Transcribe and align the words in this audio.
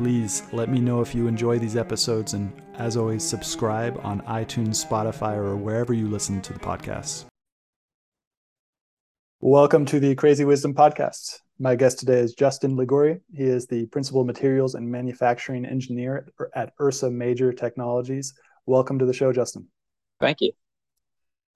Please 0.00 0.44
let 0.54 0.70
me 0.70 0.80
know 0.80 1.02
if 1.02 1.14
you 1.14 1.26
enjoy 1.26 1.58
these 1.58 1.76
episodes, 1.76 2.32
and 2.32 2.50
as 2.78 2.96
always, 2.96 3.22
subscribe 3.22 4.00
on 4.02 4.22
iTunes, 4.22 4.82
Spotify, 4.82 5.36
or 5.36 5.58
wherever 5.58 5.92
you 5.92 6.08
listen 6.08 6.40
to 6.40 6.54
the 6.54 6.58
podcast. 6.58 7.26
Welcome 9.40 9.84
to 9.84 10.00
the 10.00 10.14
Crazy 10.14 10.46
Wisdom 10.46 10.72
Podcast. 10.72 11.40
My 11.58 11.76
guest 11.76 11.98
today 11.98 12.18
is 12.20 12.32
Justin 12.32 12.78
Liguri. 12.78 13.20
He 13.30 13.44
is 13.44 13.66
the 13.66 13.84
Principal 13.88 14.24
Materials 14.24 14.74
and 14.74 14.90
Manufacturing 14.90 15.66
Engineer 15.66 16.26
at 16.54 16.72
Ursa 16.80 17.10
Major 17.10 17.52
Technologies. 17.52 18.32
Welcome 18.64 18.98
to 19.00 19.04
the 19.04 19.12
show, 19.12 19.34
Justin. 19.34 19.68
Thank 20.18 20.40
you. 20.40 20.52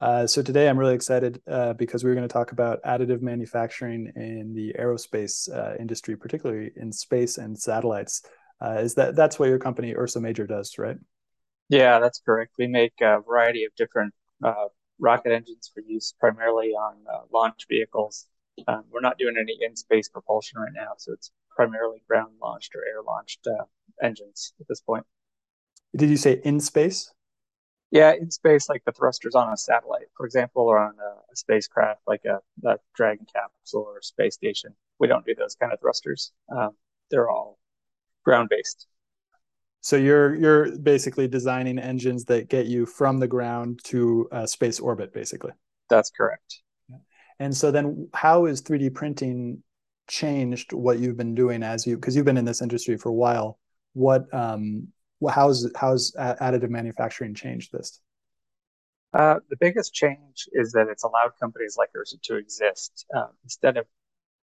Uh, 0.05 0.27
so 0.27 0.43
today 0.43 0.69
I'm 0.69 0.79
really 0.79 0.95
excited 0.95 1.41
uh, 1.51 1.73
because 1.73 2.05
we're 2.05 2.15
going 2.15 2.29
to 2.29 2.33
talk 2.33 2.53
about 2.53 2.83
additive 2.83 3.23
manufacturing 3.23 4.13
in 4.17 4.53
the 4.53 4.75
aerospace 4.79 5.51
uh, 5.51 5.77
industry, 5.81 6.15
particularly 6.15 6.73
in 6.77 6.93
space 6.93 7.39
and 7.39 7.59
satellites. 7.59 8.21
Uh, 8.61 8.81
is 8.81 8.95
that 8.97 9.17
that's 9.17 9.39
what 9.39 9.49
your 9.49 9.59
company 9.59 9.95
Ursa 9.97 10.21
Major 10.21 10.47
does, 10.47 10.77
right? 10.77 10.99
Yeah, 11.71 12.01
that's 12.01 12.21
correct. 12.21 12.53
We 12.59 12.67
make 12.67 12.93
a 13.01 13.23
variety 13.27 13.65
of 13.65 13.75
different 13.77 14.13
uh, 14.45 14.67
rocket 14.99 15.33
engines 15.33 15.71
for 15.73 15.81
use 15.81 16.13
primarily 16.21 16.73
on 16.73 16.97
uh, 17.11 17.21
launch 17.33 17.65
vehicles. 17.67 18.27
Um, 18.69 18.85
we're 18.91 19.01
not 19.01 19.17
doing 19.17 19.37
any 19.41 19.57
in-space 19.59 20.11
propulsion 20.11 20.59
right 20.61 20.73
now, 20.75 20.91
so 20.99 21.15
it's 21.15 21.31
primarily 21.57 22.03
ground-launched 22.07 22.75
or 22.75 22.85
air-launched 22.87 23.49
engines 24.03 24.53
at 24.61 24.69
this 24.69 24.83
point. 24.83 25.07
Did 25.97 26.11
you 26.11 26.19
say 26.19 26.43
in 26.45 26.61
space? 26.61 27.14
Yeah, 27.95 28.13
in 28.13 28.29
space, 28.33 28.69
like 28.69 28.85
the 28.85 28.91
thrusters 28.91 29.37
on 29.37 29.53
a 29.53 29.57
satellite, 29.57 30.09
for 30.17 30.27
example, 30.27 30.65
or 30.65 30.81
on 30.81 30.95
a, 30.99 31.33
a 31.33 31.37
spacecraft 31.37 32.01
like 32.09 32.25
a, 32.25 32.41
a, 32.69 32.77
Dragon 32.97 33.25
capsule 33.33 33.83
or 33.83 34.03
space 34.03 34.35
station. 34.35 34.75
We 34.99 35.07
don't 35.07 35.25
do 35.25 35.33
those 35.37 35.55
kind 35.55 35.73
of 35.73 35.79
thrusters. 35.79 36.33
Um, 36.49 36.71
they're 37.13 37.31
all 37.31 37.61
ground 38.25 38.49
based. 38.51 38.89
So 39.81 39.95
you're 39.95 40.35
you're 40.35 40.77
basically 40.77 41.29
designing 41.29 41.79
engines 41.79 42.25
that 42.25 42.49
get 42.49 42.67
you 42.67 42.85
from 42.85 43.21
the 43.21 43.29
ground 43.29 43.79
to 43.85 44.29
uh, 44.33 44.47
space 44.47 44.81
orbit, 44.81 45.13
basically. 45.13 45.53
That's 45.89 46.11
correct. 46.11 46.63
And 47.39 47.57
so 47.57 47.71
then, 47.71 48.09
how 48.13 48.47
is 48.47 48.61
3D 48.61 48.93
printing 48.93 49.63
changed 50.09 50.73
what 50.73 50.99
you've 50.99 51.17
been 51.17 51.37
doing 51.37 51.63
as 51.63 51.87
you 51.87 51.95
because 51.95 52.17
you've 52.17 52.25
been 52.25 52.39
in 52.39 52.45
this 52.45 52.61
industry 52.61 52.97
for 52.97 53.11
a 53.11 53.15
while? 53.15 53.61
What 53.93 54.27
um, 54.35 54.89
how's 55.29 55.71
how's 55.77 56.13
additive 56.13 56.71
manufacturing 56.71 57.35
changed 57.35 57.73
this? 57.73 58.01
Uh, 59.13 59.39
the 59.49 59.57
biggest 59.61 59.95
change 59.95 60.49
is 60.53 60.73
that 60.73 60.89
it's 60.89 61.05
allowed 61.05 61.31
companies 61.39 61.77
like 61.79 61.91
Ursa 61.97 62.17
to 62.25 62.37
exist 62.37 63.07
uh, 63.15 63.29
instead 63.45 63.77
of 63.77 63.87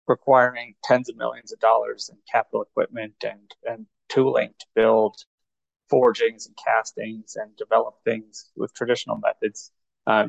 requiring 0.08 0.76
tens 0.84 1.10
of 1.10 1.16
millions 1.16 1.54
of 1.54 1.60
dollars 1.60 2.10
in 2.12 2.18
capital 2.30 2.62
equipment 2.62 3.14
and, 3.24 3.52
and 3.64 3.86
tooling 4.10 4.50
to 4.60 4.66
build 4.76 5.16
forgings 5.90 6.48
and 6.48 6.56
castings 6.64 7.38
and 7.38 7.56
develop 7.56 7.96
things 8.04 8.50
with 8.58 8.74
traditional 8.74 9.18
methods. 9.18 9.72
Uh, 10.06 10.28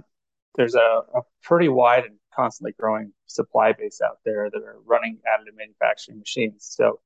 there's 0.55 0.75
a, 0.75 1.03
a, 1.15 1.23
pretty 1.43 1.69
wide 1.69 2.05
and 2.05 2.17
constantly 2.35 2.73
growing 2.79 3.13
supply 3.27 3.73
base 3.73 4.01
out 4.05 4.19
there 4.25 4.51
that 4.51 4.63
are 4.63 4.77
running 4.87 5.19
additive 5.27 5.57
manufacturing 5.57 6.19
machines. 6.19 6.69
So 6.77 7.01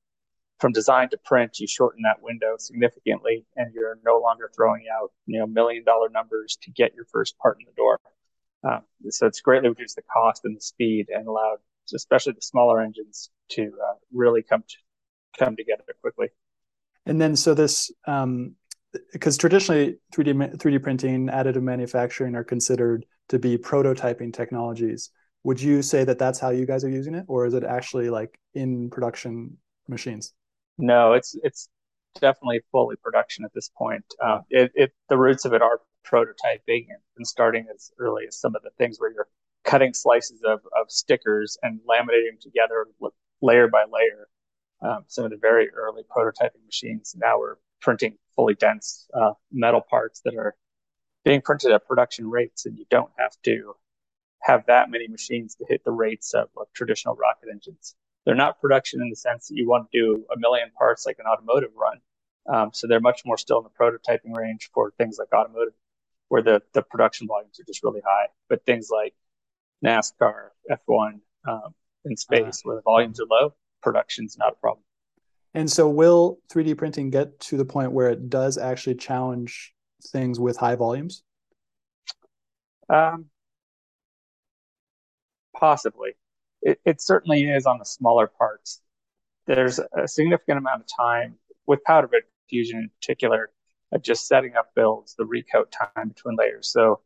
from 0.63 0.73
design 0.73 1.09
to 1.11 1.19
print, 1.19 1.59
you 1.59 1.67
shorten 1.67 2.03
that 2.05 2.23
window 2.23 2.55
significantly, 2.57 3.45
and 3.57 3.75
you're 3.75 3.99
no 4.05 4.21
longer 4.21 4.49
throwing 4.55 4.85
out 4.97 5.11
you 5.27 5.41
know 5.41 5.47
million 5.47 5.83
dollar 5.83 6.09
numbers 6.09 6.57
to 6.63 6.71
get 6.71 6.95
your 6.95 7.05
first 7.07 7.37
part 7.39 7.59
in 7.59 7.67
the 7.67 7.73
door. 7.77 7.99
Um, 8.63 8.83
so 9.11 9.27
it's 9.27 9.41
greatly 9.41 9.69
reduced 9.69 9.97
the 9.97 10.03
cost 10.03 10.43
and 10.45 10.57
the 10.57 10.61
speed, 10.61 11.07
and 11.09 11.27
allowed 11.27 11.59
especially 11.93 12.35
the 12.35 12.43
smaller 12.43 12.81
engines 12.81 13.29
to 13.51 13.65
uh, 13.65 13.95
really 14.13 14.43
come 14.43 14.63
to, 14.69 14.77
come 15.37 15.57
together 15.57 15.83
quickly. 16.01 16.29
And 17.07 17.21
then 17.21 17.35
so 17.35 17.55
this 17.55 17.91
um, 18.07 18.55
because 19.13 19.37
traditionally 19.37 19.97
3D 20.15 20.59
3D 20.59 20.81
printing, 20.81 21.27
additive 21.27 21.63
manufacturing 21.63 22.37
are 22.37 22.45
considered 22.45 23.05
to 23.31 23.41
be 23.41 23.59
prototyping 23.59 24.33
technologies. 24.33 25.11
Would 25.43 25.61
you 25.61 25.83
say 25.83 26.05
that 26.05 26.21
that's 26.21 26.39
how 26.39 26.51
you 26.51 26.67
guys 26.67 26.85
are 26.85 26.89
using 26.89 27.17
it, 27.17 27.25
or 27.27 27.47
is 27.47 27.55
it 27.55 27.65
actually 27.65 28.11
like 28.11 28.39
in 28.55 28.91
production 28.91 29.57
machines? 29.89 30.33
No, 30.79 31.13
it's 31.13 31.37
it's 31.43 31.69
definitely 32.21 32.61
fully 32.71 32.97
production 32.97 33.45
at 33.45 33.53
this 33.55 33.71
point. 33.77 34.05
Uh, 34.23 34.41
it, 34.51 34.73
it 34.75 34.93
the 35.09 35.19
roots 35.19 35.45
of 35.45 35.53
it 35.53 35.63
are 35.63 35.81
prototyping 36.07 36.87
and, 36.89 36.99
and, 37.17 37.27
starting 37.27 37.67
as 37.73 37.93
early 37.99 38.25
as 38.27 38.39
some 38.39 38.57
of 38.57 38.63
the 38.63 38.71
things 38.77 38.99
where 38.99 39.13
you're 39.13 39.29
cutting 39.65 39.95
slices 39.95 40.43
of, 40.45 40.61
of 40.79 40.91
stickers 40.91 41.57
and 41.63 41.81
laminating 41.89 42.31
them 42.31 42.39
together 42.41 42.87
layer 43.41 43.69
by 43.69 43.85
layer. 43.91 44.29
Um, 44.83 45.05
some 45.07 45.25
of 45.25 45.31
the 45.31 45.37
very 45.37 45.71
early 45.71 46.03
prototyping 46.03 46.65
machines. 46.67 47.15
Now 47.17 47.39
we're 47.39 47.57
printing 47.81 48.19
fully 48.35 48.55
dense 48.55 49.09
uh, 49.15 49.33
metal 49.53 49.81
parts 49.81 50.23
that 50.25 50.35
are 50.35 50.57
being 51.25 51.41
printed 51.41 51.71
at 51.71 51.87
production 51.87 52.29
rates, 52.29 52.67
and 52.67 52.77
you 52.77 52.85
don't 52.91 53.13
have 53.17 53.37
to 53.45 53.75
have 54.41 54.67
that 54.67 54.91
many 54.91 55.07
machines 55.07 55.55
to 55.55 55.65
hit 55.69 55.85
the 55.85 55.93
rates 55.93 56.35
of, 56.35 56.49
of 56.57 56.67
traditional 56.75 57.15
rocket 57.15 57.49
engines 57.53 57.95
they're 58.25 58.35
not 58.35 58.61
production 58.61 59.01
in 59.03 59.11
the 59.11 59.17
sense 59.17 59.49
that 59.49 59.57
you 59.57 59.69
want 59.69 59.91
to 59.91 59.99
do 59.99 60.25
a 60.35 60.39
million 60.39 60.71
parts 60.77 61.07
like 61.07 61.19
an 61.19 61.27
automotive 61.27 61.71
run. 61.77 61.99
Um, 62.53 62.71
so 62.73 62.87
they're 62.87 63.01
much 63.01 63.23
more 63.25 63.37
still 63.37 63.59
in 63.59 63.65
the 63.65 63.71
prototyping 63.71 64.37
range 64.37 64.71
for 64.75 64.93
things 64.99 65.17
like 65.19 65.29
automotive, 65.33 65.75
where 66.29 66.43
the, 66.43 66.63
the 66.73 66.83
production 66.83 67.27
volumes 67.27 67.59
are 67.61 67.65
just 67.65 67.83
really 67.83 68.01
high. 68.05 68.27
But 68.49 68.65
things 68.65 68.89
like 68.91 69.15
NASCAR, 69.85 70.49
F1, 70.71 71.21
um, 71.49 71.75
in 72.05 72.17
space, 72.17 72.59
uh, 72.59 72.63
where 72.65 72.77
the 72.77 72.83
volumes 72.83 73.21
are 73.21 73.27
low, 73.31 73.55
production's 73.83 74.37
not 74.39 74.53
a 74.53 74.57
problem. 74.57 74.85
And 75.55 75.71
so, 75.71 75.89
will 75.89 76.39
3D 76.53 76.79
printing 76.79 77.11
get 77.11 77.39
to 77.41 77.57
the 77.57 77.65
point 77.65 77.93
where 77.93 78.09
it 78.09 78.31
does 78.31 78.57
actually 78.57 78.95
challenge 78.95 79.75
things 80.09 80.41
with 80.41 80.57
high 80.57 80.77
volumes? 80.77 81.23
Um, 82.89 83.27
possibly 85.55 86.13
it, 86.63 86.81
it 86.85 87.01
certainly 87.01 87.45
is 87.45 87.67
on 87.67 87.79
the 87.79 87.85
smaller 87.85 88.27
parts. 88.27 88.81
There's 89.47 89.79
a 89.79 90.07
significant 90.07 90.59
amount 90.59 90.83
of 90.83 90.87
time 90.97 91.37
with 91.67 91.83
powder 91.85 92.07
bed 92.07 92.23
fusion 92.49 92.79
in 92.79 92.91
particular, 93.01 93.51
just 94.01 94.27
setting 94.27 94.55
up 94.57 94.71
builds, 94.75 95.15
the 95.17 95.25
recoat 95.25 95.73
time 95.73 96.09
between 96.09 96.37
layers. 96.37 96.69
So 96.69 97.01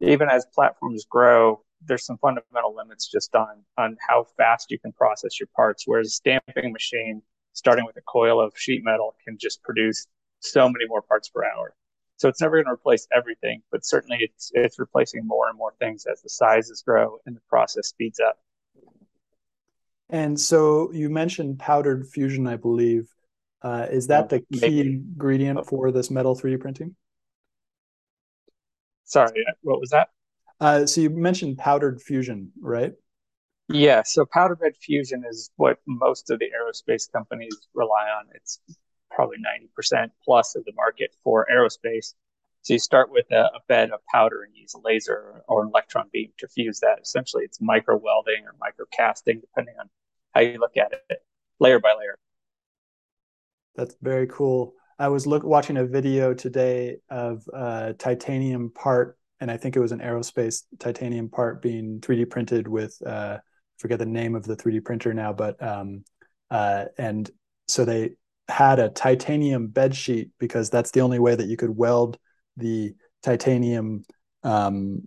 even 0.00 0.28
as 0.28 0.46
platforms 0.54 1.04
grow, 1.04 1.62
there's 1.86 2.04
some 2.04 2.18
fundamental 2.18 2.74
limits 2.74 3.08
just 3.10 3.34
on 3.34 3.64
on 3.78 3.96
how 4.06 4.26
fast 4.36 4.70
you 4.70 4.78
can 4.78 4.92
process 4.92 5.40
your 5.40 5.48
parts. 5.56 5.84
Whereas 5.86 6.08
a 6.08 6.10
stamping 6.10 6.72
machine, 6.72 7.22
starting 7.52 7.86
with 7.86 7.96
a 7.96 8.02
coil 8.02 8.40
of 8.40 8.52
sheet 8.56 8.84
metal, 8.84 9.16
can 9.24 9.36
just 9.38 9.62
produce 9.62 10.06
so 10.40 10.68
many 10.68 10.86
more 10.86 11.02
parts 11.02 11.28
per 11.28 11.44
hour. 11.44 11.74
So 12.16 12.28
it's 12.28 12.40
never 12.40 12.56
going 12.56 12.66
to 12.66 12.72
replace 12.72 13.08
everything, 13.16 13.62
but 13.70 13.84
certainly 13.84 14.18
it's 14.20 14.50
it's 14.54 14.78
replacing 14.78 15.26
more 15.26 15.48
and 15.48 15.56
more 15.56 15.74
things 15.78 16.06
as 16.06 16.20
the 16.22 16.28
sizes 16.28 16.82
grow 16.82 17.18
and 17.26 17.34
the 17.34 17.40
process 17.48 17.88
speeds 17.88 18.20
up. 18.20 18.38
And 20.10 20.38
so 20.38 20.92
you 20.92 21.08
mentioned 21.08 21.58
powdered 21.58 22.06
fusion, 22.06 22.46
I 22.46 22.56
believe. 22.56 23.08
Uh, 23.62 23.86
is 23.90 24.06
that 24.08 24.28
the 24.28 24.40
key 24.52 24.80
ingredient 24.80 25.58
oh. 25.58 25.62
for 25.62 25.90
this 25.92 26.10
metal 26.10 26.34
3D 26.34 26.60
printing? 26.60 26.96
Sorry, 29.04 29.44
what 29.62 29.80
was 29.80 29.90
that? 29.90 30.08
Uh, 30.60 30.86
so 30.86 31.00
you 31.00 31.10
mentioned 31.10 31.58
powdered 31.58 32.00
fusion, 32.00 32.52
right? 32.60 32.92
Yeah, 33.68 34.02
so 34.04 34.24
powder 34.24 34.56
bed 34.56 34.72
fusion 34.80 35.24
is 35.28 35.50
what 35.56 35.78
most 35.86 36.30
of 36.30 36.38
the 36.38 36.46
aerospace 36.46 37.10
companies 37.10 37.56
rely 37.74 38.08
on. 38.18 38.26
It's 38.34 38.60
probably 39.10 39.38
90% 39.38 40.10
plus 40.24 40.56
of 40.56 40.64
the 40.64 40.72
market 40.74 41.14
for 41.22 41.46
aerospace. 41.52 42.14
So 42.62 42.74
you 42.74 42.78
start 42.78 43.10
with 43.10 43.26
a, 43.30 43.44
a, 43.44 43.60
bed 43.68 43.90
of 43.90 44.00
powder 44.12 44.42
and 44.42 44.54
use 44.54 44.74
a 44.74 44.80
laser 44.84 45.42
or 45.48 45.62
an 45.62 45.68
electron 45.68 46.08
beam 46.12 46.30
to 46.38 46.48
fuse 46.48 46.80
that. 46.80 46.98
Essentially, 47.00 47.44
it's 47.44 47.60
micro 47.60 47.96
welding 47.96 48.44
or 48.44 48.54
micro 48.60 48.84
casting, 48.92 49.40
depending 49.40 49.74
on 49.80 49.88
how 50.32 50.40
you 50.40 50.58
look 50.58 50.76
at 50.76 50.92
it, 50.92 51.22
layer 51.58 51.78
by 51.78 51.94
layer. 51.98 52.16
That's 53.76 53.94
very 54.02 54.26
cool. 54.26 54.74
I 54.98 55.08
was 55.08 55.26
look 55.26 55.44
watching 55.44 55.78
a 55.78 55.86
video 55.86 56.34
today 56.34 56.98
of 57.08 57.42
a 57.52 57.94
titanium 57.98 58.70
part, 58.70 59.16
and 59.40 59.50
I 59.50 59.56
think 59.56 59.76
it 59.76 59.80
was 59.80 59.92
an 59.92 60.00
aerospace 60.00 60.64
titanium 60.78 61.30
part 61.30 61.62
being 61.62 62.00
3D 62.00 62.28
printed 62.28 62.68
with 62.68 63.00
uh, 63.06 63.38
forget 63.78 63.98
the 63.98 64.06
name 64.06 64.34
of 64.34 64.44
the 64.44 64.56
3D 64.56 64.84
printer 64.84 65.14
now, 65.14 65.32
but 65.32 65.60
um, 65.62 66.04
uh, 66.50 66.84
and 66.98 67.30
so 67.66 67.84
they 67.84 68.10
had 68.48 68.78
a 68.78 68.90
titanium 68.90 69.68
bed 69.68 69.94
sheet 69.96 70.30
because 70.38 70.70
that's 70.70 70.90
the 70.90 71.00
only 71.00 71.18
way 71.18 71.34
that 71.34 71.46
you 71.46 71.56
could 71.56 71.74
weld 71.74 72.18
the 72.56 72.92
titanium 73.22 74.04
um, 74.42 75.06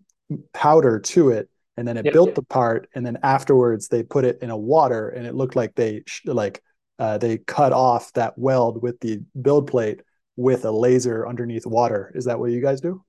powder 0.54 1.00
to 1.00 1.30
it 1.30 1.50
and 1.78 1.88
then 1.88 1.98
it 1.98 2.06
yep, 2.06 2.14
built 2.14 2.36
the 2.36 2.44
part 2.44 2.88
and 2.94 3.06
then 3.06 3.18
afterwards 3.24 3.88
they 3.88 4.04
put 4.04 4.25
it 4.25 4.40
in 4.42 4.50
a 4.50 4.58
water 4.58 5.10
and 5.10 5.25
it 5.25 5.36
looked 5.36 5.56
like 5.56 5.74
they 5.75 6.04
like 6.25 6.62
uh, 7.00 7.18
they 7.18 7.40
cut 7.40 7.74
off 7.74 8.14
that 8.14 8.38
weld 8.38 8.81
with 8.81 9.00
the 9.00 9.20
build 9.42 9.68
plate 9.68 10.02
with 10.36 10.66
a 10.66 10.72
laser 10.72 11.28
underneath 11.28 11.66
water. 11.66 12.12
Is 12.16 12.25
that 12.25 12.40
what 12.40 12.52
you 12.52 12.62
guys 12.62 12.81
do? 12.81 13.04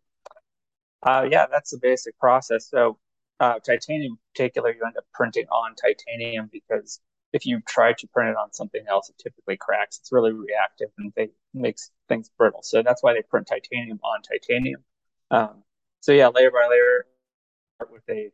Uh, 1.03 1.27
yeah 1.31 1.47
that's 1.51 1.71
the 1.71 1.79
basic 1.81 2.19
process. 2.19 2.69
So 2.69 2.99
uh, 3.41 3.59
titanium 3.59 4.13
in 4.13 4.19
particular 4.33 4.71
you 4.71 4.81
end 4.87 4.97
up 4.97 5.05
printing 5.13 5.47
on 5.49 5.75
titanium 5.75 6.49
because 6.53 7.01
if 7.33 7.45
you 7.45 7.61
try 7.69 7.93
to 7.93 8.07
print 8.07 8.31
it 8.31 8.37
on 8.37 8.53
something 8.53 8.85
else 8.89 9.11
it 9.11 9.17
typically 9.23 9.59
cracks. 9.59 9.99
It's 9.99 10.13
really 10.13 10.33
reactive 10.33 10.89
and 10.99 11.13
it 11.17 11.35
makes 11.53 11.91
things 12.09 12.31
brittle. 12.39 12.63
So 12.63 12.83
that's 12.83 13.03
why 13.03 13.13
they 13.13 13.23
print 13.23 13.47
titanium 13.47 14.01
on 14.03 14.23
titanium. 14.23 14.83
Um, 15.31 15.63
so 16.01 16.13
yeah 16.13 16.29
layer 16.29 16.51
by 16.51 16.67
layer 16.71 17.07
with 17.91 18.03
a 18.09 18.31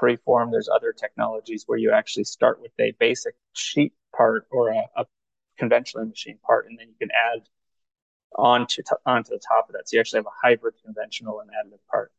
preform. 0.00 0.50
There's 0.50 0.68
other 0.68 0.92
technologies 0.92 1.64
where 1.66 1.78
you 1.78 1.92
actually 1.92 2.24
start 2.24 2.60
with 2.60 2.72
a 2.78 2.92
basic 2.98 3.34
sheet 3.52 3.92
part 4.16 4.46
or 4.50 4.68
a, 4.70 4.84
a 4.96 5.04
conventionally 5.58 6.08
machined 6.08 6.42
part, 6.42 6.66
and 6.66 6.78
then 6.78 6.88
you 6.88 6.94
can 6.98 7.10
add 7.10 7.42
onto 8.36 8.82
t- 8.82 8.96
onto 9.06 9.30
the 9.30 9.40
top 9.46 9.68
of 9.68 9.74
that. 9.74 9.88
So 9.88 9.96
you 9.96 10.00
actually 10.00 10.18
have 10.18 10.26
a 10.26 10.46
hybrid 10.46 10.74
conventional 10.84 11.40
and 11.40 11.50
additive 11.50 11.80
part. 11.90 12.12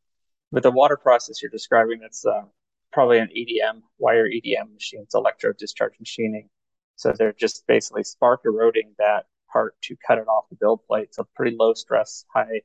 With 0.51 0.63
the 0.63 0.71
water 0.71 0.97
process 0.97 1.41
you're 1.41 1.51
describing, 1.51 1.99
that's 1.99 2.25
uh, 2.25 2.43
probably 2.91 3.19
an 3.19 3.29
EDM 3.35 3.81
wire 3.97 4.27
EDM 4.29 4.73
machine. 4.73 5.01
It's 5.01 5.15
electro 5.15 5.53
discharge 5.53 5.93
machining. 5.99 6.49
So 6.95 7.11
they're 7.11 7.33
just 7.33 7.65
basically 7.67 8.03
spark 8.03 8.41
eroding 8.45 8.93
that 8.99 9.25
part 9.51 9.75
to 9.83 9.95
cut 10.07 10.19
it 10.19 10.27
off 10.27 10.45
the 10.49 10.55
build 10.55 10.85
plate. 10.87 11.05
It's 11.05 11.17
a 11.17 11.23
pretty 11.35 11.55
low 11.57 11.73
stress, 11.73 12.25
high 12.33 12.61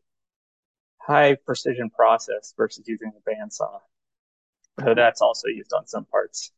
high 1.00 1.36
precision 1.46 1.88
process 1.90 2.52
versus 2.56 2.86
using 2.86 3.12
a 3.16 3.30
bandsaw. 3.30 3.80
So 4.84 4.94
that's 4.94 5.20
also 5.20 5.48
used 5.48 5.72
on 5.72 5.86
some 5.86 6.04
parts. 6.06 6.52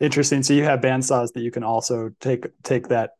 Interesting. 0.00 0.42
So 0.42 0.54
you 0.54 0.64
have 0.64 0.80
bandsaws 0.80 1.32
that 1.34 1.40
you 1.40 1.50
can 1.50 1.62
also 1.62 2.10
take 2.20 2.46
take 2.62 2.88
that 2.88 3.10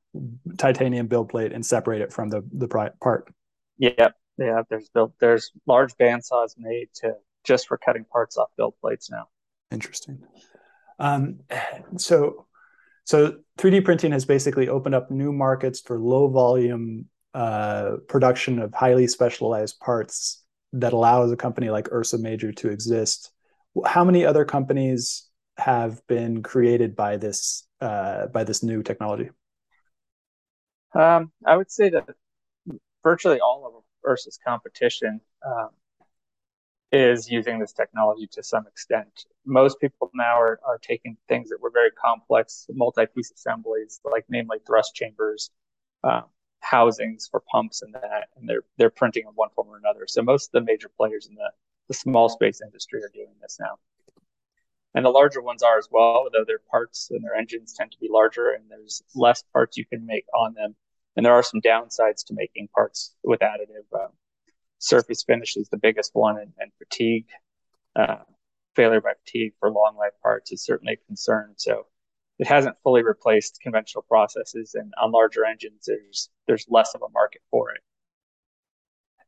titanium 0.58 1.06
build 1.06 1.28
plate 1.28 1.52
and 1.52 1.64
separate 1.64 2.00
it 2.00 2.12
from 2.12 2.30
the 2.30 2.42
the 2.52 2.68
part. 3.00 3.32
Yep. 3.78 4.14
Yeah. 4.38 4.62
There's 4.68 4.88
built 4.88 5.12
there's 5.20 5.52
large 5.66 5.94
bandsaws 5.96 6.54
made 6.56 6.88
to 6.96 7.14
just 7.44 7.68
for 7.68 7.76
cutting 7.76 8.04
parts 8.04 8.36
off 8.36 8.48
build 8.56 8.74
plates 8.80 9.10
now. 9.10 9.28
Interesting. 9.70 10.22
Um, 10.98 11.40
so 11.96 12.46
so 13.04 13.38
3D 13.58 13.84
printing 13.84 14.12
has 14.12 14.24
basically 14.24 14.68
opened 14.68 14.94
up 14.94 15.10
new 15.10 15.32
markets 15.32 15.80
for 15.80 15.98
low 15.98 16.28
volume 16.28 17.06
uh, 17.34 17.96
production 18.08 18.58
of 18.58 18.72
highly 18.74 19.06
specialized 19.06 19.78
parts 19.80 20.42
that 20.72 20.92
allows 20.92 21.32
a 21.32 21.36
company 21.36 21.70
like 21.70 21.90
Ursa 21.92 22.18
Major 22.18 22.52
to 22.52 22.68
exist 22.68 23.32
how 23.86 24.04
many 24.04 24.24
other 24.24 24.44
companies 24.44 25.28
have 25.56 26.04
been 26.06 26.42
created 26.42 26.96
by 26.96 27.16
this 27.16 27.66
uh, 27.80 28.26
by 28.28 28.44
this 28.44 28.62
new 28.62 28.82
technology? 28.82 29.30
Um, 30.94 31.32
I 31.46 31.56
would 31.56 31.70
say 31.70 31.90
that 31.90 32.08
virtually 33.02 33.40
all 33.40 33.66
of 33.66 34.10
Ursa's 34.10 34.38
competition 34.44 35.20
um, 35.46 35.70
is 36.92 37.30
using 37.30 37.58
this 37.58 37.72
technology 37.72 38.26
to 38.32 38.42
some 38.42 38.66
extent. 38.66 39.26
Most 39.46 39.80
people 39.80 40.10
now 40.14 40.40
are, 40.40 40.58
are 40.66 40.78
taking 40.78 41.16
things 41.28 41.48
that 41.50 41.60
were 41.60 41.70
very 41.70 41.90
complex, 41.92 42.66
multi-piece 42.70 43.30
assemblies, 43.30 44.00
like 44.04 44.24
namely 44.28 44.58
thrust 44.66 44.94
chambers, 44.94 45.50
um, 46.02 46.24
housings 46.60 47.28
for 47.30 47.42
pumps 47.50 47.82
and 47.82 47.94
that, 47.94 48.28
and 48.36 48.48
they're 48.48 48.64
they're 48.76 48.90
printing 48.90 49.24
in 49.26 49.32
one 49.34 49.50
form 49.54 49.68
or 49.68 49.78
another. 49.78 50.06
So 50.06 50.22
most 50.22 50.48
of 50.48 50.52
the 50.52 50.66
major 50.66 50.88
players 50.88 51.26
in 51.26 51.34
the 51.34 51.50
the 51.90 51.94
small 51.94 52.28
space 52.28 52.60
industry 52.64 53.02
are 53.02 53.10
doing 53.12 53.34
this 53.42 53.58
now. 53.58 53.76
And 54.94 55.04
the 55.04 55.10
larger 55.10 55.42
ones 55.42 55.60
are 55.64 55.76
as 55.76 55.88
well, 55.90 56.28
though 56.32 56.44
their 56.46 56.60
parts 56.70 57.08
and 57.10 57.24
their 57.24 57.34
engines 57.34 57.74
tend 57.76 57.90
to 57.90 57.98
be 57.98 58.08
larger 58.08 58.52
and 58.52 58.62
there's 58.70 59.02
less 59.16 59.42
parts 59.52 59.76
you 59.76 59.84
can 59.84 60.06
make 60.06 60.24
on 60.32 60.54
them. 60.54 60.76
And 61.16 61.26
there 61.26 61.34
are 61.34 61.42
some 61.42 61.60
downsides 61.60 62.24
to 62.26 62.34
making 62.34 62.68
parts 62.72 63.16
with 63.24 63.40
additive. 63.40 63.92
Um, 63.92 64.10
surface 64.78 65.24
finish 65.24 65.56
is 65.56 65.68
the 65.68 65.78
biggest 65.78 66.12
one, 66.14 66.38
and, 66.38 66.52
and 66.60 66.70
fatigue, 66.78 67.26
uh, 67.96 68.18
failure 68.76 69.00
by 69.00 69.14
fatigue 69.24 69.54
for 69.58 69.68
long 69.72 69.96
life 69.98 70.12
parts 70.22 70.52
is 70.52 70.64
certainly 70.64 70.92
a 70.92 71.06
concern. 71.08 71.54
So 71.56 71.86
it 72.38 72.46
hasn't 72.46 72.76
fully 72.84 73.02
replaced 73.02 73.58
conventional 73.60 74.02
processes, 74.02 74.76
and 74.76 74.92
on 75.02 75.10
larger 75.10 75.44
engines, 75.44 75.86
there's 75.88 76.30
there's 76.46 76.66
less 76.68 76.94
of 76.94 77.02
a 77.02 77.10
market 77.10 77.42
for 77.50 77.72
it. 77.72 77.82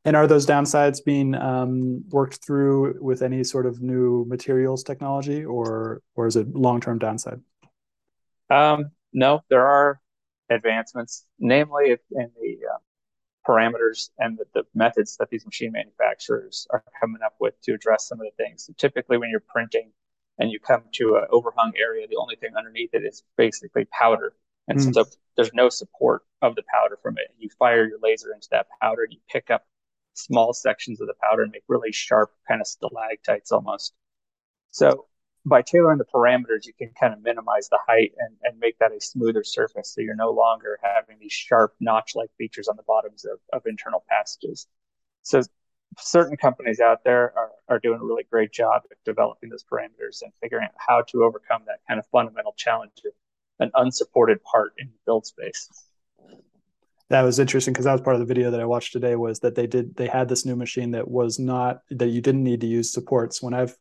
And 0.05 0.17
are 0.17 0.27
those 0.27 0.45
downsides 0.45 1.03
being 1.03 1.33
um, 1.35 2.03
worked 2.09 2.43
through 2.45 3.01
with 3.01 3.21
any 3.21 3.43
sort 3.43 3.65
of 3.65 3.81
new 3.81 4.25
materials 4.25 4.83
technology, 4.83 5.45
or 5.45 6.01
or 6.15 6.27
is 6.27 6.35
it 6.35 6.53
long 6.53 6.81
term 6.81 6.99
downside? 6.99 7.39
Um, 8.49 8.91
no, 9.13 9.41
there 9.49 9.65
are 9.65 10.01
advancements, 10.49 11.25
namely 11.39 11.91
in 12.11 12.31
the 12.41 12.57
uh, 12.69 12.77
parameters 13.47 14.09
and 14.19 14.37
the, 14.37 14.45
the, 14.53 14.63
methods 14.73 15.17
that 15.17 15.29
these 15.29 15.45
machine 15.45 15.71
manufacturers 15.71 16.67
are 16.71 16.83
coming 16.99 17.21
up 17.25 17.35
with 17.39 17.59
to 17.61 17.73
address 17.73 18.07
some 18.07 18.19
of 18.19 18.25
the 18.25 18.43
things. 18.43 18.65
So 18.65 18.73
typically, 18.77 19.17
when 19.17 19.29
you're 19.29 19.43
printing 19.47 19.91
and 20.39 20.51
you 20.51 20.59
come 20.59 20.83
to 20.93 21.15
an 21.15 21.25
overhung 21.31 21.73
area, 21.77 22.07
the 22.09 22.17
only 22.17 22.35
thing 22.35 22.51
underneath 22.57 22.93
it 22.93 23.03
is 23.03 23.23
basically 23.37 23.85
powder. 23.85 24.33
And 24.67 24.79
mm. 24.79 24.93
so 24.93 25.05
there's 25.35 25.53
no 25.53 25.69
support 25.69 26.23
of 26.41 26.55
the 26.55 26.63
powder 26.73 26.97
from 27.01 27.17
it. 27.17 27.33
You 27.37 27.49
fire 27.59 27.87
your 27.87 27.99
laser 28.01 28.33
into 28.33 28.47
that 28.51 28.67
powder, 28.81 29.03
and 29.03 29.13
you 29.13 29.19
pick 29.29 29.49
up 29.49 29.65
small 30.13 30.53
sections 30.53 31.01
of 31.01 31.07
the 31.07 31.13
powder 31.21 31.43
and 31.43 31.51
make 31.51 31.63
really 31.67 31.91
sharp 31.91 32.31
kind 32.47 32.61
of 32.61 32.67
stalactites 32.67 33.51
almost. 33.51 33.93
So 34.71 35.07
by 35.45 35.61
tailoring 35.61 35.97
the 35.97 36.05
parameters, 36.05 36.65
you 36.65 36.73
can 36.77 36.91
kind 36.99 37.13
of 37.13 37.21
minimize 37.21 37.67
the 37.69 37.79
height 37.85 38.13
and, 38.17 38.35
and 38.43 38.59
make 38.59 38.79
that 38.79 38.91
a 38.91 39.01
smoother 39.01 39.43
surface. 39.43 39.93
So 39.93 40.01
you're 40.01 40.15
no 40.15 40.31
longer 40.31 40.79
having 40.81 41.17
these 41.19 41.33
sharp 41.33 41.73
notch-like 41.79 42.29
features 42.37 42.67
on 42.67 42.77
the 42.77 42.83
bottoms 42.83 43.25
of, 43.25 43.39
of 43.51 43.63
internal 43.65 44.03
passages. 44.09 44.67
So 45.23 45.41
certain 45.97 46.37
companies 46.37 46.79
out 46.79 47.03
there 47.03 47.33
are, 47.37 47.51
are 47.67 47.79
doing 47.79 47.99
a 47.99 48.05
really 48.05 48.23
great 48.29 48.51
job 48.51 48.83
at 48.89 48.97
developing 49.05 49.49
those 49.49 49.63
parameters 49.63 50.21
and 50.21 50.31
figuring 50.41 50.65
out 50.65 50.75
how 50.77 51.01
to 51.09 51.23
overcome 51.23 51.63
that 51.67 51.79
kind 51.87 51.99
of 51.99 52.07
fundamental 52.07 52.53
challenge 52.57 52.93
of 53.05 53.11
an 53.59 53.71
unsupported 53.75 54.43
part 54.43 54.73
in 54.77 54.87
the 54.87 54.97
build 55.05 55.25
space 55.25 55.69
that 57.13 57.21
was 57.21 57.37
interesting 57.37 57.73
because 57.73 57.85
that 57.85 57.91
was 57.91 58.01
part 58.01 58.15
of 58.15 58.21
the 58.21 58.25
video 58.25 58.49
that 58.49 58.59
I 58.59 58.65
watched 58.65 58.91
today 58.91 59.15
was 59.15 59.39
that 59.41 59.53
they 59.53 59.67
did 59.67 59.95
they 59.95 60.07
had 60.07 60.27
this 60.27 60.47
new 60.47 60.55
machine 60.55 60.89
that 60.91 61.07
was 61.07 61.37
not 61.37 61.81
that 61.91 62.07
you 62.07 62.21
didn't 62.21 62.43
need 62.43 62.61
to 62.61 62.67
use 62.67 62.91
supports. 62.91 63.39
When 63.39 63.53
I've 63.53 63.77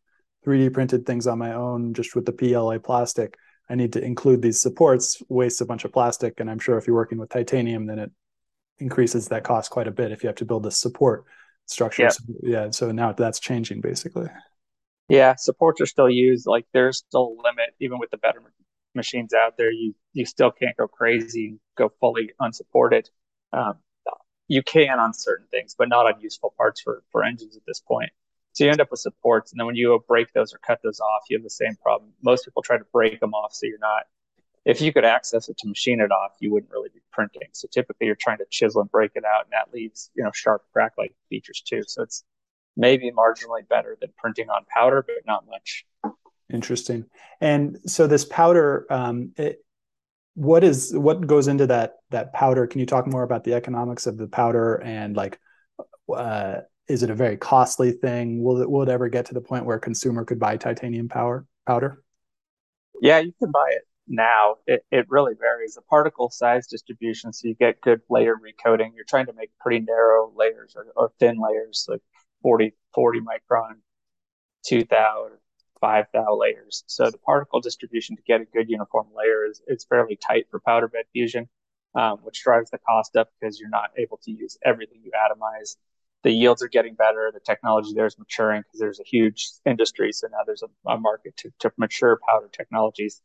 3D 0.47 0.75
printed 0.75 1.07
things 1.07 1.27
on 1.27 1.39
my 1.39 1.55
own 1.55 1.95
just 1.95 2.15
with 2.15 2.27
the 2.27 2.33
PLA 2.33 2.77
plastic, 2.79 3.39
I 3.71 3.75
need 3.75 3.95
to 3.95 4.05
include 4.05 4.43
these 4.43 4.61
supports, 4.61 5.23
waste 5.31 5.63
a 5.63 5.65
bunch 5.65 5.87
of 5.87 5.95
plastic, 5.95 6.41
and 6.41 6.51
I'm 6.51 6.59
sure 6.59 6.77
if 6.77 6.87
you're 6.87 6.95
working 6.95 7.17
with 7.17 7.31
titanium, 7.31 7.87
then 7.87 7.99
it 7.99 8.11
increases 8.81 9.29
that 9.29 9.45
cost 9.45 9.71
quite 9.71 9.89
a 9.89 9.93
bit 9.93 10.13
if 10.13 10.23
you 10.23 10.27
have 10.27 10.37
to 10.37 10.45
build 10.45 10.65
this 10.65 10.77
support 10.77 11.25
structure. 11.65 12.03
Yeah. 12.03 12.09
So, 12.11 12.23
yeah, 12.43 12.71
so 12.71 12.93
now 12.93 13.13
that's 13.13 13.41
changing 13.41 13.81
basically. 13.81 14.29
Yeah, 15.09 15.37
supports 15.37 15.81
are 15.81 15.87
still 15.87 16.11
used. 16.11 16.47
Like 16.47 16.67
there's 16.75 16.99
still 16.99 17.35
a 17.39 17.43
limit, 17.43 17.71
even 17.81 17.99
with 17.99 18.11
the 18.11 18.19
better 18.19 18.43
machines 18.95 19.33
out 19.33 19.57
there. 19.57 19.71
You 19.71 19.95
you 20.13 20.27
still 20.27 20.51
can't 20.51 20.77
go 20.77 20.87
crazy 20.87 21.47
and 21.47 21.61
go 21.79 21.91
fully 21.99 22.33
unsupported. 22.39 23.09
Um, 23.53 23.75
you 24.49 24.63
can 24.63 24.99
on 24.99 25.15
certain 25.15 25.47
things, 25.51 25.75
but 25.77 25.89
not 25.89 26.07
on 26.07 26.21
useful 26.21 26.53
parts 26.57 26.81
for, 26.81 27.03
for 27.11 27.25
engines 27.25 27.57
at 27.57 27.63
this 27.67 27.81
point. 27.81 28.11
So 28.53 28.65
you 28.65 28.71
end 28.71 28.81
up 28.81 28.91
with 28.91 29.01
supports, 29.01 29.51
and 29.51 29.59
then 29.59 29.67
when 29.67 29.77
you 29.77 29.99
break 30.07 30.33
those 30.35 30.53
or 30.53 30.59
cut 30.59 30.81
those 30.83 31.01
off, 31.01 31.23
you 31.31 31.39
have 31.39 31.43
the 31.43 31.51
same 31.51 31.75
problem. 31.83 32.11
Most 32.23 32.45
people 32.45 32.63
try 32.63 32.77
to 32.77 32.85
break 32.93 33.19
them 33.19 33.33
off, 33.33 33.55
so 33.55 33.67
you're 33.67 33.79
not. 33.79 34.03
If 34.65 34.81
you 34.81 34.93
could 34.93 35.05
access 35.05 35.49
it 35.49 35.57
to 35.59 35.69
machine 35.69 36.01
it 36.01 36.13
off, 36.13 36.33
you 36.39 36.53
wouldn't 36.53 36.71
really 36.71 36.91
be 36.93 37.01
printing. 37.11 37.49
So 37.53 37.67
typically, 37.73 38.07
you're 38.09 38.17
trying 38.17 38.39
to 38.39 38.47
chisel 38.51 38.83
and 38.83 38.91
break 38.91 39.13
it 39.15 39.25
out, 39.25 39.45
and 39.45 39.53
that 39.53 39.73
leaves 39.73 40.11
you 40.15 40.23
know 40.23 40.31
sharp 40.35 40.65
crack-like 40.73 41.15
features 41.31 41.63
too. 41.67 41.83
So 41.87 42.03
it's 42.03 42.23
maybe 42.77 43.11
marginally 43.11 43.67
better 43.67 43.97
than 44.01 44.11
printing 44.19 44.51
on 44.51 44.67
powder, 44.69 45.03
but 45.07 45.17
not 45.27 45.47
much. 45.47 45.87
Interesting. 46.53 47.07
And 47.41 47.79
so 47.87 48.07
this 48.07 48.27
powder, 48.27 48.87
um, 48.91 49.33
it, 49.37 49.65
what 50.35 50.65
is 50.65 50.95
what 50.97 51.27
goes 51.27 51.49
into 51.49 51.67
that 51.67 51.97
that 52.11 52.33
powder? 52.33 52.67
Can 52.67 52.81
you 52.81 52.87
talk 52.87 53.07
more 53.07 53.23
about 53.23 53.45
the 53.45 53.55
economics 53.55 54.07
of 54.07 54.17
the 54.17 54.27
powder 54.27 54.77
and 54.77 55.17
like 55.17 55.39
uh, 56.15 56.61
is 56.89 57.03
it 57.03 57.11
a 57.11 57.15
very 57.15 57.37
costly 57.37 57.93
thing? 57.93 58.43
Will 58.43 58.61
it 58.61 58.71
will 58.71 58.83
it 58.83 58.89
ever 58.89 59.09
get 59.09 59.27
to 59.27 59.35
the 59.35 59.41
point 59.41 59.65
where 59.65 59.77
a 59.77 59.81
consumer 59.81 60.25
could 60.25 60.39
buy 60.39 60.57
titanium 60.57 61.09
power 61.09 61.47
powder? 61.67 62.03
Yeah 63.01 63.19
you 63.19 63.33
can 63.39 63.51
buy 63.51 63.71
it 63.73 63.83
now. 64.09 64.57
It, 64.67 64.85
it 64.91 65.07
really 65.09 65.35
varies. 65.39 65.75
The 65.75 65.83
particle 65.83 66.31
size 66.31 66.67
distribution 66.67 67.33
so 67.33 67.49
you 67.49 67.55
get 67.55 67.81
good 67.83 68.01
layer 68.09 68.35
recoating 68.35 68.93
you're 68.95 69.05
trying 69.05 69.27
to 69.27 69.35
make 69.35 69.51
pretty 69.61 69.85
narrow 69.85 70.33
layers 70.35 70.75
or, 70.77 70.87
or 70.97 71.13
thin 71.21 71.37
layers 71.39 71.87
like 71.89 72.01
40 72.43 72.73
40 72.95 73.21
micron 73.21 73.75
2000 74.65 75.39
five 75.83 76.07
thou 76.15 76.39
layers. 76.39 76.85
So 76.89 77.11
the 77.11 77.19
particle 77.19 77.61
distribution 77.61 78.17
to 78.17 78.23
get 78.23 78.41
a 78.43 78.47
good 78.47 78.71
uniform 78.71 79.09
layer 79.17 79.47
is, 79.47 79.63
is 79.69 79.85
fairly 79.85 80.17
tight 80.17 80.47
for 80.51 80.61
powder 80.61 80.89
bed 80.89 81.07
fusion. 81.13 81.51
um, 81.95 82.19
which 82.23 82.43
drives 82.43 82.71
the 82.71 82.79
cost 82.79 83.17
up 83.17 83.31
because 83.41 83.61
you're 83.61 83.69
not 83.69 83.91
able 83.99 84.19
to 84.25 84.31
use 84.33 84.57
everything 84.65 85.01
you 85.05 85.13
atomize. 85.13 85.77
The 86.23 86.31
yields 86.31 86.63
are 86.63 86.69
getting 86.69 86.95
better. 86.95 87.31
The 87.35 87.41
technology 87.41 87.93
there 87.95 88.07
is 88.07 88.19
maturing 88.19 88.63
because 88.63 88.81
there's 88.81 89.01
a 89.01 89.05
huge 89.05 89.51
industry. 89.67 90.13
So 90.13 90.29
now 90.29 90.39
there's 90.47 90.63
a, 90.63 90.91
a 90.91 90.99
market 90.99 91.37
to, 91.39 91.53
to 91.61 91.73
mature 91.77 92.19
powder 92.27 92.49
technologies. 92.53 93.21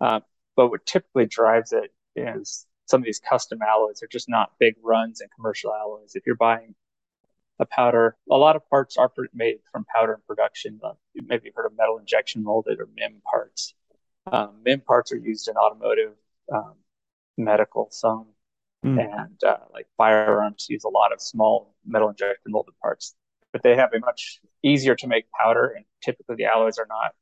Um, 0.00 0.22
but 0.56 0.68
what 0.68 0.84
typically 0.86 1.26
drives 1.26 1.72
it 1.72 1.92
is 2.14 2.66
some 2.86 3.00
of 3.00 3.06
these 3.06 3.20
custom 3.20 3.60
alloys 3.62 4.02
are 4.02 4.08
just 4.08 4.28
not 4.28 4.52
big 4.60 4.74
runs 4.82 5.20
in 5.20 5.28
commercial 5.34 5.72
alloys. 5.74 6.12
If 6.14 6.26
you're 6.26 6.36
buying 6.36 6.74
a 7.62 7.66
powder, 7.66 8.16
a 8.30 8.36
lot 8.36 8.56
of 8.56 8.68
parts 8.68 8.96
are 8.96 9.10
made 9.32 9.58
from 9.70 9.84
powder 9.84 10.14
in 10.14 10.20
production. 10.26 10.80
Uh, 10.84 10.92
maybe 11.14 11.44
you've 11.46 11.54
heard 11.54 11.66
of 11.66 11.76
metal 11.76 11.98
injection 11.98 12.42
molded 12.42 12.80
or 12.80 12.88
MIM 12.94 13.22
parts. 13.30 13.74
Um, 14.30 14.60
MIM 14.64 14.80
parts 14.80 15.12
are 15.12 15.16
used 15.16 15.48
in 15.48 15.56
automotive, 15.56 16.12
um, 16.52 16.74
medical, 17.38 17.88
some, 17.90 18.26
mm. 18.84 19.00
and 19.00 19.42
uh, 19.44 19.58
like 19.72 19.86
firearms 19.96 20.66
use 20.68 20.84
a 20.84 20.88
lot 20.88 21.12
of 21.12 21.20
small 21.20 21.74
metal 21.86 22.08
injection 22.08 22.52
molded 22.52 22.74
parts. 22.82 23.14
But 23.52 23.62
they 23.62 23.76
have 23.76 23.92
a 23.94 24.00
much 24.00 24.40
easier 24.62 24.94
to 24.96 25.06
make 25.06 25.26
powder, 25.30 25.68
and 25.68 25.84
typically 26.02 26.36
the 26.36 26.46
alloys 26.46 26.78
are 26.78 26.88
not 26.88 27.14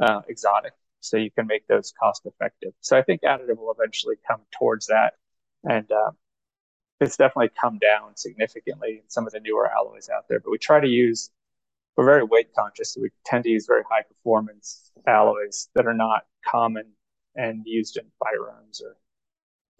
uh, 0.00 0.22
exotic 0.28 0.72
so 1.00 1.16
you 1.16 1.30
can 1.30 1.46
make 1.46 1.66
those 1.66 1.92
cost 1.98 2.26
effective. 2.26 2.72
So 2.80 2.96
I 2.96 3.02
think 3.02 3.22
additive 3.22 3.56
will 3.56 3.74
eventually 3.76 4.16
come 4.26 4.40
towards 4.58 4.86
that, 4.86 5.14
and 5.64 5.90
uh, 5.90 6.10
it's 7.00 7.16
definitely 7.16 7.50
come 7.60 7.78
down 7.78 8.16
significantly 8.16 9.00
in 9.02 9.08
some 9.08 9.26
of 9.26 9.32
the 9.32 9.40
newer 9.40 9.70
alloys 9.70 10.08
out 10.08 10.28
there. 10.28 10.40
But 10.40 10.50
we 10.50 10.58
try 10.58 10.80
to 10.80 10.88
use 10.88 11.30
we're 11.96 12.04
very 12.04 12.24
weight 12.24 12.48
conscious, 12.56 12.94
so 12.94 13.00
we 13.00 13.10
tend 13.26 13.44
to 13.44 13.50
use 13.50 13.66
very 13.66 13.82
high 13.90 14.02
performance 14.02 14.90
alloys 15.06 15.68
that 15.74 15.86
are 15.86 15.94
not 15.94 16.22
common 16.46 16.86
and 17.34 17.62
used 17.66 17.96
in 17.96 18.04
firearms 18.18 18.80
or 18.80 18.96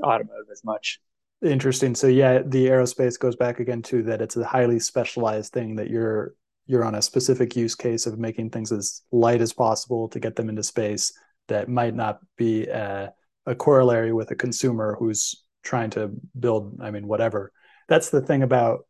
automotive 0.07 0.47
as 0.53 0.65
much. 0.65 1.01
Interesting. 1.43 1.95
So 1.95 2.07
yeah, 2.07 2.41
the 2.45 2.67
aerospace 2.67 3.19
goes 3.19 3.37
back 3.37 3.61
again 3.61 3.81
to 3.83 4.03
that 4.03 4.21
it's 4.21 4.37
a 4.37 4.45
highly 4.45 4.79
specialized 4.79 5.53
thing 5.53 5.77
that 5.77 5.89
you're 5.89 6.35
you're 6.67 6.85
on 6.85 6.95
a 6.95 7.03
specific 7.03 7.57
use 7.57 7.75
case 7.75 8.07
of 8.07 8.19
making 8.19 8.51
things 8.51 8.71
as 8.71 9.03
light 9.11 9.41
as 9.41 9.53
possible 9.53 10.09
to 10.09 10.21
get 10.21 10.37
them 10.37 10.49
into 10.49 10.63
space 10.63 11.13
that 11.49 11.69
might 11.69 11.95
not 11.95 12.21
be 12.37 12.67
a, 12.67 13.13
a 13.47 13.55
corollary 13.55 14.13
with 14.13 14.31
a 14.31 14.37
consumer 14.37 14.95
who's 14.99 15.43
trying 15.63 15.91
to 15.91 16.11
build 16.39 16.79
i 16.81 16.91
mean 16.91 17.07
whatever. 17.07 17.53
That's 17.89 18.11
the 18.11 18.21
thing 18.21 18.43
about 18.43 18.87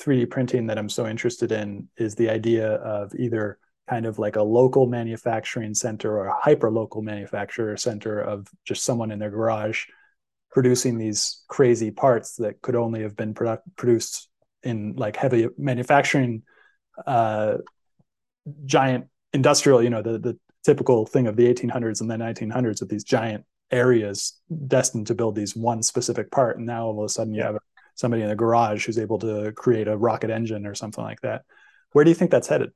3d 0.00 0.30
printing 0.30 0.66
that 0.66 0.78
i'm 0.78 0.88
so 0.88 1.06
interested 1.06 1.52
in 1.52 1.88
is 1.96 2.14
the 2.14 2.30
idea 2.30 2.74
of 2.74 3.12
either 3.14 3.58
kind 3.88 4.06
of 4.06 4.18
like 4.18 4.36
a 4.36 4.42
local 4.42 4.86
manufacturing 4.86 5.74
center 5.74 6.16
or 6.16 6.26
a 6.26 6.40
hyper 6.40 6.70
local 6.70 7.02
manufacturer 7.02 7.76
center 7.76 8.20
of 8.20 8.46
just 8.64 8.84
someone 8.84 9.10
in 9.10 9.18
their 9.18 9.30
garage 9.30 9.86
producing 10.50 10.98
these 10.98 11.42
crazy 11.48 11.90
parts 11.90 12.36
that 12.36 12.60
could 12.62 12.76
only 12.76 13.02
have 13.02 13.16
been 13.16 13.34
produ- 13.34 13.60
produced 13.76 14.28
in 14.62 14.94
like 14.96 15.16
heavy 15.16 15.48
manufacturing 15.56 16.42
uh, 17.06 17.56
giant 18.64 19.06
industrial, 19.32 19.82
you 19.82 19.90
know, 19.90 20.02
the 20.02 20.18
the 20.18 20.38
typical 20.64 21.06
thing 21.06 21.26
of 21.26 21.36
the 21.36 21.52
1800s 21.52 22.00
and 22.00 22.10
the 22.10 22.16
1900s 22.16 22.80
with 22.80 22.90
these 22.90 23.04
giant 23.04 23.44
areas 23.70 24.40
destined 24.66 25.06
to 25.08 25.14
build 25.14 25.34
these 25.34 25.56
one 25.56 25.82
specific 25.82 26.30
part, 26.30 26.58
and 26.58 26.66
now 26.66 26.86
all 26.86 27.00
of 27.00 27.04
a 27.04 27.08
sudden 27.08 27.34
you 27.34 27.42
have 27.42 27.56
somebody 27.94 28.22
in 28.22 28.30
a 28.30 28.36
garage 28.36 28.86
who's 28.86 28.98
able 28.98 29.18
to 29.18 29.52
create 29.52 29.88
a 29.88 29.96
rocket 29.96 30.30
engine 30.30 30.66
or 30.66 30.74
something 30.74 31.04
like 31.04 31.20
that. 31.20 31.42
Where 31.92 32.04
do 32.04 32.10
you 32.10 32.14
think 32.14 32.30
that's 32.30 32.48
headed? 32.48 32.70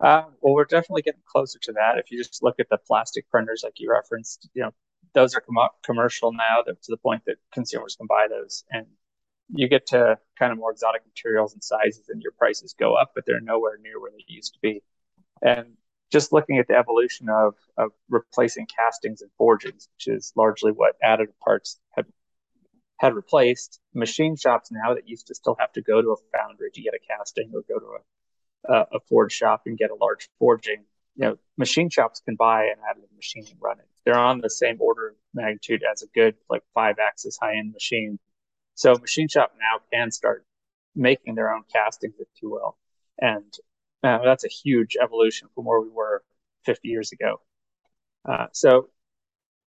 Uh, 0.00 0.24
well, 0.40 0.54
we're 0.54 0.64
definitely 0.64 1.02
getting 1.02 1.22
closer 1.26 1.58
to 1.60 1.72
that. 1.72 1.98
If 1.98 2.10
you 2.10 2.18
just 2.18 2.42
look 2.42 2.60
at 2.60 2.68
the 2.70 2.78
plastic 2.78 3.28
printers, 3.30 3.62
like 3.64 3.74
you 3.78 3.90
referenced, 3.90 4.48
you 4.54 4.62
know, 4.62 4.70
those 5.14 5.34
are 5.34 5.40
com- 5.40 5.68
commercial 5.84 6.32
now 6.32 6.62
to 6.62 6.76
the 6.88 6.96
point 6.96 7.22
that 7.26 7.36
consumers 7.52 7.96
can 7.96 8.06
buy 8.06 8.26
those. 8.28 8.64
And 8.70 8.86
you 9.50 9.68
get 9.68 9.86
to 9.86 10.18
kind 10.38 10.52
of 10.52 10.58
more 10.58 10.70
exotic 10.70 11.02
materials 11.06 11.54
and 11.54 11.64
sizes 11.64 12.08
and 12.08 12.22
your 12.22 12.32
prices 12.32 12.74
go 12.78 12.94
up, 12.94 13.12
but 13.14 13.24
they're 13.26 13.40
nowhere 13.40 13.78
near 13.82 14.00
where 14.00 14.10
they 14.10 14.24
used 14.28 14.54
to 14.54 14.60
be. 14.60 14.82
And 15.42 15.74
just 16.10 16.32
looking 16.32 16.58
at 16.58 16.68
the 16.68 16.74
evolution 16.74 17.28
of, 17.28 17.54
of 17.76 17.90
replacing 18.08 18.66
castings 18.66 19.22
and 19.22 19.30
forgings, 19.36 19.88
which 19.94 20.14
is 20.14 20.32
largely 20.36 20.72
what 20.72 20.96
additive 21.04 21.38
parts 21.44 21.78
had 21.90 22.06
had 22.98 23.14
replaced, 23.14 23.80
machine 23.94 24.34
shops 24.34 24.70
now 24.72 24.94
that 24.94 25.08
used 25.08 25.28
to 25.28 25.34
still 25.34 25.56
have 25.60 25.72
to 25.72 25.80
go 25.80 26.02
to 26.02 26.10
a 26.10 26.36
foundry 26.36 26.68
to 26.72 26.82
get 26.82 26.94
a 26.94 26.98
casting 26.98 27.48
or 27.54 27.62
go 27.68 27.78
to 27.78 27.96
a, 28.66 28.72
a, 28.72 28.96
a 28.96 29.00
forge 29.08 29.32
shop 29.32 29.62
and 29.66 29.78
get 29.78 29.90
a 29.90 29.94
large 29.94 30.28
forging. 30.40 30.84
You 31.14 31.24
know, 31.24 31.38
machine 31.56 31.90
shops 31.90 32.20
can 32.24 32.34
buy 32.34 32.64
an 32.64 32.76
additive 32.90 33.14
machine 33.14 33.44
and 33.48 33.56
run 33.60 33.78
it. 33.78 33.86
They're 34.04 34.18
on 34.18 34.40
the 34.40 34.50
same 34.50 34.78
order 34.80 35.10
of 35.10 35.14
magnitude 35.32 35.84
as 35.88 36.02
a 36.02 36.06
good 36.08 36.34
like 36.50 36.62
five 36.74 36.96
axis 36.98 37.38
high 37.40 37.56
end 37.56 37.72
machine 37.72 38.18
so 38.78 38.94
Machine 38.94 39.26
Shop 39.26 39.52
now 39.58 39.80
can 39.92 40.12
start 40.12 40.46
making 40.94 41.34
their 41.34 41.52
own 41.52 41.64
castings, 41.72 42.14
if 42.20 42.28
you 42.40 42.48
will, 42.48 42.76
and 43.20 43.52
uh, 44.02 44.18
that's 44.24 44.44
a 44.44 44.48
huge 44.48 44.96
evolution 45.02 45.48
from 45.54 45.64
where 45.64 45.80
we 45.80 45.88
were 45.88 46.22
50 46.64 46.88
years 46.88 47.12
ago. 47.12 47.40
Uh, 48.28 48.46
so 48.52 48.90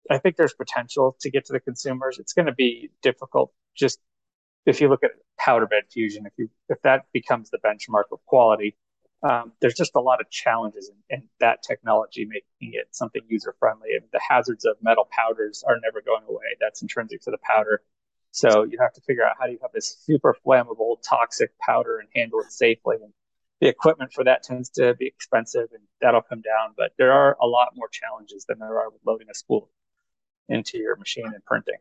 I 0.10 0.18
think 0.18 0.36
there's 0.36 0.54
potential 0.54 1.16
to 1.22 1.32
get 1.32 1.46
to 1.46 1.54
the 1.54 1.60
consumers. 1.60 2.20
It's 2.20 2.34
going 2.34 2.46
to 2.46 2.54
be 2.54 2.90
difficult. 3.02 3.52
Just 3.76 4.00
if 4.66 4.82
you 4.82 4.90
look 4.90 5.04
at 5.04 5.12
powder 5.38 5.66
bed 5.66 5.84
fusion, 5.92 6.26
if 6.26 6.34
you 6.38 6.50
if 6.70 6.82
that 6.84 7.06
becomes 7.14 7.50
the 7.50 7.58
benchmark 7.58 8.04
of 8.12 8.24
quality, 8.26 8.76
um, 9.24 9.54
there's 9.62 9.74
just 9.74 9.96
a 9.96 10.02
lot 10.02 10.20
of 10.22 10.30
challenges 10.30 10.90
in, 10.90 11.18
in 11.18 11.30
that 11.40 11.64
technology 11.64 12.26
making 12.26 12.78
it 12.80 12.88
something 12.92 13.22
user 13.28 13.56
friendly. 13.60 13.90
And 13.94 14.04
the 14.12 14.22
hazards 14.28 14.66
of 14.66 14.76
metal 14.82 15.08
powders 15.10 15.64
are 15.68 15.78
never 15.82 16.02
going 16.02 16.24
away. 16.28 16.58
That's 16.60 16.82
intrinsic 16.82 17.22
to 17.22 17.32
the 17.32 17.38
powder. 17.42 17.82
So 18.32 18.64
you 18.64 18.78
have 18.82 18.94
to 18.94 19.02
figure 19.02 19.24
out 19.24 19.36
how 19.40 19.46
do 19.46 19.54
you 19.54 19.60
have 19.62 19.72
this 19.74 19.98
super 20.06 20.36
flammable, 20.46 20.98
toxic 21.08 21.58
powder 21.60 22.00
and 22.00 22.10
handle 22.16 22.40
it 22.42 22.52
safely. 22.52 22.98
And 23.02 23.14
the 23.64 23.70
equipment 23.70 24.12
for 24.12 24.26
that 24.26 24.44
tends 24.44 24.70
to 24.72 24.94
be 24.96 25.08
expensive, 25.08 25.70
and 25.72 25.82
that'll 26.02 26.22
come 26.22 26.42
down. 26.42 26.74
But 26.76 26.92
there 26.98 27.14
are 27.14 27.38
a 27.42 27.48
lot 27.48 27.70
more 27.76 27.88
challenges 27.88 28.44
than 28.46 28.60
there 28.60 28.78
are 28.78 28.90
with 28.90 29.00
loading 29.06 29.28
a 29.32 29.34
spool 29.34 29.70
into 30.50 30.78
your 30.78 30.98
machine 30.98 31.28
and 31.28 31.44
printing. 31.46 31.78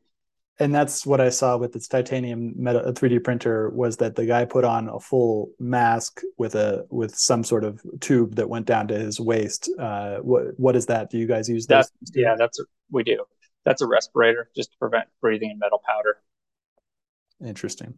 And 0.60 0.72
that's 0.72 1.04
what 1.04 1.20
I 1.20 1.30
saw 1.30 1.56
with 1.56 1.72
this 1.72 1.88
titanium 1.88 2.52
metal 2.56 2.92
3D 2.92 3.24
printer 3.24 3.70
was 3.70 3.96
that 3.96 4.14
the 4.14 4.26
guy 4.26 4.44
put 4.44 4.64
on 4.64 4.88
a 4.88 5.00
full 5.00 5.50
mask 5.58 6.20
with 6.38 6.54
a 6.54 6.86
with 6.88 7.16
some 7.16 7.42
sort 7.42 7.64
of 7.64 7.82
tube 7.98 8.36
that 8.36 8.48
went 8.48 8.66
down 8.66 8.86
to 8.88 8.96
his 8.96 9.18
waist. 9.18 9.68
Uh, 9.76 10.18
what 10.18 10.58
what 10.58 10.76
is 10.76 10.86
that? 10.86 11.10
Do 11.10 11.18
you 11.18 11.26
guys 11.26 11.48
use 11.48 11.66
that? 11.66 11.90
Yeah, 12.14 12.36
that's 12.38 12.60
a, 12.60 12.64
we 12.92 13.02
do. 13.02 13.24
That's 13.64 13.82
a 13.82 13.88
respirator 13.88 14.50
just 14.54 14.70
to 14.70 14.78
prevent 14.78 15.08
breathing 15.20 15.50
in 15.50 15.58
metal 15.58 15.80
powder. 15.84 16.18
Interesting. 17.44 17.94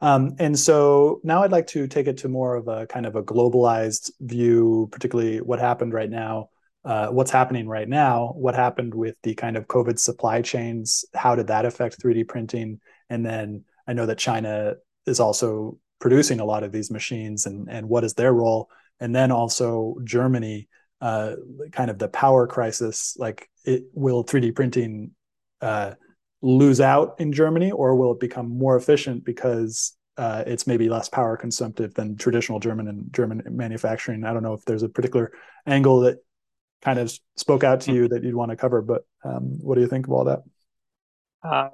Um, 0.00 0.36
and 0.38 0.58
so 0.58 1.20
now 1.24 1.42
I'd 1.42 1.52
like 1.52 1.66
to 1.68 1.86
take 1.86 2.06
it 2.06 2.18
to 2.18 2.28
more 2.28 2.54
of 2.56 2.68
a 2.68 2.86
kind 2.86 3.06
of 3.06 3.16
a 3.16 3.22
globalized 3.22 4.10
view, 4.20 4.88
particularly 4.92 5.40
what 5.40 5.58
happened 5.58 5.92
right 5.92 6.10
now, 6.10 6.50
uh, 6.84 7.08
what's 7.08 7.30
happening 7.30 7.68
right 7.68 7.88
now, 7.88 8.32
what 8.36 8.54
happened 8.54 8.94
with 8.94 9.16
the 9.22 9.34
kind 9.34 9.56
of 9.56 9.66
COVID 9.66 9.98
supply 9.98 10.42
chains, 10.42 11.04
how 11.14 11.34
did 11.34 11.48
that 11.48 11.64
affect 11.64 12.00
3D 12.00 12.28
printing? 12.28 12.80
And 13.10 13.24
then 13.24 13.64
I 13.86 13.92
know 13.92 14.06
that 14.06 14.18
China 14.18 14.74
is 15.06 15.20
also 15.20 15.78
producing 15.98 16.40
a 16.40 16.44
lot 16.44 16.62
of 16.62 16.72
these 16.72 16.90
machines, 16.90 17.46
and 17.46 17.68
and 17.70 17.88
what 17.88 18.04
is 18.04 18.14
their 18.14 18.32
role? 18.32 18.70
And 19.00 19.14
then 19.14 19.30
also 19.30 19.96
Germany, 20.04 20.68
uh, 21.00 21.34
kind 21.72 21.90
of 21.90 21.98
the 21.98 22.08
power 22.08 22.46
crisis. 22.46 23.16
Like, 23.18 23.48
it, 23.64 23.84
will 23.92 24.24
3D 24.24 24.54
printing 24.54 25.12
uh, 25.60 25.94
lose 26.42 26.80
out 26.80 27.16
in 27.18 27.32
Germany, 27.32 27.70
or 27.70 27.94
will 27.96 28.12
it 28.12 28.20
become 28.20 28.48
more 28.48 28.76
efficient 28.76 29.24
because 29.24 29.96
uh, 30.16 30.44
it's 30.46 30.66
maybe 30.66 30.88
less 30.88 31.08
power 31.08 31.36
consumptive 31.36 31.94
than 31.94 32.16
traditional 32.16 32.60
German 32.60 32.88
and 32.88 33.12
German 33.12 33.42
manufacturing? 33.50 34.24
I 34.24 34.32
don't 34.32 34.42
know 34.42 34.54
if 34.54 34.64
there's 34.64 34.82
a 34.82 34.88
particular 34.88 35.32
angle 35.66 36.00
that 36.00 36.18
kind 36.82 36.98
of 36.98 37.12
spoke 37.36 37.64
out 37.64 37.80
to 37.82 37.92
you 37.92 38.08
that 38.08 38.22
you'd 38.22 38.34
want 38.34 38.50
to 38.50 38.56
cover, 38.56 38.82
but 38.82 39.02
um, 39.24 39.58
what 39.60 39.74
do 39.74 39.80
you 39.80 39.88
think 39.88 40.06
of 40.06 40.12
all 40.12 40.24
that? 40.24 40.42
Uh, 41.42 41.68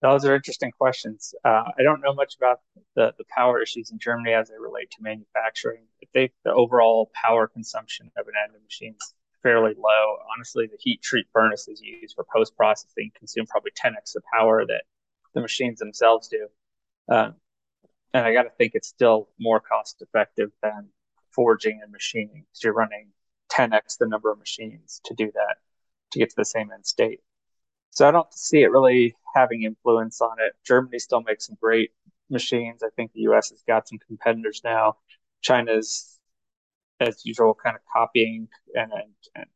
those 0.00 0.24
are 0.24 0.34
interesting 0.34 0.72
questions. 0.72 1.32
Uh, 1.44 1.62
I 1.78 1.82
don't 1.82 2.00
know 2.00 2.12
much 2.12 2.34
about 2.36 2.58
the, 2.96 3.14
the 3.18 3.24
power 3.34 3.62
issues 3.62 3.90
in 3.92 3.98
Germany 3.98 4.32
as 4.32 4.48
they 4.48 4.58
relate 4.58 4.90
to 4.90 4.96
manufacturing. 5.00 5.84
I 6.02 6.06
think 6.12 6.32
the 6.44 6.52
overall 6.52 7.10
power 7.14 7.46
consumption 7.46 8.10
of 8.16 8.26
an 8.26 8.34
additive 8.34 8.64
machine 8.64 8.96
fairly 9.42 9.74
low. 9.76 10.16
Honestly, 10.36 10.66
the 10.66 10.78
heat 10.78 11.02
treat 11.02 11.26
furnaces 11.32 11.80
used 11.80 12.14
for 12.14 12.24
post 12.34 12.56
processing 12.56 13.10
consume 13.14 13.46
probably 13.46 13.72
10x 13.72 14.12
the 14.14 14.20
power 14.32 14.64
that 14.66 14.84
the 15.34 15.40
machines 15.40 15.78
themselves 15.78 16.28
do. 16.28 16.48
Um, 17.08 17.34
and 18.14 18.24
I 18.26 18.32
got 18.32 18.42
to 18.42 18.50
think 18.50 18.72
it's 18.74 18.88
still 18.88 19.28
more 19.38 19.60
cost 19.60 20.02
effective 20.02 20.50
than 20.62 20.88
forging 21.30 21.80
and 21.82 21.90
machining 21.90 22.44
because 22.44 22.62
you're 22.62 22.74
running 22.74 23.08
10x 23.50 23.98
the 23.98 24.06
number 24.06 24.30
of 24.30 24.38
machines 24.38 25.00
to 25.04 25.14
do 25.14 25.30
that 25.32 25.56
to 26.12 26.18
get 26.18 26.30
to 26.30 26.36
the 26.36 26.44
same 26.44 26.70
end 26.72 26.86
state. 26.86 27.20
So 27.90 28.08
I 28.08 28.10
don't 28.10 28.32
see 28.32 28.62
it 28.62 28.70
really 28.70 29.14
having 29.34 29.62
influence 29.62 30.20
on 30.20 30.36
it. 30.40 30.52
Germany 30.64 30.98
still 30.98 31.22
makes 31.22 31.46
some 31.46 31.56
great 31.60 31.90
machines. 32.30 32.82
I 32.82 32.88
think 32.96 33.12
the 33.12 33.22
US 33.22 33.50
has 33.50 33.62
got 33.66 33.88
some 33.88 33.98
competitors 33.98 34.62
now. 34.64 34.96
China's 35.42 36.11
as 37.02 37.24
usual, 37.24 37.54
kind 37.54 37.76
of 37.76 37.82
copying 37.92 38.48
and, 38.74 38.92
and, 38.92 39.12
and 39.34 39.46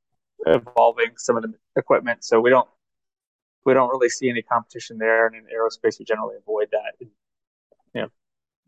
evolving 0.47 1.12
some 1.17 1.37
of 1.37 1.43
the 1.43 1.53
equipment. 1.76 2.25
So 2.25 2.41
we 2.41 2.50
don't 2.50 2.69
we 3.65 3.75
don't 3.75 3.91
really 3.91 4.09
see 4.09 4.29
any 4.31 4.43
competition 4.43 4.99
there, 4.99 5.26
and 5.26 5.35
in 5.35 5.45
aerospace 5.45 5.99
we 5.99 6.05
generally 6.05 6.37
avoid 6.37 6.69
that. 6.73 6.95
You 7.00 8.03
know, 8.03 8.09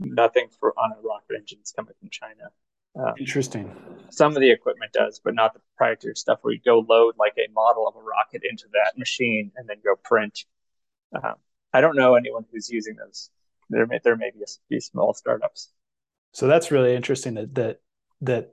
nothing 0.00 0.48
for 0.58 0.72
on 0.78 0.92
a 0.92 1.06
rocket 1.06 1.36
engines 1.36 1.72
coming 1.74 1.94
from 2.00 2.08
China. 2.10 2.50
Um, 2.98 3.14
Interesting. 3.18 3.70
Some 4.10 4.34
of 4.34 4.40
the 4.40 4.50
equipment 4.50 4.92
does, 4.92 5.20
but 5.22 5.34
not 5.34 5.54
the 5.54 5.60
proprietary 5.60 6.16
stuff 6.16 6.38
where 6.42 6.52
you 6.52 6.60
go 6.64 6.84
load 6.88 7.14
like 7.18 7.34
a 7.38 7.50
model 7.52 7.86
of 7.86 7.94
a 7.94 8.00
rocket 8.00 8.42
into 8.48 8.64
that 8.72 8.98
machine 8.98 9.52
and 9.56 9.68
then 9.68 9.76
go 9.84 9.94
print. 10.02 10.46
Um, 11.14 11.34
I 11.72 11.80
don't 11.80 11.96
know 11.96 12.14
anyone 12.14 12.44
who's 12.50 12.68
using 12.68 12.96
those. 12.96 13.30
There 13.70 13.86
may 13.86 14.00
there 14.02 14.16
may 14.16 14.30
be 14.30 14.42
a 14.42 14.50
few 14.68 14.80
small 14.80 15.14
startups. 15.14 15.70
So 16.32 16.46
that's 16.46 16.70
really 16.70 16.94
interesting 16.94 17.34
that 17.34 17.54
that 17.54 17.80
that, 18.22 18.50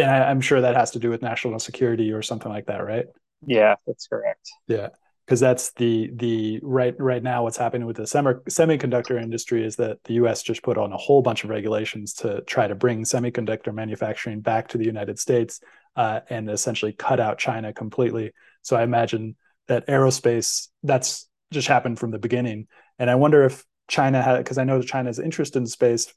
and 0.00 0.10
I, 0.10 0.30
I'm 0.30 0.40
sure 0.40 0.60
that 0.60 0.76
has 0.76 0.92
to 0.92 0.98
do 0.98 1.10
with 1.10 1.22
national 1.22 1.58
security 1.58 2.12
or 2.12 2.22
something 2.22 2.50
like 2.50 2.66
that, 2.66 2.84
right? 2.84 3.06
Yeah, 3.46 3.76
that's 3.86 4.06
correct. 4.06 4.50
Yeah 4.66 4.88
because 5.30 5.38
that's 5.38 5.70
the 5.74 6.10
the 6.14 6.58
right 6.60 6.96
right 6.98 7.22
now 7.22 7.44
what's 7.44 7.56
happening 7.56 7.86
with 7.86 7.96
the 7.96 8.06
semi, 8.06 8.32
semiconductor 8.48 9.22
industry 9.22 9.64
is 9.64 9.76
that 9.76 10.02
the 10.02 10.14
US 10.14 10.42
just 10.42 10.60
put 10.64 10.76
on 10.76 10.92
a 10.92 10.96
whole 10.96 11.22
bunch 11.22 11.44
of 11.44 11.50
regulations 11.50 12.14
to 12.14 12.40
try 12.48 12.66
to 12.66 12.74
bring 12.74 13.04
semiconductor 13.04 13.72
manufacturing 13.72 14.40
back 14.40 14.66
to 14.70 14.78
the 14.78 14.84
United 14.84 15.20
States 15.20 15.60
uh, 15.94 16.18
and 16.30 16.50
essentially 16.50 16.92
cut 16.92 17.20
out 17.20 17.38
China 17.38 17.72
completely. 17.72 18.32
So 18.62 18.74
I 18.74 18.82
imagine 18.82 19.36
that 19.68 19.86
aerospace 19.86 20.66
that's 20.82 21.28
just 21.52 21.68
happened 21.68 22.00
from 22.00 22.10
the 22.10 22.18
beginning, 22.18 22.66
and 22.98 23.08
I 23.08 23.14
wonder 23.14 23.44
if 23.44 23.64
China 23.86 24.20
had 24.20 24.38
because 24.38 24.58
I 24.58 24.64
know 24.64 24.78
that 24.78 24.88
China 24.88 25.10
is 25.10 25.20
interested 25.20 25.60
in 25.60 25.66
space, 25.66 26.12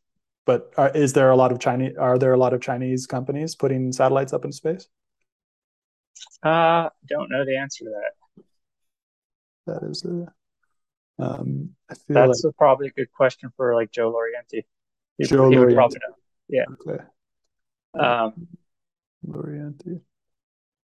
but 0.46 0.74
are, 0.78 0.90
is 0.90 1.14
there 1.14 1.30
a 1.30 1.36
lot 1.36 1.52
of 1.52 1.60
Chinese 1.60 1.96
are 1.98 2.18
there 2.18 2.34
a 2.34 2.38
lot 2.38 2.54
of 2.54 2.62
Chinese 2.62 3.06
companies 3.08 3.56
putting 3.56 3.92
satellites 3.92 4.34
up 4.34 4.46
in 4.46 4.52
space? 4.52 4.88
Uh, 6.42 6.90
don't 7.08 7.30
know 7.30 7.46
the 7.46 7.58
answer 7.58 7.86
to 7.86 7.92
that. 7.92 8.44
That 9.66 9.90
is 9.90 10.04
a. 10.06 10.34
Um, 11.20 11.70
I 11.90 11.94
feel 11.94 12.16
That's 12.16 12.44
like, 12.44 12.52
a, 12.52 12.58
probably 12.58 12.88
a 12.88 12.92
good 12.92 13.12
question 13.14 13.52
for 13.56 13.76
like 13.76 13.92
Joe 13.92 14.12
Lorienti. 14.12 14.64
He, 15.18 15.26
Joe 15.26 15.50
he 15.50 15.56
Lorienti. 15.56 15.76
probably 15.76 16.00
know. 16.08 16.16
Yeah. 16.50 16.66
Okay. 16.74 17.04
Um, 17.98 18.48
Lorienti. 19.26 20.02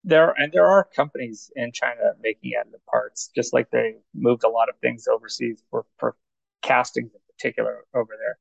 There 0.06 0.32
and 0.32 0.54
there 0.54 0.66
are 0.66 0.88
companies 0.96 1.52
in 1.56 1.72
China 1.74 2.14
making 2.22 2.54
additive 2.58 2.86
parts, 2.90 3.30
just 3.36 3.54
like 3.54 3.70
they 3.70 3.96
moved 4.14 4.44
a 4.44 4.50
lot 4.50 4.70
of 4.70 4.76
things 4.82 5.08
overseas 5.08 5.62
for 5.70 5.86
for 5.98 6.16
castings 6.62 7.12
in 7.14 7.20
particular 7.36 7.84
over 7.94 8.14
there. 8.18 8.38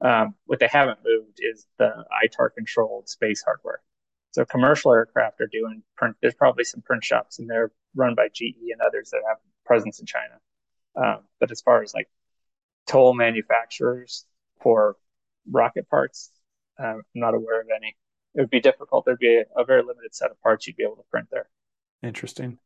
Um, 0.00 0.34
what 0.46 0.58
they 0.58 0.68
haven't 0.70 0.98
moved 1.04 1.38
is 1.38 1.66
the 1.78 2.04
ITAR 2.24 2.50
controlled 2.54 3.08
space 3.08 3.42
hardware. 3.42 3.80
So 4.32 4.44
commercial 4.44 4.92
aircraft 4.92 5.40
are 5.40 5.46
doing 5.46 5.82
print. 5.96 6.16
There's 6.20 6.34
probably 6.34 6.64
some 6.64 6.82
print 6.82 7.04
shops 7.04 7.38
and 7.38 7.48
they're 7.48 7.70
run 7.94 8.14
by 8.14 8.28
GE 8.32 8.56
and 8.72 8.80
others 8.84 9.10
that 9.10 9.22
have 9.28 9.38
presence 9.64 10.00
in 10.00 10.06
China. 10.06 10.40
Um, 10.96 11.24
but 11.40 11.50
as 11.50 11.60
far 11.60 11.82
as 11.82 11.94
like 11.94 12.08
toll 12.86 13.14
manufacturers 13.14 14.26
for 14.60 14.96
rocket 15.50 15.88
parts, 15.88 16.30
um, 16.78 17.02
I'm 17.14 17.20
not 17.20 17.34
aware 17.34 17.60
of 17.60 17.68
any. 17.74 17.96
It 18.34 18.40
would 18.40 18.50
be 18.50 18.60
difficult. 18.60 19.04
There'd 19.04 19.18
be 19.18 19.36
a, 19.36 19.44
a, 19.56 19.64
very 19.64 19.82
limited 19.82 20.14
set 20.14 20.30
of 20.30 20.40
parts 20.42 20.66
you'd 20.66 20.76
be 20.76 20.82
able 20.82 20.96
to 20.96 21.04
print 21.10 21.28
there. 21.30 21.48
Interesting. 22.02 22.58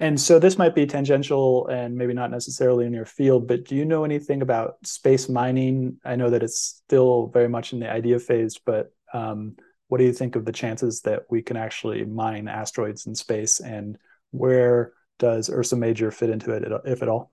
And 0.00 0.18
so 0.18 0.38
this 0.38 0.56
might 0.56 0.74
be 0.74 0.86
tangential 0.86 1.66
and 1.66 1.94
maybe 1.94 2.14
not 2.14 2.30
necessarily 2.30 2.86
in 2.86 2.94
your 2.94 3.04
field, 3.04 3.46
but 3.46 3.66
do 3.66 3.76
you 3.76 3.84
know 3.84 4.02
anything 4.02 4.40
about 4.40 4.76
space 4.82 5.28
mining? 5.28 5.98
I 6.06 6.16
know 6.16 6.30
that 6.30 6.42
it's 6.42 6.58
still 6.58 7.26
very 7.26 7.48
much 7.50 7.74
in 7.74 7.80
the 7.80 7.90
idea 7.90 8.18
phase, 8.18 8.58
but 8.58 8.94
um, 9.12 9.56
what 9.88 9.98
do 9.98 10.04
you 10.04 10.12
think 10.14 10.36
of 10.36 10.46
the 10.46 10.52
chances 10.52 11.02
that 11.02 11.24
we 11.28 11.42
can 11.42 11.58
actually 11.58 12.02
mine 12.06 12.48
asteroids 12.48 13.06
in 13.06 13.14
space 13.14 13.60
and 13.60 13.98
where 14.30 14.94
does 15.18 15.50
Ursa 15.50 15.76
Major 15.76 16.10
fit 16.10 16.30
into 16.30 16.52
it, 16.52 16.66
if 16.86 17.02
at 17.02 17.08
all? 17.10 17.30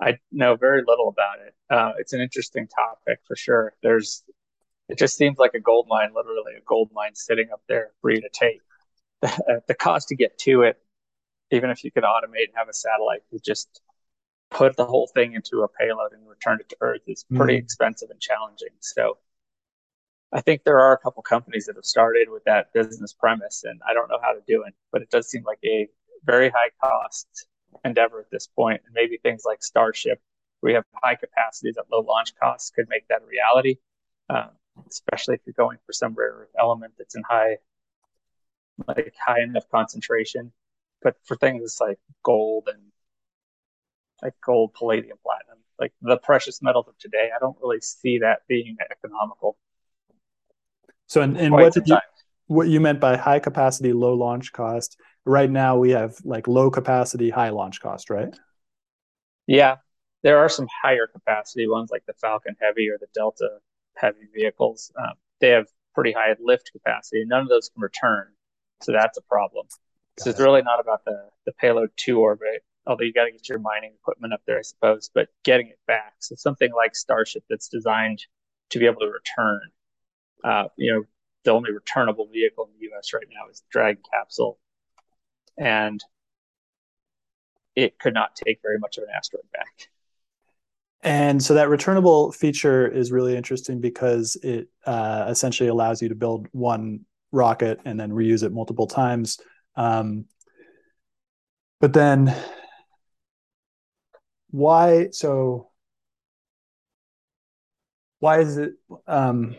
I 0.00 0.18
know 0.32 0.56
very 0.56 0.82
little 0.84 1.08
about 1.08 1.38
it. 1.46 1.54
Uh, 1.70 1.92
it's 1.98 2.12
an 2.12 2.20
interesting 2.20 2.66
topic 2.66 3.20
for 3.28 3.36
sure. 3.36 3.74
There's, 3.84 4.24
it 4.88 4.98
just 4.98 5.16
seems 5.16 5.38
like 5.38 5.54
a 5.54 5.60
gold 5.60 5.86
mine, 5.88 6.10
literally 6.12 6.54
a 6.58 6.62
gold 6.66 6.90
mine 6.92 7.14
sitting 7.14 7.50
up 7.52 7.62
there 7.68 7.92
for 8.00 8.10
you 8.10 8.20
to 8.20 8.30
take. 8.32 8.62
The, 9.20 9.62
the 9.68 9.74
cost 9.74 10.08
to 10.08 10.16
get 10.16 10.36
to 10.38 10.62
it, 10.62 10.76
even 11.50 11.70
if 11.70 11.84
you 11.84 11.90
could 11.90 12.04
automate 12.04 12.48
and 12.48 12.54
have 12.56 12.68
a 12.68 12.74
satellite 12.74 13.22
to 13.32 13.38
just 13.38 13.80
put 14.50 14.76
the 14.76 14.84
whole 14.84 15.08
thing 15.14 15.34
into 15.34 15.62
a 15.62 15.68
payload 15.68 16.12
and 16.12 16.28
return 16.28 16.58
it 16.60 16.68
to 16.68 16.76
Earth, 16.80 17.02
is 17.06 17.24
pretty 17.34 17.54
mm. 17.54 17.58
expensive 17.58 18.10
and 18.10 18.20
challenging. 18.20 18.68
So 18.80 19.18
I 20.32 20.40
think 20.40 20.62
there 20.64 20.80
are 20.80 20.92
a 20.92 20.98
couple 20.98 21.22
companies 21.22 21.66
that 21.66 21.76
have 21.76 21.84
started 21.84 22.28
with 22.30 22.44
that 22.44 22.72
business 22.72 23.12
premise, 23.12 23.64
and 23.64 23.80
I 23.88 23.94
don't 23.94 24.08
know 24.08 24.18
how 24.22 24.32
to 24.32 24.40
do 24.46 24.62
it, 24.64 24.74
but 24.92 25.02
it 25.02 25.10
does 25.10 25.28
seem 25.28 25.44
like 25.44 25.58
a 25.64 25.88
very 26.24 26.50
high 26.50 26.70
cost 26.82 27.46
endeavor 27.84 28.20
at 28.20 28.30
this 28.30 28.46
point. 28.46 28.82
And 28.84 28.94
maybe 28.94 29.16
things 29.16 29.42
like 29.44 29.62
Starship, 29.62 30.20
we 30.62 30.74
have 30.74 30.84
high 31.02 31.16
capacities 31.16 31.76
at 31.78 31.90
low 31.90 32.00
launch 32.00 32.34
costs, 32.36 32.70
could 32.70 32.88
make 32.88 33.08
that 33.08 33.22
a 33.22 33.26
reality, 33.26 33.76
um, 34.28 34.50
especially 34.88 35.34
if 35.34 35.40
you're 35.46 35.54
going 35.56 35.78
for 35.86 35.92
some 35.92 36.14
rare 36.14 36.48
element 36.58 36.94
that's 36.98 37.16
in 37.16 37.22
high, 37.28 37.56
like 38.86 39.14
high 39.24 39.42
enough 39.42 39.68
concentration. 39.70 40.52
But 41.02 41.16
for 41.24 41.36
things 41.36 41.78
like 41.80 41.98
gold 42.22 42.68
and 42.72 42.82
like 44.22 44.34
gold, 44.44 44.74
palladium, 44.74 45.16
platinum, 45.22 45.58
like 45.78 45.92
the 46.02 46.18
precious 46.18 46.60
metals 46.60 46.86
of 46.88 46.98
today, 46.98 47.30
I 47.34 47.38
don't 47.38 47.56
really 47.62 47.80
see 47.80 48.18
that 48.18 48.40
being 48.48 48.76
economical. 48.90 49.56
So, 51.06 51.22
and, 51.22 51.36
and 51.36 51.52
what 51.52 51.72
did 51.72 51.88
you, 51.88 51.96
what 52.46 52.68
you 52.68 52.80
meant 52.80 53.00
by 53.00 53.16
high 53.16 53.38
capacity, 53.38 53.92
low 53.92 54.14
launch 54.14 54.52
cost? 54.52 54.96
Right 55.24 55.50
now, 55.50 55.78
we 55.78 55.90
have 55.90 56.16
like 56.24 56.46
low 56.46 56.70
capacity, 56.70 57.30
high 57.30 57.50
launch 57.50 57.80
cost, 57.80 58.10
right? 58.10 58.28
Yeah, 59.46 59.76
there 60.22 60.38
are 60.38 60.48
some 60.48 60.68
higher 60.82 61.06
capacity 61.06 61.66
ones 61.66 61.90
like 61.90 62.04
the 62.06 62.12
Falcon 62.14 62.56
Heavy 62.60 62.88
or 62.88 62.98
the 62.98 63.08
Delta 63.14 63.58
Heavy 63.96 64.28
vehicles. 64.34 64.92
Um, 64.98 65.14
they 65.40 65.48
have 65.48 65.66
pretty 65.94 66.12
high 66.12 66.36
lift 66.40 66.70
capacity. 66.72 67.24
None 67.26 67.42
of 67.42 67.48
those 67.48 67.70
can 67.70 67.82
return, 67.82 68.28
so 68.82 68.92
that's 68.92 69.18
a 69.18 69.22
problem. 69.22 69.66
Got 70.18 70.24
so 70.24 70.30
it. 70.30 70.32
it's 70.32 70.40
really 70.40 70.62
not 70.62 70.80
about 70.80 71.04
the 71.04 71.28
the 71.46 71.52
payload 71.52 71.90
to 71.96 72.20
orbit, 72.20 72.62
although 72.86 73.04
you 73.04 73.12
got 73.12 73.24
to 73.24 73.32
get 73.32 73.48
your 73.48 73.58
mining 73.58 73.92
equipment 74.00 74.32
up 74.32 74.42
there, 74.46 74.58
I 74.58 74.62
suppose, 74.62 75.10
but 75.14 75.28
getting 75.44 75.68
it 75.68 75.78
back. 75.86 76.14
So 76.20 76.34
something 76.36 76.72
like 76.74 76.94
Starship 76.94 77.44
that's 77.48 77.68
designed 77.68 78.24
to 78.70 78.78
be 78.78 78.86
able 78.86 79.00
to 79.00 79.08
return 79.08 79.60
uh, 80.44 80.64
you 80.76 80.92
know, 80.92 81.02
the 81.44 81.52
only 81.52 81.72
returnable 81.72 82.28
vehicle 82.32 82.64
in 82.64 82.78
the 82.78 82.86
U.S. 82.92 83.12
right 83.14 83.26
now 83.32 83.50
is 83.50 83.60
the 83.60 83.66
Dragon 83.70 84.02
capsule, 84.12 84.58
and 85.58 86.00
it 87.74 87.98
could 87.98 88.14
not 88.14 88.36
take 88.36 88.60
very 88.62 88.78
much 88.78 88.98
of 88.98 89.04
an 89.04 89.10
asteroid 89.16 89.44
back. 89.52 89.88
And 91.02 91.42
so 91.42 91.54
that 91.54 91.70
returnable 91.70 92.30
feature 92.32 92.86
is 92.86 93.10
really 93.10 93.34
interesting 93.34 93.80
because 93.80 94.36
it 94.42 94.68
uh, 94.84 95.26
essentially 95.28 95.70
allows 95.70 96.02
you 96.02 96.10
to 96.10 96.14
build 96.14 96.46
one 96.52 97.06
rocket 97.32 97.80
and 97.86 97.98
then 97.98 98.10
reuse 98.10 98.42
it 98.42 98.52
multiple 98.52 98.86
times. 98.86 99.38
Um, 99.76 100.26
but 101.80 101.92
then, 101.92 102.34
why? 104.50 105.08
So, 105.12 105.70
why 108.18 108.40
is 108.40 108.58
it? 108.58 108.74
Um, 109.06 109.56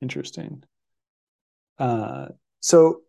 Interesting. 0.00 0.62
Uh, 1.78 2.26
so 2.60 3.02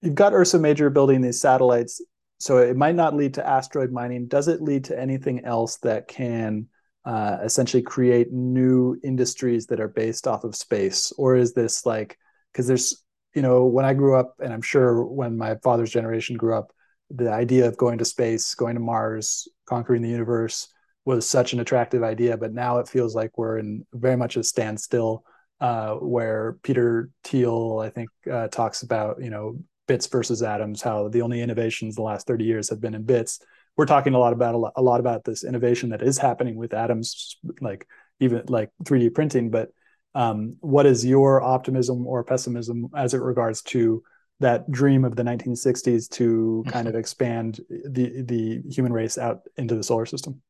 you've 0.00 0.14
got 0.14 0.32
Ursa 0.32 0.58
Major 0.58 0.90
building 0.90 1.20
these 1.20 1.40
satellites. 1.40 2.00
So 2.40 2.58
it 2.58 2.76
might 2.76 2.94
not 2.94 3.14
lead 3.14 3.34
to 3.34 3.46
asteroid 3.46 3.92
mining. 3.92 4.26
Does 4.26 4.48
it 4.48 4.62
lead 4.62 4.84
to 4.84 4.98
anything 4.98 5.44
else 5.44 5.76
that 5.78 6.08
can 6.08 6.68
uh, 7.04 7.38
essentially 7.42 7.82
create 7.82 8.32
new 8.32 8.98
industries 9.04 9.66
that 9.66 9.80
are 9.80 9.88
based 9.88 10.26
off 10.26 10.44
of 10.44 10.56
space? 10.56 11.12
Or 11.12 11.36
is 11.36 11.52
this 11.54 11.86
like, 11.86 12.18
because 12.52 12.66
there's, 12.66 13.04
you 13.34 13.42
know, 13.42 13.64
when 13.64 13.84
I 13.84 13.94
grew 13.94 14.16
up, 14.16 14.34
and 14.42 14.52
I'm 14.52 14.62
sure 14.62 15.04
when 15.04 15.36
my 15.36 15.56
father's 15.62 15.90
generation 15.90 16.36
grew 16.36 16.56
up, 16.56 16.72
the 17.10 17.30
idea 17.30 17.66
of 17.66 17.76
going 17.76 17.98
to 17.98 18.04
space, 18.04 18.54
going 18.54 18.74
to 18.74 18.80
Mars, 18.80 19.48
conquering 19.66 20.02
the 20.02 20.08
universe 20.08 20.68
was 21.04 21.28
such 21.28 21.52
an 21.52 21.60
attractive 21.60 22.02
idea. 22.02 22.36
But 22.36 22.52
now 22.52 22.78
it 22.78 22.88
feels 22.88 23.14
like 23.14 23.36
we're 23.36 23.58
in 23.58 23.86
very 23.92 24.16
much 24.16 24.36
a 24.36 24.44
standstill 24.44 25.24
uh, 25.60 25.94
where 25.94 26.58
Peter 26.62 27.10
Thiel, 27.24 27.80
I 27.80 27.90
think, 27.90 28.10
uh, 28.30 28.48
talks 28.48 28.82
about 28.82 29.22
you 29.22 29.30
know 29.30 29.58
bits 29.88 30.06
versus 30.06 30.42
atoms, 30.42 30.82
how 30.82 31.08
the 31.08 31.22
only 31.22 31.40
innovations 31.40 31.96
the 31.96 32.02
last 32.02 32.26
30 32.26 32.44
years 32.44 32.70
have 32.70 32.80
been 32.80 32.94
in 32.94 33.04
bits. 33.04 33.40
We're 33.76 33.86
talking 33.86 34.14
a 34.14 34.18
lot 34.18 34.32
about 34.32 34.54
a 34.54 34.58
lot, 34.58 34.72
a 34.76 34.82
lot 34.82 35.00
about 35.00 35.24
this 35.24 35.44
innovation 35.44 35.90
that 35.90 36.02
is 36.02 36.18
happening 36.18 36.56
with 36.56 36.74
atoms, 36.74 37.38
like 37.60 37.86
even 38.20 38.42
like 38.48 38.70
3D 38.84 39.14
printing. 39.14 39.50
But 39.50 39.70
um, 40.14 40.56
what 40.60 40.86
is 40.86 41.04
your 41.04 41.42
optimism 41.42 42.06
or 42.06 42.24
pessimism 42.24 42.88
as 42.96 43.14
it 43.14 43.18
regards 43.18 43.62
to 43.62 44.02
that 44.40 44.70
dream 44.70 45.04
of 45.04 45.16
the 45.16 45.22
1960s 45.22 46.08
to 46.10 46.64
kind 46.68 46.88
of 46.88 46.94
expand 46.94 47.60
the 47.68 48.22
the 48.22 48.62
human 48.68 48.92
race 48.92 49.16
out 49.16 49.40
into 49.56 49.74
the 49.74 49.82
solar 49.82 50.06
system? 50.06 50.42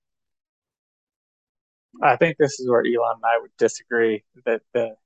I 2.02 2.16
think 2.16 2.36
this 2.38 2.58
is 2.58 2.68
where 2.68 2.80
Elon 2.80 3.16
and 3.16 3.24
I 3.24 3.38
would 3.40 3.56
disagree 3.58 4.24
that 4.44 4.62
the 4.72 4.96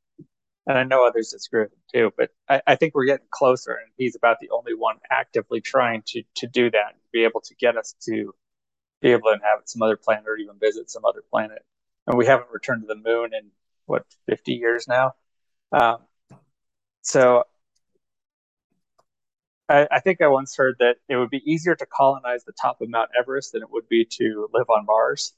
and 0.67 0.79
I 0.79 0.83
know 0.83 1.07
others 1.07 1.31
disagree 1.31 1.63
with 1.63 1.73
him 1.73 1.79
too, 1.93 2.13
but 2.17 2.31
I, 2.49 2.61
I, 2.67 2.75
think 2.75 2.95
we're 2.95 3.05
getting 3.05 3.27
closer, 3.31 3.71
and 3.71 3.89
he's 3.97 4.17
about 4.17 4.39
the 4.41 4.51
only 4.51 4.75
one 4.75 4.97
actively 5.11 5.61
trying 5.61 6.03
to 6.09 6.23
to 6.37 6.47
do 6.47 6.71
that, 6.71 6.93
and 6.93 7.01
be 7.13 7.25
able 7.25 7.41
to 7.43 7.55
get 7.55 7.77
us 7.77 7.95
to 8.07 8.35
be 9.01 9.13
able 9.13 9.29
to 9.29 9.35
inhabit 9.35 9.69
some 9.69 9.83
other 9.83 9.97
planet 9.97 10.25
or 10.27 10.37
even 10.37 10.57
visit 10.61 10.91
some 10.91 11.05
other 11.05 11.23
planet. 11.31 11.65
And 12.07 12.17
we 12.17 12.27
haven't 12.27 12.49
returned 12.53 12.83
to 12.83 12.89
the 12.89 12.97
moon 12.97 13.31
in 13.35 13.51
what 13.87 14.05
50 14.29 14.53
years 14.53 14.87
now. 14.89 15.13
Um, 15.73 15.99
so 17.03 17.45
I, 19.69 19.87
I, 19.91 20.01
think 20.01 20.21
I 20.21 20.29
once 20.29 20.57
heard 20.57 20.77
that 20.79 20.97
it 21.09 21.17
would 21.17 21.31
be 21.31 21.43
easier 21.51 21.75
to 21.75 21.87
colonize 21.87 22.45
the 22.45 22.53
top 22.53 22.81
of 22.81 22.89
Mount 22.89 23.11
Everest 23.19 23.53
than 23.53 23.63
it 23.63 23.71
would 23.71 23.89
be 23.89 24.05
to 24.05 24.49
live 24.53 24.69
on 24.69 24.87
Mars. 24.87 25.33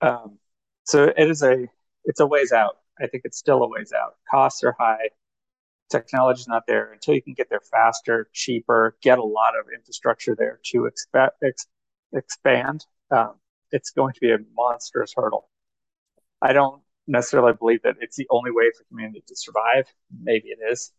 Um, 0.00 0.38
so 0.84 1.04
it 1.04 1.30
is 1.30 1.42
a 1.42 1.66
it's 2.04 2.20
a 2.20 2.26
ways 2.26 2.52
out. 2.52 2.76
I 3.00 3.06
think 3.06 3.22
it's 3.24 3.38
still 3.38 3.62
a 3.62 3.68
ways 3.68 3.92
out. 3.92 4.16
Costs 4.30 4.62
are 4.64 4.76
high. 4.78 5.10
Technology's 5.90 6.48
not 6.48 6.66
there 6.66 6.92
until 6.92 7.14
you 7.14 7.22
can 7.22 7.34
get 7.34 7.48
there 7.48 7.60
faster, 7.60 8.28
cheaper, 8.32 8.96
get 9.02 9.18
a 9.18 9.24
lot 9.24 9.54
of 9.58 9.66
infrastructure 9.74 10.34
there 10.36 10.60
to 10.66 10.86
ex- 11.42 11.66
expand. 12.12 12.84
Um, 13.10 13.34
it's 13.70 13.90
going 13.90 14.12
to 14.14 14.20
be 14.20 14.32
a 14.32 14.38
monstrous 14.54 15.14
hurdle. 15.16 15.48
I 16.44 16.52
don't 16.52 16.82
necessarily 17.06 17.54
believe 17.54 17.82
that 17.82 17.96
it's 18.00 18.16
the 18.16 18.26
only 18.30 18.50
way 18.50 18.70
for 18.76 18.84
humanity 18.90 19.24
to 19.26 19.34
survive. 19.34 19.86
Maybe 20.22 20.48
it 20.48 20.58
is. 20.70 20.92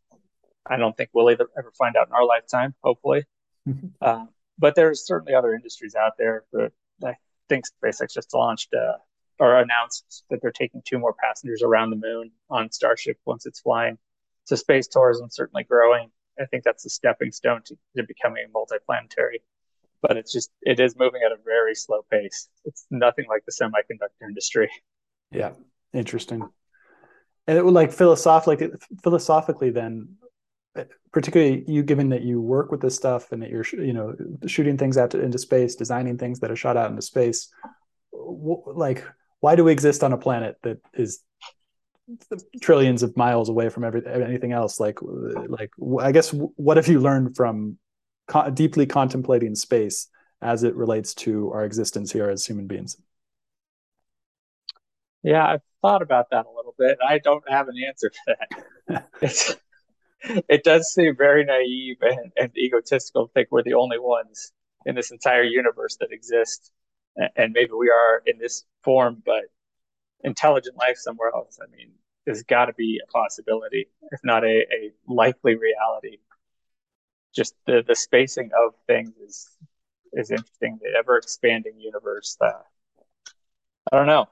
I 0.65 0.77
don't 0.77 0.97
think 0.97 1.11
we'll 1.13 1.29
either, 1.29 1.47
ever 1.57 1.71
find 1.77 1.95
out 1.95 2.07
in 2.07 2.13
our 2.13 2.25
lifetime, 2.25 2.73
hopefully. 2.83 3.25
Mm-hmm. 3.69 3.87
Um, 4.01 4.29
but 4.57 4.73
there's 4.73 5.05
certainly 5.05 5.35
other 5.35 5.53
industries 5.53 5.93
out 5.93 6.13
there. 6.17 6.45
But 6.51 6.73
I 7.03 7.13
think 7.47 7.65
SpaceX 7.67 8.13
just 8.13 8.33
launched 8.33 8.73
uh, 8.73 8.97
or 9.39 9.59
announced 9.59 10.23
that 10.31 10.41
they're 10.41 10.51
taking 10.51 10.81
two 10.83 10.97
more 10.97 11.13
passengers 11.13 11.61
around 11.61 11.91
the 11.91 11.97
moon 11.97 12.31
on 12.49 12.71
Starship 12.71 13.19
once 13.25 13.45
it's 13.45 13.59
flying. 13.59 13.99
So 14.45 14.55
space 14.55 14.87
tourism 14.87 15.29
certainly 15.29 15.63
growing. 15.63 16.09
I 16.39 16.45
think 16.45 16.63
that's 16.63 16.85
a 16.85 16.89
stepping 16.89 17.31
stone 17.31 17.61
to, 17.65 17.77
to 17.97 18.03
becoming 18.03 18.45
multiplanetary. 18.53 19.41
But 20.01 20.17
it's 20.17 20.31
just 20.31 20.51
it 20.61 20.79
is 20.79 20.95
moving 20.97 21.21
at 21.23 21.31
a 21.31 21.37
very 21.43 21.75
slow 21.75 22.01
pace. 22.09 22.49
It's 22.63 22.85
nothing 22.89 23.25
like 23.29 23.43
the 23.45 23.51
semiconductor 23.51 24.27
industry. 24.27 24.69
Yeah, 25.31 25.51
interesting. 25.93 26.47
And 27.47 27.57
it 27.57 27.63
would 27.63 27.73
like 27.73 27.91
philosophically, 27.91 28.69
philosophically, 29.03 29.69
then, 29.69 30.15
particularly 31.11 31.63
you, 31.67 31.83
given 31.83 32.09
that 32.09 32.23
you 32.23 32.41
work 32.41 32.71
with 32.71 32.81
this 32.81 32.95
stuff 32.95 33.31
and 33.31 33.41
that 33.41 33.49
you're, 33.49 33.65
you 33.73 33.93
know, 33.93 34.15
shooting 34.47 34.77
things 34.77 34.97
out 34.97 35.11
to, 35.11 35.21
into 35.21 35.37
space, 35.37 35.75
designing 35.75 36.17
things 36.17 36.39
that 36.39 36.51
are 36.51 36.55
shot 36.55 36.77
out 36.77 36.89
into 36.89 37.01
space, 37.01 37.49
like 38.11 39.03
why 39.39 39.55
do 39.55 39.63
we 39.63 39.71
exist 39.71 40.03
on 40.03 40.13
a 40.13 40.17
planet 40.17 40.57
that 40.63 40.79
is 40.93 41.19
trillions 42.61 43.03
of 43.03 43.15
miles 43.15 43.49
away 43.49 43.69
from 43.69 43.83
every, 43.83 44.01
anything 44.07 44.51
else? 44.51 44.79
Like 44.79 44.99
like 45.47 45.71
i 46.01 46.11
guess 46.11 46.31
what 46.31 46.77
have 46.77 46.87
you 46.87 46.99
learned 46.99 47.35
from 47.35 47.77
co- 48.27 48.49
deeply 48.49 48.85
contemplating 48.85 49.55
space 49.55 50.07
as 50.41 50.63
it 50.63 50.75
relates 50.75 51.13
to 51.13 51.51
our 51.51 51.65
existence 51.65 52.11
here 52.11 52.29
as 52.29 52.45
human 52.45 52.67
beings 52.67 52.97
yeah 55.25 55.45
i've 55.45 55.61
thought 55.81 56.01
about 56.01 56.27
that 56.31 56.45
a 56.45 56.55
little 56.55 56.75
bit 56.77 56.97
i 57.07 57.17
don't 57.19 57.43
have 57.49 57.67
an 57.67 57.75
answer 57.87 58.11
for 58.11 58.35
that 58.87 59.59
it 60.49 60.63
does 60.63 60.93
seem 60.93 61.15
very 61.17 61.43
naive 61.43 61.97
and, 62.01 62.31
and 62.37 62.57
egotistical 62.57 63.27
to 63.27 63.33
think 63.33 63.47
we're 63.51 63.63
the 63.63 63.73
only 63.73 63.99
ones 63.99 64.51
in 64.85 64.95
this 64.95 65.11
entire 65.11 65.43
universe 65.43 65.97
that 65.99 66.11
exist 66.11 66.71
and 67.35 67.53
maybe 67.53 67.71
we 67.77 67.89
are 67.89 68.21
in 68.25 68.37
this 68.37 68.63
form, 68.83 69.21
but 69.25 69.43
intelligent 70.23 70.77
life 70.77 70.97
somewhere 70.97 71.31
else. 71.33 71.59
I 71.61 71.73
mean, 71.75 71.91
there's 72.25 72.43
got 72.43 72.65
to 72.65 72.73
be 72.73 72.99
a 73.03 73.11
possibility, 73.11 73.87
if 74.11 74.19
not 74.23 74.43
a, 74.43 74.65
a 74.71 74.91
likely 75.07 75.55
reality. 75.55 76.17
Just 77.35 77.55
the, 77.65 77.83
the 77.85 77.95
spacing 77.95 78.51
of 78.57 78.73
things 78.87 79.11
is 79.25 79.49
is 80.13 80.31
interesting. 80.31 80.79
The 80.81 80.97
ever 80.97 81.17
expanding 81.17 81.79
universe. 81.79 82.37
Uh, 82.39 82.51
I 83.91 83.97
don't 83.97 84.07
know. 84.07 84.27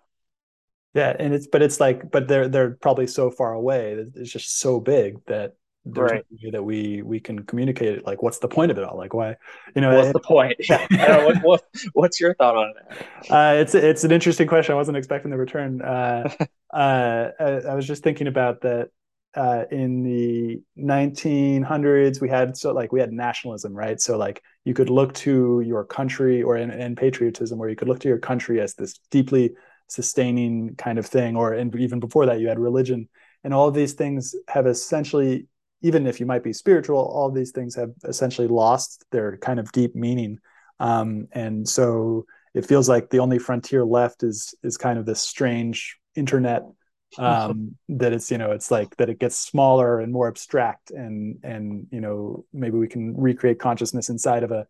Yeah, 0.94 1.16
and 1.18 1.34
it's 1.34 1.48
but 1.48 1.62
it's 1.62 1.80
like 1.80 2.12
but 2.12 2.28
they're 2.28 2.48
they're 2.48 2.72
probably 2.72 3.08
so 3.08 3.32
far 3.32 3.54
away. 3.54 4.06
It's 4.16 4.32
just 4.32 4.60
so 4.60 4.80
big 4.80 5.26
that 5.26 5.54
there's 5.86 6.12
right. 6.12 6.26
no 6.32 6.38
way 6.42 6.52
that 6.52 6.64
we 6.64 7.02
we 7.02 7.20
can 7.20 7.44
communicate 7.44 7.98
it. 7.98 8.06
Like, 8.06 8.22
what's 8.22 8.40
the 8.40 8.48
point 8.48 8.72
of 8.72 8.78
it 8.78 8.84
all? 8.84 8.98
Like, 8.98 9.14
why? 9.14 9.36
You 9.76 9.82
know, 9.82 9.96
what's 9.96 10.10
it, 10.10 10.14
the 10.14 10.20
point? 10.20 10.56
Yeah. 10.70 11.26
what, 11.26 11.38
what, 11.44 11.64
what's 11.94 12.20
your 12.20 12.36
thought 12.36 12.56
on 12.56 12.74
it? 12.78 13.32
Uh, 13.32 13.56
it's 13.58 13.76
it's 13.76 14.04
an 14.04 14.12
interesting 14.12 14.48
question. 14.48 14.74
I 14.74 14.76
wasn't 14.76 14.98
expecting 14.98 15.32
the 15.32 15.38
return. 15.38 15.82
Uh, 15.82 16.30
uh, 16.74 17.30
I, 17.40 17.44
I, 17.44 17.76
was 17.76 17.86
just 17.86 18.04
thinking 18.04 18.28
about 18.28 18.62
that. 18.62 18.90
Uh, 19.36 19.66
in 19.72 20.04
the 20.04 20.62
1900s, 20.78 22.22
we 22.22 22.30
had 22.30 22.56
so 22.56 22.72
like 22.72 22.92
we 22.92 23.00
had 23.00 23.12
nationalism, 23.12 23.74
right? 23.74 24.00
So 24.00 24.16
like 24.16 24.44
you 24.64 24.76
could 24.76 24.92
look 24.92 25.12
to 25.16 25.64
your 25.66 25.84
country, 25.86 26.44
or 26.44 26.56
in, 26.56 26.70
in 26.70 26.96
patriotism, 26.96 27.58
where 27.58 27.68
you 27.68 27.76
could 27.76 27.88
look 27.88 28.00
to 28.02 28.08
your 28.08 28.20
country 28.20 28.62
as 28.62 28.76
this 28.76 29.00
deeply 29.10 29.56
sustaining 29.88 30.76
kind 30.76 30.98
of 31.00 31.06
thing, 31.06 31.36
or 31.36 31.54
and 31.54 31.74
even 31.76 32.00
before 32.00 32.26
that, 32.26 32.40
you 32.40 32.48
had 32.48 32.60
religion, 32.60 33.10
and 33.44 33.54
all 33.54 33.68
of 33.68 33.74
these 33.74 33.94
things 33.94 34.36
have 34.48 34.68
essentially 34.68 35.48
even 35.84 36.08
if 36.08 36.20
you 36.20 36.26
might 36.26 36.44
be 36.44 36.54
spiritual, 36.54 36.98
all 36.98 37.30
these 37.30 37.52
things 37.52 37.76
have 37.76 37.92
essentially 38.06 38.48
lost 38.48 39.04
their 39.12 39.38
kind 39.38 39.60
of 39.60 39.72
deep 39.74 39.94
meaning. 39.96 40.40
Um, 40.80 41.28
and 41.34 41.68
so 41.68 42.26
it 42.54 42.66
feels 42.66 42.88
like 42.88 43.10
the 43.10 43.20
only 43.20 43.38
frontier 43.38 43.84
left 43.86 44.24
is 44.24 44.56
is 44.64 44.78
kind 44.78 44.98
of 44.98 45.06
this 45.06 45.22
strange 45.22 45.98
internet 46.16 46.64
um, 47.18 47.76
that 47.90 48.14
it's 48.14 48.32
you 48.32 48.38
know 48.38 48.52
it's 48.52 48.72
like 48.72 48.96
that 48.98 49.10
it 49.10 49.20
gets 49.20 49.38
smaller 49.38 50.00
and 50.00 50.12
more 50.12 50.28
abstract 50.28 50.92
and 50.92 51.40
and 51.44 51.88
you 51.92 52.02
know 52.02 52.46
maybe 52.54 52.78
we 52.78 52.88
can 52.88 53.16
recreate 53.16 53.60
consciousness 53.60 54.10
inside 54.10 54.44
of 54.44 54.52
a 54.52 54.66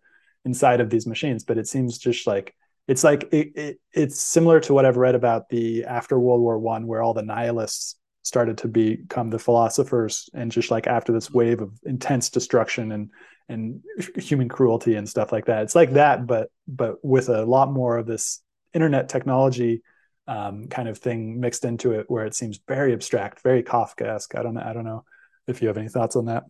inside 0.45 0.81
of 0.81 0.89
these 0.89 1.07
machines 1.07 1.43
but 1.43 1.57
it 1.57 1.67
seems 1.67 1.97
just 1.97 2.27
like 2.27 2.53
it's 2.87 3.03
like 3.03 3.29
it, 3.31 3.51
it, 3.55 3.79
it's 3.93 4.19
similar 4.19 4.59
to 4.59 4.73
what 4.73 4.85
i've 4.85 4.97
read 4.97 5.15
about 5.15 5.49
the 5.49 5.85
after 5.85 6.19
world 6.19 6.41
war 6.41 6.59
one 6.59 6.87
where 6.87 7.01
all 7.01 7.13
the 7.13 7.21
nihilists 7.21 7.95
started 8.23 8.57
to 8.57 8.67
become 8.67 9.29
the 9.29 9.39
philosophers 9.39 10.29
and 10.33 10.51
just 10.51 10.71
like 10.71 10.87
after 10.87 11.11
this 11.11 11.29
wave 11.29 11.61
of 11.61 11.71
intense 11.83 12.29
destruction 12.29 12.91
and 12.91 13.11
and 13.49 13.81
human 14.15 14.47
cruelty 14.47 14.95
and 14.95 15.07
stuff 15.07 15.33
like 15.33 15.45
that. 15.45 15.63
It's 15.63 15.75
like 15.75 15.93
that 15.93 16.25
but 16.25 16.49
but 16.67 17.03
with 17.03 17.29
a 17.29 17.45
lot 17.45 17.71
more 17.71 17.97
of 17.97 18.07
this 18.07 18.41
internet 18.73 19.09
technology 19.09 19.83
um, 20.25 20.67
kind 20.69 20.87
of 20.87 20.97
thing 20.97 21.41
mixed 21.41 21.65
into 21.65 21.91
it 21.91 22.09
where 22.09 22.25
it 22.25 22.33
seems 22.33 22.59
very 22.65 22.93
abstract 22.93 23.43
very 23.43 23.61
kafkaesque. 23.61 24.39
I 24.39 24.41
don't 24.41 24.53
know 24.53 24.63
i 24.65 24.71
don't 24.71 24.85
know 24.85 25.03
if 25.47 25.61
you 25.61 25.67
have 25.67 25.77
any 25.77 25.89
thoughts 25.89 26.15
on 26.15 26.25
that 26.25 26.45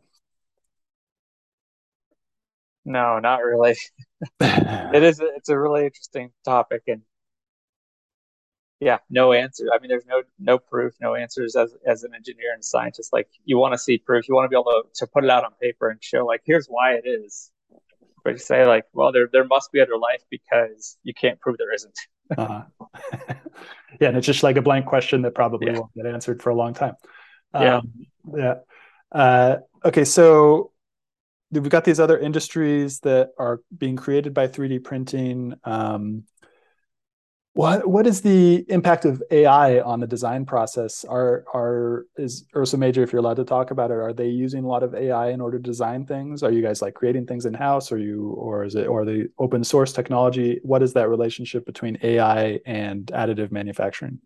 no 2.86 3.20
not 3.20 3.44
really. 3.44 3.76
It 4.40 5.04
is 5.04 5.20
it's 5.20 5.50
a 5.50 5.60
really 5.60 5.86
interesting 5.86 6.32
topic 6.46 6.84
and 6.88 7.02
yeah 8.80 9.00
no 9.10 9.34
answer. 9.34 9.66
I 9.74 9.80
mean 9.80 9.90
there's 9.90 10.06
no 10.06 10.24
no 10.40 10.58
proof 10.58 10.94
no 11.02 11.16
answers 11.16 11.56
as 11.56 11.76
as 11.86 12.04
an 12.04 12.14
engineer 12.16 12.54
and 12.54 12.64
scientist. 12.64 13.12
Like 13.12 13.28
you 13.46 13.58
want 13.58 13.74
to 13.74 13.78
see 13.78 13.98
proof. 13.98 14.28
You 14.28 14.36
want 14.36 14.46
to 14.46 14.50
be 14.50 14.56
able 14.56 14.72
to, 14.72 14.84
to 14.96 15.08
put 15.08 15.24
it 15.24 15.30
out 15.30 15.44
on 15.44 15.52
paper 15.62 15.90
and 15.90 16.02
show 16.04 16.26
like 16.26 16.42
here's 16.46 16.68
why 16.68 16.94
it 16.94 17.04
is. 17.06 17.52
But 18.24 18.32
you 18.32 18.38
say 18.38 18.66
like 18.66 18.86
well 18.94 19.12
there 19.12 19.28
there 19.32 19.46
must 19.46 19.72
be 19.72 19.82
other 19.82 19.98
life 19.98 20.24
because 20.30 20.98
you 21.04 21.14
can't 21.14 21.40
prove 21.40 21.58
there 21.58 21.74
isn't. 21.74 21.98
Uh-huh. 22.38 22.64
yeah 24.00 24.08
and 24.08 24.18
it's 24.18 24.26
just 24.26 24.42
like 24.44 24.56
a 24.56 24.62
blank 24.62 24.86
question 24.86 25.22
that 25.22 25.36
probably 25.36 25.68
yeah. 25.68 25.80
won't 25.80 25.94
get 25.94 26.06
answered 26.06 26.42
for 26.42 26.50
a 26.50 26.56
long 26.56 26.74
time. 26.74 26.96
Yeah. 27.54 27.78
Um, 27.78 27.92
yeah. 28.36 28.56
Uh, 29.12 29.58
okay 29.86 30.06
so 30.06 30.72
we've 31.54 31.70
got 31.70 31.86
these 31.86 32.00
other 32.00 32.18
industries 32.18 33.00
that 33.02 33.32
are 33.38 33.62
being 33.78 33.96
created 33.96 34.34
by 34.34 34.48
3d 34.48 34.84
printing 34.84 35.54
um, 35.64 36.24
what 37.54 37.88
what 37.88 38.08
is 38.08 38.22
the 38.22 38.66
impact 38.68 39.06
of 39.06 39.22
AI 39.30 39.80
on 39.82 40.00
the 40.00 40.08
design 40.08 40.44
process? 40.44 41.06
Are 41.06 41.46
are 41.54 42.08
is 42.18 42.48
Ursa 42.56 42.78
Major, 42.78 43.04
if 43.04 43.14
you're 43.14 43.20
allowed 43.20 43.36
to 43.36 43.46
talk 43.46 43.70
about 43.70 43.92
it, 43.92 43.98
are 43.98 44.12
they 44.12 44.28
using 44.28 44.64
a 44.64 44.68
lot 44.68 44.82
of 44.82 44.96
AI 44.96 45.30
in 45.30 45.40
order 45.40 45.60
to 45.60 45.64
design 45.64 46.08
things? 46.08 46.42
Are 46.42 46.52
you 46.52 46.64
guys 46.64 46.82
like 46.82 46.96
creating 46.96 47.28
things 47.28 47.46
in 47.46 47.54
house, 47.54 47.92
or 47.92 48.00
you, 48.00 48.30
or 48.30 48.64
is 48.64 48.74
it, 48.74 48.88
or 48.88 49.06
the 49.06 49.30
open 49.38 49.64
source 49.64 49.94
technology? 49.94 50.60
What 50.64 50.82
is 50.82 50.94
that 50.94 51.10
relationship 51.10 51.64
between 51.64 52.00
AI 52.02 52.60
and 52.66 53.06
additive 53.08 53.52
manufacturing? 53.52 54.20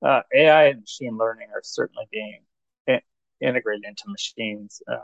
Uh, 0.00 0.22
AI 0.32 0.66
and 0.66 0.80
machine 0.82 1.18
learning 1.18 1.48
are 1.52 1.62
certainly 1.64 2.06
being 2.12 2.42
in, 2.86 3.00
integrated 3.40 3.84
into 3.84 4.04
machines 4.06 4.80
um, 4.86 5.00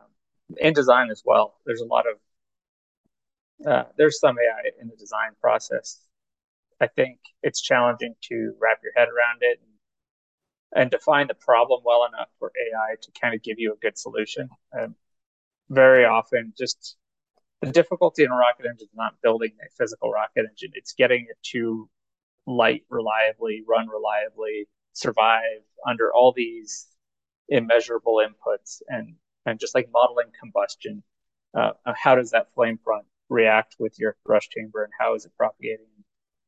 in 0.58 0.72
design 0.72 1.10
as 1.10 1.22
well. 1.24 1.56
There's 1.66 1.80
a 1.80 1.86
lot 1.86 2.04
of 2.06 2.18
uh, 3.66 3.84
there's 3.96 4.20
some 4.20 4.36
AI 4.38 4.70
in 4.80 4.88
the 4.88 4.96
design 4.96 5.30
process 5.40 6.06
I 6.80 6.86
think 6.88 7.18
it's 7.42 7.60
challenging 7.62 8.14
to 8.24 8.54
wrap 8.60 8.80
your 8.82 8.92
head 8.96 9.08
around 9.08 9.38
it 9.42 9.60
and, 9.60 10.82
and 10.82 10.90
define 10.90 11.26
the 11.28 11.34
problem 11.34 11.82
well 11.84 12.04
enough 12.06 12.28
for 12.38 12.52
AI 12.56 12.96
to 13.00 13.12
kind 13.20 13.34
of 13.34 13.42
give 13.42 13.58
you 13.58 13.72
a 13.72 13.76
good 13.76 13.96
solution. 13.98 14.48
And 14.72 14.94
very 15.70 16.04
often, 16.04 16.52
just 16.58 16.96
the 17.62 17.72
difficulty 17.72 18.24
in 18.24 18.30
a 18.30 18.36
rocket 18.36 18.66
engine 18.66 18.88
is 18.88 18.96
not 18.96 19.20
building 19.22 19.52
a 19.64 19.70
physical 19.78 20.10
rocket 20.12 20.46
engine; 20.50 20.72
it's 20.74 20.92
getting 20.94 21.26
it 21.30 21.38
to 21.52 21.88
light 22.46 22.84
reliably, 22.90 23.64
run 23.68 23.88
reliably, 23.88 24.68
survive 24.92 25.62
under 25.86 26.12
all 26.12 26.32
these 26.32 26.88
immeasurable 27.48 28.22
inputs 28.26 28.82
and 28.88 29.16
and 29.46 29.60
just 29.60 29.74
like 29.74 29.88
modeling 29.92 30.28
combustion 30.38 31.02
uh, 31.54 31.70
how 31.94 32.14
does 32.14 32.30
that 32.30 32.52
flame 32.54 32.78
front 32.82 33.06
react 33.28 33.76
with 33.78 33.98
your 33.98 34.16
thrust 34.24 34.50
chamber 34.50 34.84
and 34.84 34.92
how 34.98 35.14
is 35.14 35.24
it 35.24 35.32
propagating 35.36 35.86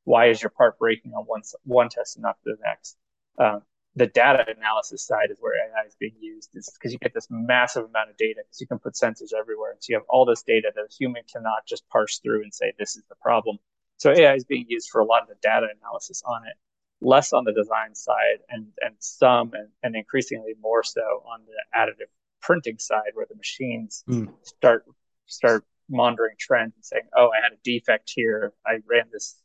why 0.04 0.26
is 0.28 0.42
your 0.42 0.50
part 0.50 0.78
breaking 0.78 1.12
on 1.12 1.24
one 1.24 1.42
one 1.64 1.88
test 1.88 2.16
and 2.16 2.22
not 2.22 2.36
the 2.44 2.56
next 2.62 2.96
um, 3.38 3.62
the 3.98 4.06
data 4.06 4.44
analysis 4.56 5.02
side 5.02 5.30
is 5.30 5.38
where 5.40 5.54
AI 5.54 5.86
is 5.86 5.96
being 5.98 6.14
used 6.20 6.50
is 6.54 6.70
because 6.72 6.92
you 6.92 6.98
get 6.98 7.14
this 7.14 7.26
massive 7.30 7.84
amount 7.84 8.10
of 8.10 8.16
data 8.16 8.42
because 8.44 8.60
you 8.60 8.66
can 8.66 8.78
put 8.78 8.94
sensors 8.94 9.32
everywhere. 9.38 9.72
And 9.72 9.82
so 9.82 9.90
you 9.90 9.96
have 9.96 10.06
all 10.08 10.24
this 10.24 10.42
data 10.42 10.70
that 10.74 10.80
a 10.80 10.94
human 10.96 11.22
cannot 11.30 11.66
just 11.66 11.88
parse 11.88 12.18
through 12.18 12.42
and 12.42 12.54
say, 12.54 12.72
this 12.78 12.96
is 12.96 13.02
the 13.08 13.16
problem. 13.16 13.58
So 13.96 14.12
AI 14.12 14.34
is 14.34 14.44
being 14.44 14.66
used 14.68 14.90
for 14.90 15.00
a 15.00 15.04
lot 15.04 15.22
of 15.22 15.28
the 15.28 15.34
data 15.42 15.66
analysis 15.80 16.22
on 16.24 16.46
it, 16.46 16.54
less 17.00 17.32
on 17.32 17.44
the 17.44 17.52
design 17.52 17.94
side 17.94 18.38
and, 18.48 18.68
and 18.80 18.94
some 18.98 19.52
and, 19.54 19.68
and 19.82 19.96
increasingly 19.96 20.54
more 20.60 20.84
so 20.84 21.24
on 21.26 21.40
the 21.46 21.78
additive 21.78 22.10
printing 22.40 22.78
side 22.78 23.12
where 23.14 23.26
the 23.28 23.36
machines 23.36 24.04
mm. 24.08 24.28
start 24.42 24.84
start 25.26 25.64
monitoring 25.90 26.36
trends 26.38 26.74
and 26.74 26.84
saying, 26.84 27.04
oh, 27.16 27.30
I 27.30 27.42
had 27.42 27.52
a 27.52 27.60
defect 27.64 28.10
here. 28.14 28.52
I 28.66 28.78
ran 28.88 29.04
this 29.12 29.40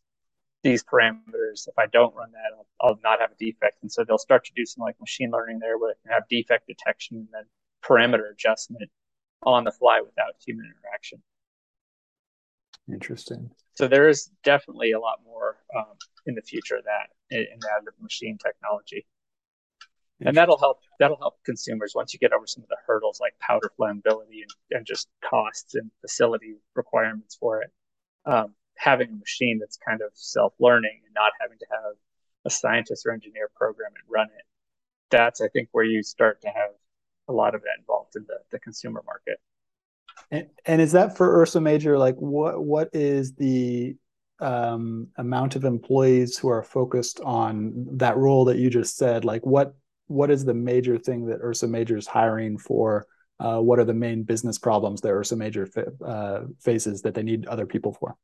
these 0.63 0.83
parameters. 0.83 1.67
If 1.67 1.77
I 1.77 1.87
don't 1.87 2.15
run 2.15 2.31
that, 2.31 2.57
I'll, 2.57 2.67
I'll, 2.81 2.99
not 3.03 3.19
have 3.19 3.31
a 3.31 3.35
defect. 3.37 3.79
And 3.81 3.91
so 3.91 4.03
they'll 4.03 4.17
start 4.17 4.45
to 4.45 4.51
do 4.55 4.65
some 4.65 4.81
like 4.81 4.99
machine 4.99 5.29
learning 5.29 5.59
there 5.59 5.77
where 5.77 5.93
they 5.93 6.07
can 6.07 6.13
have 6.13 6.27
defect 6.29 6.67
detection 6.67 7.17
and 7.17 7.27
then 7.33 7.43
parameter 7.83 8.31
adjustment 8.31 8.89
on 9.43 9.65
the 9.65 9.71
fly 9.71 9.99
without 9.99 10.35
human 10.45 10.65
interaction. 10.65 11.21
Interesting. 12.91 13.51
So 13.75 13.87
there 13.87 14.07
is 14.07 14.29
definitely 14.43 14.91
a 14.91 14.99
lot 14.99 15.19
more 15.25 15.57
um, 15.75 15.95
in 16.25 16.35
the 16.35 16.41
future 16.41 16.75
of 16.75 16.85
that 16.85 17.09
in, 17.29 17.39
in 17.39 17.59
additive 17.59 18.01
machine 18.01 18.37
technology. 18.37 19.05
And 20.25 20.37
that'll 20.37 20.57
help. 20.57 20.79
That'll 20.99 21.17
help 21.17 21.35
consumers 21.43 21.93
once 21.95 22.13
you 22.13 22.19
get 22.19 22.33
over 22.33 22.47
some 22.47 22.63
of 22.63 22.69
the 22.69 22.77
hurdles 22.85 23.19
like 23.19 23.33
powder 23.39 23.71
flammability 23.79 24.41
and, 24.41 24.51
and 24.71 24.85
just 24.85 25.07
costs 25.27 25.75
and 25.75 25.89
facility 26.01 26.55
requirements 26.75 27.35
for 27.35 27.61
it. 27.61 27.71
Um, 28.25 28.55
having 28.75 29.09
a 29.09 29.15
machine 29.15 29.59
that's 29.59 29.77
kind 29.77 30.01
of 30.01 30.09
self-learning 30.13 31.01
and 31.05 31.13
not 31.13 31.31
having 31.39 31.57
to 31.57 31.65
have 31.71 31.93
a 32.45 32.49
scientist 32.49 33.05
or 33.05 33.11
engineer 33.11 33.49
program 33.55 33.91
and 33.95 34.03
run 34.13 34.27
it 34.37 34.45
that's 35.09 35.41
i 35.41 35.47
think 35.47 35.69
where 35.71 35.83
you 35.83 36.03
start 36.03 36.41
to 36.41 36.47
have 36.47 36.71
a 37.29 37.33
lot 37.33 37.55
of 37.55 37.61
that 37.61 37.79
involved 37.79 38.15
in 38.15 38.25
the, 38.27 38.37
the 38.51 38.59
consumer 38.59 39.01
market 39.05 39.39
and, 40.31 40.47
and 40.65 40.81
is 40.81 40.91
that 40.91 41.15
for 41.15 41.39
ursa 41.41 41.61
major 41.61 41.97
like 41.97 42.15
what 42.17 42.63
what 42.63 42.89
is 42.93 43.33
the 43.35 43.95
um, 44.39 45.07
amount 45.17 45.55
of 45.55 45.63
employees 45.63 46.37
who 46.37 46.49
are 46.49 46.63
focused 46.63 47.21
on 47.21 47.85
that 47.91 48.17
role 48.17 48.45
that 48.45 48.57
you 48.57 48.69
just 48.69 48.97
said 48.97 49.23
like 49.23 49.45
what 49.45 49.75
what 50.13 50.31
is 50.31 50.45
the 50.45 50.53
major 50.53 50.97
thing 50.97 51.25
that 51.25 51.39
ursa 51.41 51.67
major 51.67 51.97
is 51.97 52.07
hiring 52.07 52.57
for 52.57 53.05
uh, 53.39 53.59
what 53.59 53.79
are 53.79 53.83
the 53.83 53.93
main 53.93 54.23
business 54.23 54.57
problems 54.57 55.01
that 55.01 55.09
ursa 55.09 55.35
major 55.35 55.65
fa- 55.65 55.91
uh, 56.05 56.41
faces 56.59 57.01
that 57.01 57.13
they 57.13 57.23
need 57.23 57.45
other 57.47 57.65
people 57.65 57.93
for 57.93 58.15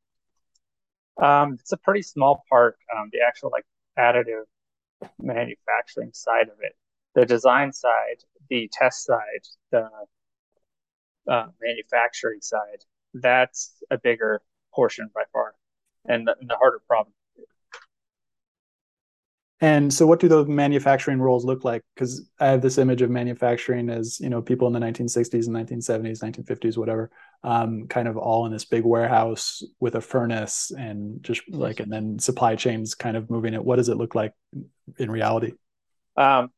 um, 1.20 1.54
it's 1.60 1.72
a 1.72 1.76
pretty 1.76 2.02
small 2.02 2.44
part, 2.48 2.76
um, 2.96 3.10
the 3.12 3.20
actual 3.26 3.50
like 3.52 3.66
additive 3.98 4.44
manufacturing 5.20 6.10
side 6.12 6.48
of 6.48 6.56
it. 6.62 6.74
The 7.14 7.26
design 7.26 7.72
side, 7.72 8.22
the 8.48 8.70
test 8.72 9.04
side, 9.04 9.44
the 9.70 9.88
uh, 11.28 11.46
manufacturing 11.60 12.40
side, 12.40 12.84
that's 13.12 13.74
a 13.90 13.98
bigger 13.98 14.40
portion 14.72 15.10
by 15.14 15.24
far 15.32 15.54
and 16.06 16.26
the, 16.26 16.36
and 16.40 16.48
the 16.48 16.56
harder 16.56 16.80
problem. 16.86 17.12
And 19.62 19.92
so, 19.92 20.06
what 20.06 20.20
do 20.20 20.28
those 20.28 20.48
manufacturing 20.48 21.20
roles 21.20 21.44
look 21.44 21.64
like? 21.64 21.82
Because 21.94 22.26
I 22.38 22.46
have 22.46 22.62
this 22.62 22.78
image 22.78 23.02
of 23.02 23.10
manufacturing 23.10 23.90
as 23.90 24.18
you 24.18 24.30
know 24.30 24.40
people 24.40 24.66
in 24.66 24.72
the 24.72 24.80
1960s 24.80 25.46
and 25.46 25.54
1970s, 25.54 26.22
1950s, 26.22 26.78
whatever, 26.78 27.10
um, 27.44 27.86
kind 27.86 28.08
of 28.08 28.16
all 28.16 28.46
in 28.46 28.52
this 28.52 28.64
big 28.64 28.84
warehouse 28.84 29.62
with 29.78 29.96
a 29.96 30.00
furnace 30.00 30.70
and 30.76 31.22
just 31.22 31.42
like, 31.50 31.80
and 31.80 31.92
then 31.92 32.18
supply 32.18 32.56
chains 32.56 32.94
kind 32.94 33.16
of 33.16 33.28
moving 33.28 33.52
it. 33.52 33.62
What 33.62 33.76
does 33.76 33.90
it 33.90 33.98
look 33.98 34.14
like 34.14 34.32
in 34.98 35.10
reality? 35.10 35.52
Um, 36.16 36.50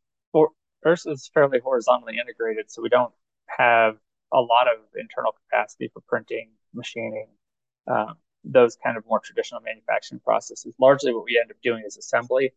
Ursa 0.84 1.10
is 1.10 1.30
fairly 1.32 1.60
horizontally 1.60 2.18
integrated, 2.18 2.70
so 2.70 2.82
we 2.82 2.88
don't 2.88 3.12
have 3.46 3.96
a 4.32 4.40
lot 4.40 4.66
of 4.66 4.78
internal 4.96 5.32
capacity 5.32 5.90
for 5.92 6.00
printing, 6.08 6.50
machining, 6.74 7.28
um, 7.86 8.14
those 8.44 8.76
kind 8.82 8.96
of 8.96 9.04
more 9.06 9.20
traditional 9.20 9.60
manufacturing 9.60 10.20
processes. 10.20 10.74
Largely, 10.80 11.14
what 11.14 11.24
we 11.24 11.38
end 11.40 11.50
up 11.50 11.56
doing 11.62 11.84
is 11.86 11.96
assembly 11.96 12.52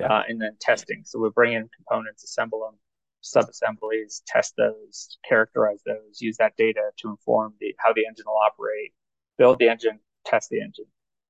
yeah. 0.00 0.06
uh, 0.06 0.22
and 0.28 0.40
then 0.40 0.56
testing. 0.60 1.02
So 1.04 1.18
we 1.18 1.30
bring 1.30 1.52
in 1.52 1.68
components, 1.76 2.24
assemble 2.24 2.60
them, 2.60 2.78
sub-assemblies, 3.20 4.22
test 4.26 4.54
those, 4.56 5.18
characterize 5.28 5.82
those, 5.84 6.20
use 6.20 6.36
that 6.38 6.56
data 6.56 6.90
to 6.98 7.08
inform 7.08 7.54
the 7.60 7.74
how 7.78 7.92
the 7.92 8.06
engine 8.06 8.24
will 8.26 8.38
operate, 8.38 8.92
build 9.38 9.58
the 9.58 9.68
engine, 9.68 10.00
test 10.24 10.50
the 10.50 10.60
engine. 10.60 10.86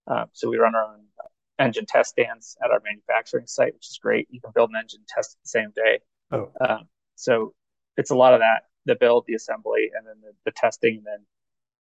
Um, 0.06 0.26
so 0.32 0.48
we 0.48 0.58
run 0.58 0.74
our 0.74 0.84
own 0.84 1.00
engine 1.58 1.86
test 1.86 2.10
stands 2.10 2.56
at 2.64 2.70
our 2.70 2.80
manufacturing 2.84 3.46
site, 3.46 3.74
which 3.74 3.88
is 3.88 3.98
great. 4.02 4.26
You 4.30 4.40
can 4.40 4.50
build 4.54 4.70
an 4.70 4.76
engine, 4.76 5.00
test 5.06 5.34
it 5.34 5.38
the 5.44 5.48
same 5.48 5.72
day. 5.74 6.00
Oh. 6.32 6.50
Um, 6.60 6.88
so 7.16 7.54
it's 7.96 8.10
a 8.10 8.14
lot 8.14 8.34
of 8.34 8.40
that, 8.40 8.62
the 8.86 8.94
build, 8.94 9.24
the 9.26 9.34
assembly, 9.34 9.90
and 9.94 10.06
then 10.06 10.16
the, 10.22 10.32
the 10.46 10.52
testing, 10.52 10.96
and 10.96 11.06
then 11.06 11.26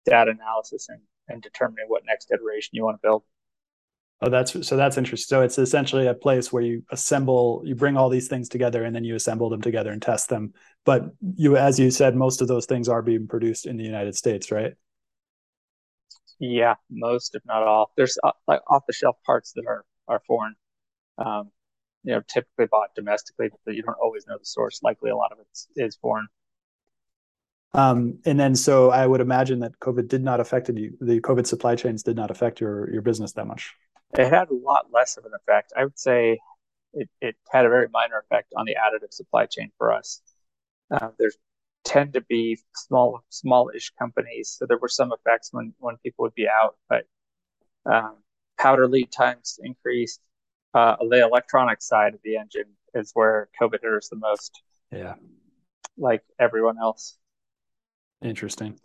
data 0.06 0.32
analysis 0.32 0.90
and, 0.90 1.00
and 1.28 1.42
determining 1.42 1.86
what 1.88 2.04
next 2.06 2.32
iteration 2.32 2.72
you 2.74 2.84
want 2.84 2.98
to 2.98 3.08
build. 3.08 3.24
Oh, 4.22 4.30
that's 4.30 4.68
so 4.68 4.76
that's 4.76 4.98
interesting. 4.98 5.28
So 5.28 5.42
it's 5.42 5.58
essentially 5.58 6.08
a 6.08 6.14
place 6.14 6.52
where 6.52 6.62
you 6.62 6.84
assemble, 6.92 7.62
you 7.64 7.74
bring 7.74 7.96
all 7.96 8.10
these 8.10 8.28
things 8.28 8.50
together, 8.50 8.84
and 8.84 8.94
then 8.94 9.06
you 9.06 9.16
assemble 9.16 9.50
them 9.50 9.62
together 9.62 9.92
and 9.92 10.02
test 10.02 10.28
them. 10.28 10.54
But 10.84 11.06
you, 11.36 11.56
as 11.56 11.80
you 11.80 11.90
said, 11.90 12.16
most 12.16 12.42
of 12.42 12.50
those 12.50 12.66
things 12.66 12.90
are 12.90 13.02
being 13.02 13.28
produced 13.28 13.66
in 13.66 13.78
the 13.78 13.86
United 13.86 14.16
States, 14.16 14.52
right? 14.52 14.74
Yeah, 16.40 16.76
most, 16.90 17.36
if 17.36 17.44
not 17.46 17.64
all. 17.64 17.92
There's 17.96 18.18
uh, 18.24 18.32
like 18.48 18.62
off-the-shelf 18.68 19.18
parts 19.26 19.54
that 19.54 19.66
are 19.66 19.86
are 20.08 20.22
foreign. 20.28 20.56
Um, 21.18 21.52
you 22.04 22.14
know, 22.14 22.22
typically 22.28 22.66
bought 22.66 22.96
domestically, 22.96 23.50
but 23.66 23.76
you 23.76 23.84
don't 23.84 23.98
always 24.02 24.26
know 24.28 24.38
the 24.38 24.46
source. 24.46 24.82
Likely, 24.84 25.12
a 25.12 25.16
lot 25.16 25.32
of 25.32 25.40
it 25.40 25.82
is 25.82 25.98
foreign. 25.98 26.28
Um, 27.74 28.20
and 28.26 28.40
then, 28.40 28.56
so 28.56 28.90
I 28.90 29.06
would 29.06 29.22
imagine 29.22 29.60
that 29.60 29.80
COVID 29.80 30.08
did 30.08 30.24
not 30.24 30.40
affect 30.40 30.70
you. 30.70 30.98
The 31.00 31.22
COVID 31.22 31.46
supply 31.46 31.76
chains 31.76 32.04
did 32.04 32.16
not 32.16 32.32
affect 32.32 32.60
your 32.60 32.92
your 32.92 33.02
business 33.02 33.34
that 33.34 33.48
much. 33.48 33.76
It 34.18 34.30
had 34.30 34.50
a 34.50 34.56
lot 34.56 34.88
less 34.92 35.18
of 35.18 35.26
an 35.26 35.32
effect. 35.34 35.74
I 35.78 35.84
would 35.84 36.00
say 36.00 36.40
it, 36.94 37.10
it 37.22 37.36
had 37.52 37.66
a 37.66 37.70
very 37.70 37.88
minor 37.92 38.20
effect 38.20 38.54
on 38.58 38.66
the 38.66 38.76
additive 38.76 39.14
supply 39.14 39.46
chain 39.46 39.72
for 39.78 39.94
us. 39.94 40.22
Uh, 40.92 41.10
there's 41.20 41.38
tend 41.86 42.14
to 42.14 42.22
be 42.22 42.60
small, 42.76 43.24
smallish 43.30 43.92
companies, 43.98 44.56
so 44.58 44.66
there 44.66 44.78
were 44.78 44.90
some 44.90 45.12
effects 45.14 45.50
when 45.52 45.74
when 45.80 45.98
people 45.98 46.24
would 46.24 46.36
be 46.36 46.48
out, 46.48 46.76
but 46.90 47.06
um, 47.86 48.18
powder 48.60 48.88
lead 48.88 49.12
times 49.12 49.60
increased. 49.64 50.22
Uh, 50.74 50.96
the 51.10 51.22
electronic 51.24 51.82
side 51.82 52.14
of 52.14 52.20
the 52.24 52.38
engine 52.38 52.76
is 52.94 53.12
where 53.14 53.50
COVID 53.60 53.82
hurt 53.82 53.98
us 53.98 54.10
the 54.10 54.18
most. 54.18 54.62
Yeah, 54.92 55.16
like 55.98 56.24
everyone 56.40 56.78
else. 56.78 57.18
Interesting. 58.22 58.80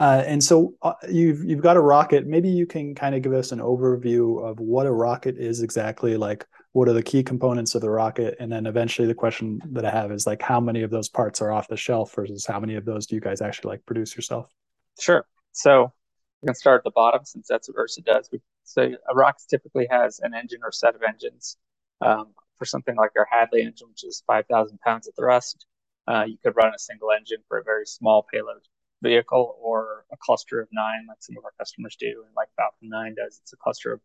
Uh, 0.00 0.22
and 0.26 0.42
so 0.42 0.74
uh, 0.82 0.94
you've 1.08 1.44
you've 1.44 1.62
got 1.62 1.76
a 1.76 1.80
rocket. 1.80 2.26
Maybe 2.26 2.48
you 2.48 2.66
can 2.66 2.94
kind 2.94 3.14
of 3.14 3.22
give 3.22 3.32
us 3.32 3.52
an 3.52 3.60
overview 3.60 4.42
of 4.42 4.58
what 4.58 4.86
a 4.86 4.92
rocket 4.92 5.36
is 5.38 5.62
exactly. 5.62 6.16
Like, 6.16 6.46
what 6.72 6.88
are 6.88 6.92
the 6.92 7.02
key 7.02 7.22
components 7.22 7.74
of 7.74 7.82
the 7.82 7.90
rocket? 7.90 8.36
And 8.40 8.50
then 8.50 8.66
eventually, 8.66 9.06
the 9.06 9.14
question 9.14 9.60
that 9.72 9.84
I 9.84 9.90
have 9.90 10.10
is 10.10 10.26
like, 10.26 10.42
how 10.42 10.60
many 10.60 10.82
of 10.82 10.90
those 10.90 11.08
parts 11.08 11.40
are 11.40 11.52
off 11.52 11.68
the 11.68 11.76
shelf 11.76 12.14
versus 12.14 12.46
how 12.46 12.58
many 12.58 12.74
of 12.74 12.84
those 12.84 13.06
do 13.06 13.14
you 13.14 13.20
guys 13.20 13.40
actually 13.40 13.70
like 13.70 13.86
produce 13.86 14.16
yourself? 14.16 14.50
Sure. 14.98 15.24
So 15.52 15.92
we 16.40 16.46
can 16.46 16.54
start 16.54 16.80
at 16.80 16.84
the 16.84 16.90
bottom 16.90 17.24
since 17.24 17.46
that's 17.48 17.68
what 17.68 17.78
Ursa 17.78 18.00
does. 18.02 18.28
We, 18.32 18.40
so 18.64 18.82
a 18.82 19.14
rocket 19.14 19.42
typically 19.48 19.86
has 19.90 20.20
an 20.20 20.34
engine 20.34 20.60
or 20.62 20.72
set 20.72 20.94
of 20.94 21.02
engines. 21.02 21.56
Um, 22.00 22.34
for 22.62 22.66
something 22.66 22.94
like 22.94 23.10
our 23.16 23.26
Hadley 23.28 23.62
engine, 23.62 23.88
which 23.88 24.04
is 24.04 24.22
5,000 24.26 24.78
pounds 24.80 25.08
of 25.08 25.16
thrust, 25.16 25.66
uh, 26.06 26.24
you 26.28 26.36
could 26.44 26.54
run 26.54 26.72
a 26.72 26.78
single 26.78 27.10
engine 27.10 27.38
for 27.48 27.58
a 27.58 27.64
very 27.64 27.86
small 27.86 28.24
payload 28.32 28.62
vehicle 29.02 29.56
or 29.60 30.04
a 30.12 30.16
cluster 30.16 30.60
of 30.60 30.68
nine, 30.72 31.06
like 31.08 31.18
some 31.20 31.36
of 31.36 31.44
our 31.44 31.52
customers 31.58 31.96
do, 31.98 32.22
and 32.26 32.34
like 32.36 32.48
Falcon 32.56 32.88
9 32.88 33.14
does. 33.16 33.40
It's 33.42 33.52
a 33.52 33.56
cluster 33.56 33.92
of 33.92 34.00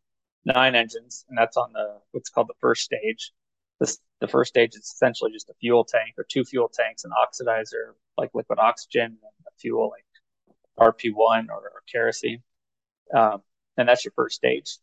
nine 0.46 0.76
engines, 0.76 1.26
and 1.30 1.38
that's 1.38 1.58
on 1.58 1.72
the 1.74 2.00
what's 2.12 2.30
called 2.30 2.48
the 2.48 2.56
first 2.60 2.84
stage. 2.84 3.32
This, 3.80 4.00
the 4.20 4.28
first 4.28 4.50
stage 4.50 4.76
is 4.76 4.86
essentially 4.86 5.32
just 5.32 5.50
a 5.50 5.54
fuel 5.60 5.86
tank 5.86 6.16
or 6.18 6.26
two 6.30 6.44
fuel 6.44 6.70
tanks, 6.74 7.06
an 7.06 7.12
oxidizer 7.12 7.94
like 8.18 8.32
liquid 8.34 8.60
oxygen, 8.60 9.06
and 9.06 9.46
a 9.48 9.52
fuel 9.60 9.92
like 9.92 10.04
RP1 10.80 11.50
or, 11.50 11.56
or 11.56 11.84
kerosene. 11.92 12.42
Um, 13.14 13.42
and 13.78 13.88
that's 13.88 14.04
your 14.04 14.14
first 14.16 14.36
stage. 14.36 14.78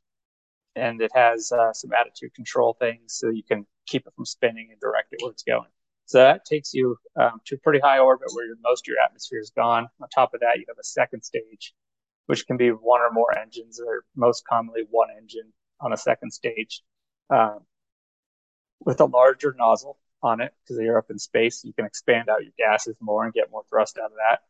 And 0.76 1.00
it 1.00 1.12
has 1.14 1.52
uh, 1.52 1.72
some 1.72 1.92
attitude 1.92 2.34
control 2.34 2.76
things 2.78 3.14
so 3.14 3.28
you 3.30 3.42
can 3.42 3.66
keep 3.86 4.06
it 4.06 4.12
from 4.14 4.24
spinning 4.24 4.68
and 4.70 4.80
direct 4.80 5.12
it 5.12 5.20
where 5.22 5.32
it's 5.32 5.42
going. 5.42 5.68
So 6.06 6.18
that 6.18 6.44
takes 6.44 6.74
you 6.74 6.96
um, 7.18 7.40
to 7.46 7.54
a 7.54 7.58
pretty 7.58 7.80
high 7.80 7.98
orbit 7.98 8.28
where 8.32 8.46
most 8.62 8.84
of 8.84 8.88
your 8.88 9.02
atmosphere 9.02 9.40
is 9.40 9.50
gone. 9.50 9.88
On 10.00 10.08
top 10.14 10.34
of 10.34 10.40
that, 10.40 10.58
you 10.58 10.64
have 10.68 10.78
a 10.78 10.84
second 10.84 11.22
stage, 11.22 11.74
which 12.26 12.46
can 12.46 12.56
be 12.56 12.68
one 12.68 13.00
or 13.00 13.10
more 13.10 13.36
engines, 13.36 13.80
or 13.80 14.04
most 14.14 14.46
commonly 14.46 14.82
one 14.90 15.08
engine 15.16 15.52
on 15.80 15.92
a 15.92 15.96
second 15.96 16.32
stage. 16.32 16.82
Um, 17.30 17.60
with 18.80 19.00
a 19.00 19.06
larger 19.06 19.54
nozzle 19.56 19.98
on 20.22 20.40
it 20.40 20.52
because 20.62 20.82
you're 20.82 20.98
up 20.98 21.10
in 21.10 21.18
space. 21.18 21.64
You 21.64 21.72
can 21.72 21.86
expand 21.86 22.28
out 22.28 22.42
your 22.42 22.52
gases 22.58 22.96
more 23.00 23.24
and 23.24 23.32
get 23.32 23.50
more 23.50 23.62
thrust 23.68 23.98
out 23.98 24.10
of 24.10 24.16
that. 24.16 24.40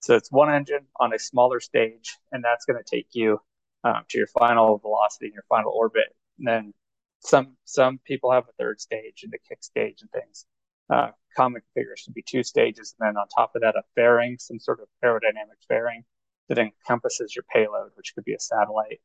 So 0.00 0.14
it's 0.14 0.30
one 0.30 0.52
engine 0.52 0.86
on 1.00 1.12
a 1.12 1.18
smaller 1.18 1.60
stage, 1.60 2.16
and 2.32 2.42
that's 2.42 2.64
going 2.64 2.82
to 2.82 2.96
take 2.96 3.08
you 3.12 3.40
um, 3.84 4.02
to 4.08 4.18
your 4.18 4.26
final 4.28 4.78
velocity 4.78 5.26
and 5.26 5.34
your 5.34 5.44
final 5.48 5.72
orbit. 5.72 6.14
And 6.38 6.46
then 6.46 6.74
some 7.20 7.56
some 7.64 7.98
people 8.04 8.30
have 8.30 8.44
a 8.48 8.52
third 8.58 8.80
stage 8.80 9.22
and 9.24 9.34
a 9.34 9.38
kick 9.48 9.62
stage 9.62 10.02
and 10.02 10.10
things. 10.10 10.46
Uh, 10.90 11.10
common 11.36 11.60
configuration 11.60 12.10
would 12.10 12.14
be 12.14 12.22
two 12.22 12.42
stages, 12.42 12.94
and 12.98 13.08
then 13.08 13.16
on 13.16 13.26
top 13.28 13.52
of 13.54 13.62
that, 13.62 13.76
a 13.76 13.82
fairing, 13.94 14.36
some 14.38 14.58
sort 14.58 14.80
of 14.80 14.88
aerodynamic 15.04 15.60
fairing 15.68 16.04
that 16.48 16.58
encompasses 16.58 17.36
your 17.36 17.44
payload, 17.52 17.90
which 17.94 18.14
could 18.14 18.24
be 18.24 18.34
a 18.34 18.40
satellite, 18.40 19.00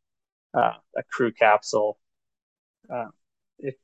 uh, 0.54 0.74
a 0.98 1.04
crew 1.12 1.32
capsule, 1.32 2.00
uh, 2.94 3.08
it, 3.60 3.80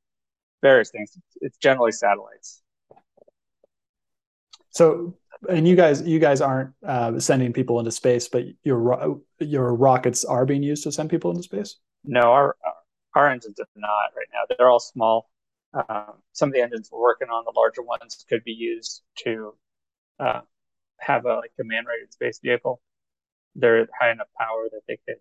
various 0.62 0.90
things. 0.90 1.18
It's 1.42 1.58
generally 1.58 1.92
satellites. 1.92 2.62
So, 4.72 5.16
and 5.50 5.68
you 5.68 5.76
guys, 5.76 6.02
you 6.02 6.20
guys 6.20 6.42
aren't 6.42 6.74
uh, 6.86 7.20
sending 7.20 7.54
people 7.54 7.80
into 7.80 7.92
space, 7.92 8.28
but 8.28 8.46
your 8.64 9.20
your 9.40 9.74
rockets 9.74 10.24
are 10.26 10.46
being 10.46 10.64
used 10.64 10.84
to 10.84 10.92
send 10.92 11.10
people 11.10 11.32
into 11.32 11.44
space. 11.44 11.76
No, 12.04 12.22
our 12.22 12.56
our 13.16 13.30
engines 13.30 13.60
are 13.60 13.68
not 13.76 14.12
right 14.16 14.28
now. 14.32 14.56
They're 14.58 14.70
all 14.70 14.80
small. 14.80 15.30
Um, 15.74 16.14
some 16.34 16.50
of 16.50 16.54
the 16.54 16.62
engines 16.62 16.90
we're 16.92 17.02
working 17.02 17.28
on, 17.30 17.46
the 17.46 17.54
larger 17.56 17.84
ones, 17.84 18.26
could 18.28 18.44
be 18.44 18.54
used 18.54 19.04
to 19.24 19.54
uh, 20.20 20.42
have 21.00 21.26
a 21.26 21.36
like 21.36 21.52
a 21.60 21.64
man-rated 21.64 22.12
space 22.12 22.40
vehicle. 22.44 22.82
They're 23.56 23.88
high 24.00 24.12
enough 24.12 24.28
power 24.38 24.68
that 24.72 24.82
they 24.88 24.98
could 25.08 25.18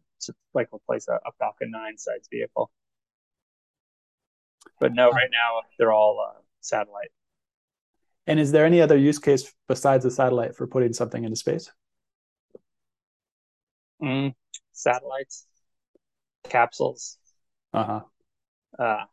like 0.54 0.68
replace 0.72 1.08
a, 1.08 1.14
a 1.14 1.32
Falcon 1.38 1.70
9 1.70 1.98
size 1.98 2.28
vehicle. 2.30 2.70
But 4.80 4.94
no, 4.94 5.10
right 5.10 5.30
now 5.30 5.62
they're 5.78 5.92
all 5.92 6.24
uh, 6.26 6.40
satellite. 6.60 7.10
And 8.26 8.38
is 8.38 8.52
there 8.52 8.66
any 8.66 8.80
other 8.80 8.96
use 8.96 9.18
case 9.18 9.52
besides 9.68 10.04
a 10.04 10.10
satellite 10.10 10.54
for 10.54 10.66
putting 10.66 10.92
something 10.92 11.24
into 11.24 11.36
space? 11.36 11.70
Mm, 14.02 14.34
satellites, 14.72 15.46
capsules. 16.44 17.18
Uh-huh. 17.74 18.00
Uh 18.78 19.04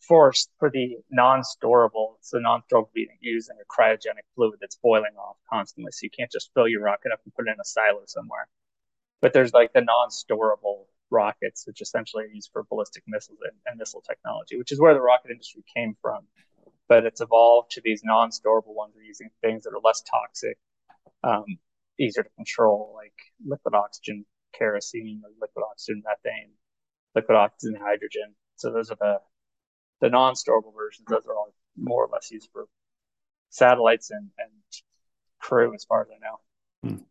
For 0.00 0.32
for 0.58 0.70
the 0.70 0.98
non-storable, 1.10 2.16
the 2.32 2.40
non-storable 2.40 2.92
being 2.92 3.16
using 3.20 3.56
a 3.60 3.64
cryogenic 3.64 4.26
fluid 4.34 4.58
that's 4.60 4.76
boiling 4.76 5.16
off 5.18 5.36
constantly, 5.48 5.92
so 5.92 6.00
you 6.02 6.10
can't 6.10 6.30
just 6.30 6.50
fill 6.54 6.68
your 6.68 6.82
rocket 6.82 7.12
up 7.12 7.20
and 7.24 7.34
put 7.34 7.48
it 7.48 7.52
in 7.52 7.60
a 7.60 7.64
silo 7.64 8.02
somewhere. 8.06 8.48
But 9.22 9.32
there's 9.32 9.54
like 9.54 9.72
the 9.72 9.80
non-storable 9.80 10.86
rockets, 11.10 11.66
which 11.66 11.80
essentially 11.80 12.24
are 12.24 12.28
used 12.28 12.50
for 12.52 12.64
ballistic 12.64 13.04
missiles 13.06 13.38
and, 13.42 13.56
and 13.66 13.78
missile 13.78 14.02
technology, 14.02 14.58
which 14.58 14.72
is 14.72 14.80
where 14.80 14.92
the 14.92 15.00
rocket 15.00 15.30
industry 15.30 15.62
came 15.74 15.96
from. 16.02 16.26
But 16.88 17.06
it's 17.06 17.20
evolved 17.22 17.70
to 17.72 17.80
these 17.82 18.02
non-storable 18.04 18.74
ones. 18.74 18.92
We're 18.94 19.04
using 19.04 19.30
things 19.40 19.64
that 19.64 19.70
are 19.70 19.80
less 19.82 20.02
toxic, 20.02 20.58
um, 21.22 21.44
easier 21.98 22.24
to 22.24 22.30
control, 22.30 22.92
like 22.94 23.14
liquid 23.46 23.74
oxygen 23.74 24.26
kerosene 24.52 25.22
or 25.24 25.30
liquid 25.40 25.64
oxygen 25.70 26.02
methane, 26.04 26.50
liquid 27.14 27.36
oxygen 27.36 27.80
hydrogen. 27.80 28.34
So 28.56 28.70
those 28.70 28.90
are 28.90 28.96
the 29.00 29.20
the 30.04 30.10
non-storable 30.10 30.74
versions. 30.76 31.06
Those 31.08 31.24
are 31.26 31.34
all 31.34 31.54
more 31.78 32.04
or 32.04 32.10
less 32.12 32.30
used 32.30 32.50
for 32.52 32.66
satellites 33.48 34.10
and, 34.10 34.28
and 34.38 34.50
crew, 35.40 35.74
as 35.74 35.84
far 35.84 36.02
as 36.02 36.08
I 36.10 36.18
know. 36.26 36.36
Hmm. 36.90 37.02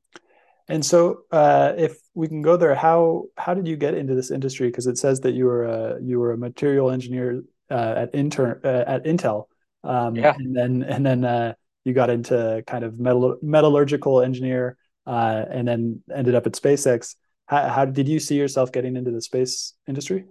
And 0.68 0.86
so, 0.86 1.24
uh, 1.32 1.74
if 1.76 1.98
we 2.14 2.28
can 2.28 2.44
go 2.44 2.56
there, 2.56 2.76
how 2.76 3.26
how 3.36 3.56
did 3.56 3.68
you 3.68 3.76
get 3.76 3.96
into 3.96 4.14
this 4.14 4.30
industry? 4.30 4.68
Because 4.68 4.86
it 4.86 5.00
says 5.00 5.22
that 5.22 5.34
you 5.34 5.46
were 5.46 5.66
a 5.66 6.02
you 6.02 6.20
were 6.20 6.34
a 6.34 6.38
material 6.38 6.92
engineer 6.92 7.44
uh, 7.72 7.94
at 7.98 8.14
intern 8.14 8.62
uh, 8.64 8.84
at 8.88 9.04
Intel, 9.06 9.48
um, 9.84 10.16
yeah. 10.16 10.36
and 10.38 10.56
then 10.56 10.84
and 10.84 11.04
then 11.04 11.26
uh, 11.26 11.54
you 11.84 11.94
got 11.94 12.12
into 12.12 12.64
kind 12.68 12.86
of 12.86 13.00
metal, 13.00 13.38
metallurgical 13.42 14.22
engineer, 14.22 14.78
uh, 15.08 15.44
and 15.50 15.68
then 15.68 16.02
ended 16.16 16.36
up 16.36 16.46
at 16.46 16.54
SpaceX. 16.54 17.16
How, 17.48 17.68
how 17.68 17.86
did 17.86 18.08
you 18.08 18.20
see 18.20 18.38
yourself 18.38 18.72
getting 18.72 18.96
into 18.96 19.12
the 19.12 19.22
space 19.22 19.74
industry? 19.86 20.26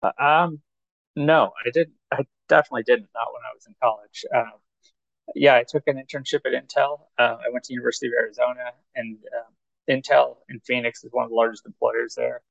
Uh, 0.00 0.12
um, 0.20 0.60
no, 1.18 1.52
I 1.64 1.70
did. 1.70 1.90
I 2.12 2.24
definitely 2.48 2.84
didn't. 2.84 3.08
Not 3.14 3.32
when 3.32 3.42
I 3.42 3.54
was 3.54 3.66
in 3.66 3.74
college. 3.82 4.24
Um, 4.34 4.60
yeah, 5.34 5.56
I 5.56 5.64
took 5.68 5.84
an 5.86 5.96
internship 5.96 6.40
at 6.46 6.52
Intel. 6.52 7.00
Uh, 7.18 7.36
I 7.44 7.50
went 7.52 7.64
to 7.64 7.72
University 7.72 8.06
of 8.06 8.14
Arizona, 8.14 8.72
and 8.94 9.18
um, 9.36 9.52
Intel 9.88 10.36
in 10.48 10.60
Phoenix 10.60 11.04
is 11.04 11.12
one 11.12 11.24
of 11.24 11.30
the 11.30 11.36
largest 11.36 11.66
employers 11.66 12.14
there. 12.14 12.42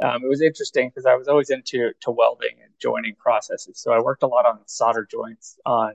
Um, 0.00 0.22
it 0.24 0.28
was 0.28 0.42
interesting 0.42 0.88
because 0.88 1.06
I 1.06 1.14
was 1.14 1.26
always 1.28 1.50
into 1.50 1.90
to 2.02 2.10
welding 2.10 2.56
and 2.62 2.72
joining 2.80 3.16
processes. 3.16 3.80
So 3.80 3.92
I 3.92 4.00
worked 4.00 4.22
a 4.22 4.28
lot 4.28 4.46
on 4.46 4.60
solder 4.66 5.06
joints 5.10 5.58
on 5.66 5.94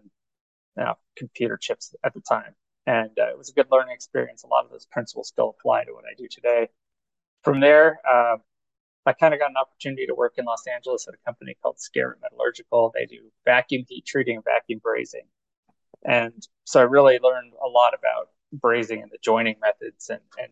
you 0.77 0.83
know, 0.83 0.95
computer 1.15 1.57
chips 1.57 1.95
at 2.03 2.13
the 2.13 2.21
time, 2.21 2.55
and 2.85 3.11
uh, 3.19 3.29
it 3.29 3.37
was 3.37 3.49
a 3.49 3.53
good 3.53 3.67
learning 3.71 3.93
experience. 3.93 4.43
A 4.43 4.47
lot 4.47 4.65
of 4.65 4.71
those 4.71 4.85
principles 4.85 5.29
still 5.29 5.55
apply 5.57 5.85
to 5.85 5.93
what 5.93 6.03
I 6.05 6.15
do 6.17 6.27
today. 6.29 6.69
From 7.43 7.59
there, 7.59 7.99
uh, 8.09 8.37
I 9.05 9.13
kind 9.13 9.33
of 9.33 9.39
got 9.39 9.49
an 9.49 9.57
opportunity 9.57 10.05
to 10.05 10.15
work 10.15 10.35
in 10.37 10.45
Los 10.45 10.65
Angeles 10.65 11.07
at 11.07 11.13
a 11.13 11.25
company 11.25 11.57
called 11.61 11.77
Scarrott 11.77 12.21
Metallurgical. 12.21 12.93
They 12.95 13.05
do 13.05 13.31
vacuum 13.45 13.83
heat 13.87 14.05
treating 14.05 14.35
and 14.37 14.45
vacuum 14.45 14.79
brazing. 14.79 15.27
And 16.05 16.45
so 16.63 16.79
I 16.79 16.83
really 16.83 17.19
learned 17.19 17.53
a 17.63 17.67
lot 17.67 17.93
about 17.93 18.29
brazing 18.53 19.01
and 19.01 19.11
the 19.11 19.17
joining 19.21 19.55
methods 19.59 20.09
and, 20.09 20.21
and 20.37 20.51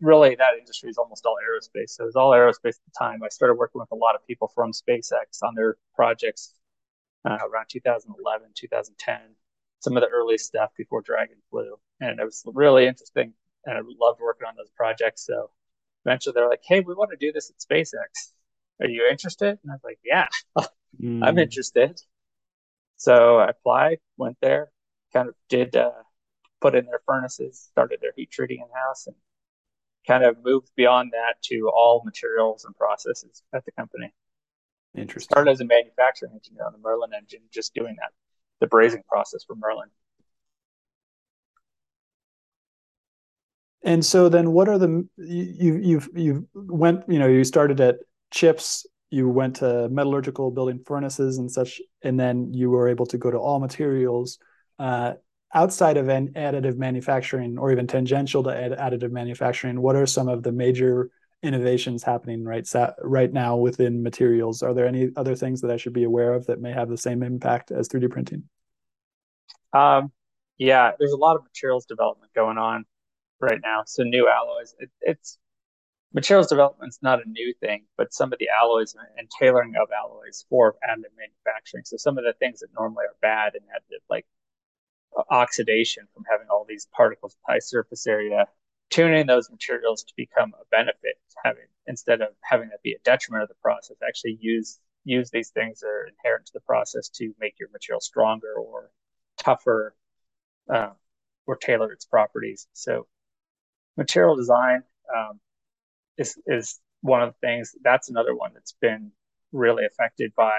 really 0.00 0.34
that 0.36 0.58
industry 0.58 0.88
is 0.88 0.98
almost 0.98 1.26
all 1.26 1.36
aerospace. 1.36 1.90
So 1.90 2.04
it 2.04 2.06
was 2.06 2.16
all 2.16 2.30
aerospace 2.30 2.76
at 2.76 2.84
the 2.86 2.98
time. 2.98 3.22
I 3.22 3.28
started 3.28 3.54
working 3.54 3.80
with 3.80 3.90
a 3.92 3.96
lot 3.96 4.14
of 4.14 4.26
people 4.26 4.48
from 4.54 4.72
SpaceX 4.72 5.42
on 5.42 5.54
their 5.54 5.76
projects 5.94 6.54
uh, 7.24 7.38
around 7.50 7.66
2011, 7.68 8.48
2010, 8.54 9.20
some 9.80 9.96
of 9.96 10.02
the 10.02 10.08
early 10.08 10.38
stuff 10.38 10.70
before 10.76 11.02
Dragon 11.02 11.36
flew. 11.50 11.76
And 12.00 12.20
it 12.20 12.24
was 12.24 12.42
really 12.46 12.86
interesting. 12.86 13.32
And 13.64 13.78
I 13.78 13.80
loved 14.00 14.20
working 14.20 14.46
on 14.46 14.54
those 14.56 14.70
projects. 14.76 15.26
So 15.26 15.50
eventually 16.04 16.32
they're 16.34 16.48
like, 16.48 16.62
hey, 16.66 16.80
we 16.80 16.94
want 16.94 17.10
to 17.10 17.16
do 17.16 17.32
this 17.32 17.50
at 17.50 17.58
SpaceX. 17.58 18.32
Are 18.80 18.88
you 18.88 19.06
interested? 19.10 19.58
And 19.62 19.70
I 19.70 19.74
was 19.74 19.84
like, 19.84 19.98
yeah, 20.04 20.28
mm. 21.00 21.24
I'm 21.24 21.38
interested. 21.38 22.00
So 22.96 23.38
I 23.38 23.48
applied, 23.48 23.98
went 24.16 24.36
there, 24.40 24.70
kind 25.12 25.28
of 25.28 25.34
did 25.48 25.76
uh, 25.76 25.90
put 26.60 26.74
in 26.74 26.86
their 26.86 27.00
furnaces, 27.06 27.68
started 27.70 27.98
their 28.00 28.12
heat 28.16 28.30
treating 28.30 28.58
in 28.58 28.66
house, 28.74 29.06
and 29.06 29.16
kind 30.06 30.24
of 30.24 30.42
moved 30.42 30.70
beyond 30.76 31.12
that 31.12 31.40
to 31.42 31.70
all 31.74 32.02
materials 32.04 32.64
and 32.64 32.74
processes 32.74 33.42
at 33.52 33.64
the 33.64 33.72
company. 33.72 34.12
Interesting. 34.96 35.32
Started 35.32 35.50
as 35.50 35.60
a 35.60 35.64
manufacturing 35.64 36.32
engineer 36.32 36.66
on 36.66 36.72
the 36.72 36.78
Merlin 36.78 37.10
engine, 37.16 37.40
just 37.52 37.74
doing 37.74 37.96
that, 37.98 38.12
the 38.60 38.66
brazing 38.66 39.04
process 39.06 39.44
for 39.44 39.56
Merlin. 39.56 39.88
And 43.84 44.04
so 44.04 44.28
then, 44.28 44.52
what 44.52 44.68
are 44.68 44.78
the 44.78 45.06
you 45.16 45.76
you've 45.76 46.08
you've 46.14 46.44
went 46.54 47.04
you 47.08 47.18
know 47.18 47.26
you 47.26 47.44
started 47.44 47.80
at 47.80 47.96
chips 48.30 48.86
you 49.12 49.28
went 49.28 49.56
to 49.56 49.90
metallurgical 49.90 50.50
building 50.50 50.80
furnaces 50.86 51.36
and 51.36 51.50
such, 51.50 51.82
and 52.02 52.18
then 52.18 52.52
you 52.54 52.70
were 52.70 52.88
able 52.88 53.04
to 53.04 53.18
go 53.18 53.30
to 53.30 53.36
all 53.36 53.60
materials. 53.60 54.38
Uh, 54.78 55.12
outside 55.54 55.98
of 55.98 56.08
an 56.08 56.28
additive 56.34 56.78
manufacturing 56.78 57.58
or 57.58 57.70
even 57.70 57.86
tangential 57.86 58.42
to 58.42 58.48
additive 58.48 59.10
manufacturing, 59.10 59.82
what 59.82 59.96
are 59.96 60.06
some 60.06 60.28
of 60.28 60.42
the 60.42 60.50
major 60.50 61.10
innovations 61.42 62.02
happening 62.02 62.42
right 62.42 62.66
right 63.02 63.30
now 63.30 63.56
within 63.56 64.02
materials? 64.02 64.62
Are 64.62 64.72
there 64.72 64.86
any 64.86 65.10
other 65.14 65.36
things 65.36 65.60
that 65.60 65.70
I 65.70 65.76
should 65.76 65.92
be 65.92 66.04
aware 66.04 66.32
of 66.32 66.46
that 66.46 66.62
may 66.62 66.72
have 66.72 66.88
the 66.88 66.96
same 66.96 67.22
impact 67.22 67.70
as 67.70 67.88
3D 67.90 68.10
printing? 68.10 68.44
Um, 69.74 70.10
yeah, 70.56 70.92
there's 70.98 71.12
a 71.12 71.18
lot 71.18 71.36
of 71.36 71.42
materials 71.42 71.84
development 71.84 72.32
going 72.34 72.56
on 72.56 72.86
right 73.42 73.60
now. 73.62 73.82
So 73.86 74.02
new 74.02 74.28
alloys, 74.28 74.74
it, 74.78 74.90
it's 75.00 75.38
materials 76.14 76.48
development 76.48 76.90
is 76.90 76.98
not 77.02 77.24
a 77.24 77.28
new 77.28 77.52
thing, 77.60 77.84
but 77.96 78.12
some 78.12 78.32
of 78.32 78.38
the 78.38 78.48
alloys 78.48 78.94
and 79.16 79.28
tailoring 79.38 79.74
of 79.80 79.88
alloys 79.90 80.44
for 80.48 80.76
additive 80.88 81.16
manufacturing. 81.16 81.84
So 81.84 81.96
some 81.96 82.18
of 82.18 82.24
the 82.24 82.34
things 82.38 82.60
that 82.60 82.68
normally 82.78 83.04
are 83.04 83.16
bad 83.20 83.54
in 83.54 83.62
additive, 83.62 84.02
like 84.08 84.26
oxidation 85.30 86.04
from 86.14 86.24
having 86.30 86.46
all 86.50 86.64
these 86.68 86.86
particles 86.94 87.36
high 87.46 87.58
surface 87.58 88.06
area, 88.06 88.46
tuning 88.90 89.26
those 89.26 89.50
materials 89.50 90.04
to 90.04 90.12
become 90.16 90.52
a 90.60 90.64
benefit, 90.70 91.18
having 91.44 91.64
instead 91.86 92.20
of 92.20 92.28
having 92.42 92.68
that 92.68 92.82
be 92.82 92.92
a 92.92 92.98
detriment 93.04 93.42
of 93.42 93.48
the 93.48 93.54
process, 93.62 93.96
actually 94.06 94.38
use 94.40 94.78
use 95.04 95.30
these 95.30 95.50
things 95.50 95.80
that 95.80 95.88
are 95.88 96.06
inherent 96.06 96.46
to 96.46 96.52
the 96.52 96.60
process 96.60 97.08
to 97.08 97.34
make 97.40 97.58
your 97.58 97.68
material 97.72 98.00
stronger 98.00 98.54
or 98.54 98.90
tougher 99.36 99.96
uh, 100.72 100.90
or 101.46 101.56
tailor 101.56 101.92
its 101.92 102.04
properties. 102.04 102.68
So 102.72 103.06
material 103.96 104.36
design 104.36 104.82
um, 105.14 105.40
is 106.18 106.38
is 106.46 106.80
one 107.00 107.22
of 107.22 107.30
the 107.30 107.46
things. 107.46 107.74
That's 107.82 108.10
another 108.10 108.34
one 108.34 108.52
that's 108.54 108.74
been 108.80 109.12
really 109.52 109.84
affected 109.84 110.32
by 110.36 110.52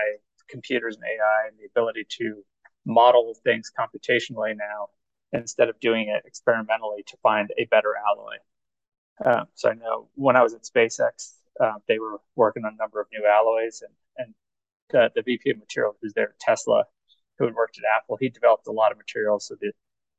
computers 0.50 0.96
and 0.96 1.06
AI 1.06 1.48
and 1.48 1.58
the 1.58 1.66
ability 1.66 2.06
to 2.18 2.44
model 2.86 3.36
things 3.44 3.72
computationally 3.78 4.56
now 4.56 4.90
instead 5.32 5.70
of 5.70 5.80
doing 5.80 6.10
it 6.10 6.24
experimentally 6.26 7.04
to 7.08 7.18
find 7.24 7.50
a 7.58 7.66
better 7.66 7.94
alloy. 8.08 8.36
Um, 9.26 9.46
so 9.56 9.70
I 9.70 9.74
know 9.74 10.10
when 10.16 10.36
I 10.36 10.44
was 10.44 10.54
at 10.54 10.64
SpaceX, 10.64 11.34
uh, 11.60 11.74
they 11.88 11.98
were 11.98 12.20
working 12.36 12.66
on 12.66 12.74
a 12.74 12.78
number 12.78 13.00
of 13.00 13.08
new 13.12 13.26
alloys 13.28 13.82
and, 13.82 13.94
and 14.18 14.36
the, 14.90 15.10
the 15.16 15.24
VP 15.24 15.52
of 15.52 15.58
material 15.58 15.96
who's 16.02 16.14
there 16.14 16.30
at 16.30 16.40
Tesla, 16.40 16.86
who 17.38 17.46
had 17.46 17.56
worked 17.56 17.78
at 17.78 17.84
Apple. 17.98 18.18
He 18.20 18.30
developed 18.30 18.68
a 18.68 18.72
lot 18.72 18.92
of 18.92 18.98
materials. 18.98 19.48
So 19.48 19.56
the 19.60 19.72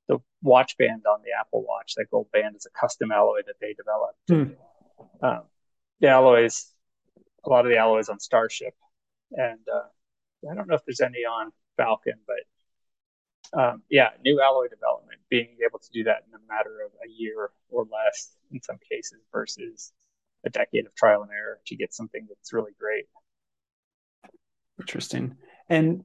the 0.09 0.19
watch 0.43 0.77
band 0.79 1.03
on 1.11 1.21
the 1.23 1.31
Apple 1.39 1.65
Watch, 1.67 1.95
that 1.97 2.11
gold 2.11 2.29
band, 2.33 2.57
is 2.57 2.67
a 2.67 2.79
custom 2.79 3.11
alloy 3.11 3.41
that 3.47 3.57
they 3.61 3.75
developed. 3.75 4.19
Hmm. 4.29 5.25
Um, 5.25 5.43
the 6.01 6.09
alloys, 6.09 6.67
a 7.45 7.49
lot 7.49 7.65
of 7.65 7.71
the 7.71 7.79
alloys 7.79 8.09
on 8.09 8.21
Starship, 8.21 8.75
and 9.33 9.61
uh, 9.73 10.51
I 10.51 10.55
don't 10.55 10.69
know 10.69 10.75
if 10.75 10.85
there's 10.85 11.01
any 11.01 11.21
on 11.21 11.53
Falcon, 11.77 12.15
but 12.27 13.59
um, 13.59 13.83
yeah, 13.89 14.11
new 14.25 14.41
alloy 14.41 14.69
development, 14.69 15.21
being 15.31 15.57
able 15.65 15.79
to 15.79 15.91
do 15.93 16.05
that 16.05 16.25
in 16.27 16.35
a 16.35 16.53
matter 16.53 16.81
of 16.85 16.93
a 17.05 17.11
year 17.11 17.51
or 17.71 17.85
less 17.85 18.33
in 18.53 18.61
some 18.63 18.79
cases 18.91 19.21
versus 19.33 19.93
a 20.45 20.51
decade 20.51 20.87
of 20.87 20.95
trial 20.95 21.23
and 21.23 21.31
error 21.31 21.61
to 21.67 21.77
get 21.77 21.95
something 21.95 22.27
that's 22.29 22.53
really 22.53 22.73
great. 22.79 23.07
Interesting. 24.79 25.37
And 25.69 26.05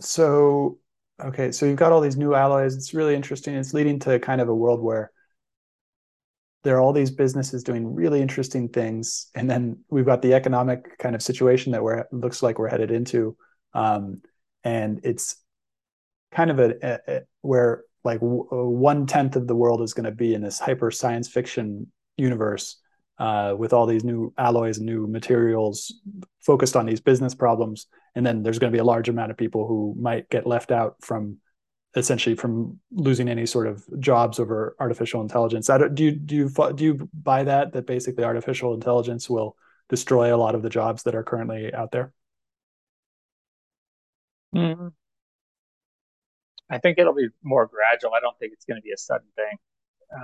so, 0.00 0.78
okay, 1.20 1.52
so 1.52 1.66
you've 1.66 1.76
got 1.76 1.92
all 1.92 2.00
these 2.00 2.16
new 2.16 2.34
alloys. 2.34 2.76
It's 2.76 2.94
really 2.94 3.14
interesting. 3.14 3.54
It's 3.54 3.74
leading 3.74 3.98
to 4.00 4.18
kind 4.18 4.40
of 4.40 4.48
a 4.48 4.54
world 4.54 4.80
where 4.80 5.10
there 6.64 6.76
are 6.76 6.80
all 6.80 6.92
these 6.92 7.10
businesses 7.10 7.64
doing 7.64 7.94
really 7.94 8.22
interesting 8.22 8.68
things, 8.68 9.28
and 9.34 9.50
then 9.50 9.78
we've 9.90 10.06
got 10.06 10.22
the 10.22 10.34
economic 10.34 10.98
kind 10.98 11.14
of 11.14 11.22
situation 11.22 11.72
that 11.72 11.82
we're 11.82 12.04
looks 12.12 12.42
like 12.42 12.58
we're 12.58 12.68
headed 12.68 12.90
into, 12.90 13.36
um, 13.74 14.22
and 14.62 15.00
it's 15.02 15.36
kind 16.30 16.50
of 16.50 16.58
a, 16.58 16.74
a, 16.82 16.98
a 17.08 17.20
where 17.42 17.84
like 18.04 18.20
w- 18.20 18.46
one 18.50 19.06
tenth 19.06 19.36
of 19.36 19.46
the 19.46 19.56
world 19.56 19.82
is 19.82 19.94
going 19.94 20.04
to 20.04 20.12
be 20.12 20.34
in 20.34 20.42
this 20.42 20.58
hyper 20.58 20.90
science 20.90 21.28
fiction 21.28 21.90
universe 22.16 22.81
uh, 23.22 23.54
with 23.56 23.72
all 23.72 23.86
these 23.86 24.02
new 24.02 24.34
alloys 24.36 24.78
and 24.78 24.86
new 24.86 25.06
materials 25.06 25.94
focused 26.40 26.74
on 26.74 26.86
these 26.86 27.00
business 27.00 27.36
problems. 27.36 27.86
And 28.16 28.26
then 28.26 28.42
there's 28.42 28.58
going 28.58 28.72
to 28.72 28.76
be 28.76 28.80
a 28.80 28.84
large 28.84 29.08
amount 29.08 29.30
of 29.30 29.36
people 29.36 29.64
who 29.64 29.94
might 29.96 30.28
get 30.28 30.44
left 30.44 30.72
out 30.72 30.96
from 31.02 31.36
essentially 31.94 32.34
from 32.34 32.80
losing 32.90 33.28
any 33.28 33.46
sort 33.46 33.68
of 33.68 33.84
jobs 34.00 34.40
over 34.40 34.74
artificial 34.80 35.20
intelligence. 35.20 35.68
do 35.68 36.02
you 36.02 36.10
do 36.10 36.34
you 36.34 36.50
do 36.74 36.84
you 36.84 37.08
buy 37.14 37.44
that 37.44 37.72
that 37.74 37.86
basically 37.86 38.24
artificial 38.24 38.74
intelligence 38.74 39.30
will 39.30 39.56
destroy 39.88 40.34
a 40.34 40.42
lot 40.44 40.56
of 40.56 40.62
the 40.62 40.70
jobs 40.70 41.04
that 41.04 41.14
are 41.14 41.22
currently 41.22 41.72
out 41.72 41.92
there? 41.92 42.12
Mm-hmm. 44.52 44.88
I 46.68 46.78
think 46.78 46.98
it'll 46.98 47.14
be 47.14 47.28
more 47.44 47.66
gradual. 47.66 48.14
I 48.14 48.20
don't 48.20 48.36
think 48.40 48.52
it's 48.52 48.64
going 48.64 48.80
to 48.80 48.82
be 48.82 48.90
a 48.90 48.98
sudden 48.98 49.28
thing. 49.36 49.58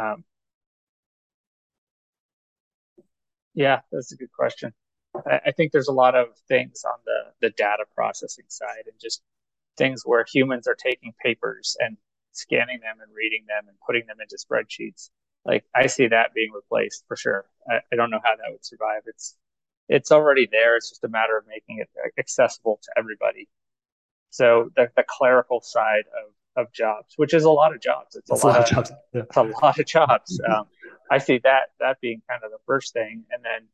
Um, 0.00 0.24
Yeah, 3.58 3.80
that's 3.90 4.12
a 4.12 4.16
good 4.16 4.30
question. 4.30 4.72
I, 5.26 5.40
I 5.46 5.50
think 5.50 5.72
there's 5.72 5.88
a 5.88 5.92
lot 5.92 6.14
of 6.14 6.28
things 6.46 6.84
on 6.84 6.96
the 7.04 7.48
the 7.48 7.50
data 7.50 7.86
processing 7.92 8.44
side 8.46 8.84
and 8.86 8.94
just 9.00 9.20
things 9.76 10.02
where 10.04 10.24
humans 10.32 10.68
are 10.68 10.76
taking 10.76 11.12
papers 11.20 11.76
and 11.80 11.96
scanning 12.30 12.78
them 12.78 12.98
and 13.02 13.12
reading 13.12 13.46
them 13.48 13.66
and 13.66 13.76
putting 13.84 14.06
them 14.06 14.18
into 14.22 14.36
spreadsheets. 14.36 15.10
Like 15.44 15.64
I 15.74 15.88
see 15.88 16.06
that 16.06 16.34
being 16.34 16.52
replaced 16.54 17.02
for 17.08 17.16
sure. 17.16 17.46
I, 17.68 17.80
I 17.92 17.96
don't 17.96 18.10
know 18.10 18.20
how 18.22 18.36
that 18.36 18.52
would 18.52 18.64
survive. 18.64 19.02
It's 19.06 19.36
it's 19.88 20.12
already 20.12 20.48
there. 20.48 20.76
It's 20.76 20.90
just 20.90 21.02
a 21.02 21.08
matter 21.08 21.36
of 21.36 21.44
making 21.48 21.78
it 21.80 21.88
accessible 22.16 22.78
to 22.84 22.90
everybody. 22.96 23.48
So 24.30 24.70
the, 24.76 24.88
the 24.96 25.04
clerical 25.08 25.60
side 25.62 26.04
of 26.16 26.32
of 26.64 26.72
jobs, 26.72 27.14
which 27.16 27.34
is 27.34 27.42
a 27.42 27.50
lot 27.50 27.74
of 27.74 27.80
jobs. 27.80 28.14
It's 28.14 28.30
a, 28.30 28.34
lot, 28.34 28.44
lot, 28.44 28.60
of 28.60 28.66
jobs. 28.68 28.92
Yeah. 29.12 29.22
It's 29.22 29.36
a 29.36 29.42
lot 29.42 29.78
of 29.80 29.86
jobs. 29.86 30.40
Um, 30.48 30.66
I 31.10 31.18
see 31.18 31.40
that 31.44 31.70
that 31.80 32.00
being 32.00 32.22
kind 32.28 32.42
of 32.44 32.50
the 32.50 32.58
first 32.66 32.92
thing, 32.92 33.24
and 33.30 33.44
then 33.44 33.68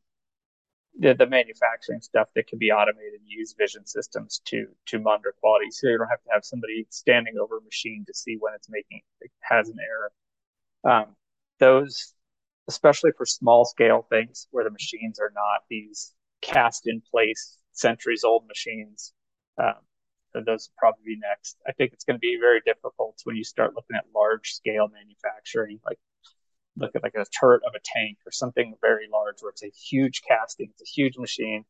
the, 0.97 1.13
the 1.13 1.29
manufacturing 1.29 2.01
stuff 2.01 2.29
that 2.35 2.47
can 2.47 2.57
be 2.57 2.71
automated 2.71 3.19
and 3.19 3.27
use 3.27 3.53
vision 3.57 3.85
systems 3.85 4.41
to 4.45 4.67
to 4.87 4.99
monitor 4.99 5.33
quality, 5.39 5.71
so 5.71 5.87
you 5.87 5.97
don't 5.97 6.07
have 6.09 6.23
to 6.23 6.29
have 6.33 6.45
somebody 6.45 6.87
standing 6.89 7.35
over 7.41 7.57
a 7.57 7.61
machine 7.61 8.05
to 8.07 8.13
see 8.13 8.37
when 8.39 8.53
it's 8.53 8.69
making 8.69 9.01
it 9.21 9.31
has 9.41 9.69
an 9.69 9.77
error. 9.79 10.11
Um, 10.83 11.15
those, 11.59 12.13
especially 12.67 13.11
for 13.17 13.25
small 13.25 13.65
scale 13.65 14.05
things 14.09 14.47
where 14.51 14.63
the 14.63 14.69
machines 14.71 15.19
are 15.19 15.31
not 15.33 15.63
these 15.69 16.13
cast 16.41 16.87
in 16.87 17.01
place 17.01 17.57
centuries 17.73 18.23
old 18.23 18.47
machines. 18.47 19.13
Um, 19.57 19.75
those 20.45 20.69
probably 20.77 21.03
be 21.05 21.17
next. 21.17 21.57
I 21.67 21.71
think 21.71 21.93
it's 21.93 22.03
going 22.03 22.17
to 22.17 22.19
be 22.19 22.37
very 22.39 22.61
difficult 22.65 23.19
when 23.23 23.35
you 23.35 23.43
start 23.43 23.73
looking 23.73 23.95
at 23.95 24.03
large 24.13 24.51
scale 24.53 24.89
manufacturing, 24.89 25.79
like 25.85 25.97
look 26.77 26.95
at 26.95 27.03
like 27.03 27.15
a 27.15 27.25
turret 27.39 27.61
of 27.65 27.73
a 27.75 27.79
tank 27.83 28.17
or 28.25 28.31
something 28.31 28.75
very 28.81 29.07
large 29.11 29.35
where 29.41 29.51
it's 29.51 29.63
a 29.63 29.69
huge 29.69 30.21
casting, 30.27 30.67
it's 30.71 30.81
a 30.81 30.91
huge 30.91 31.17
machine. 31.17 31.65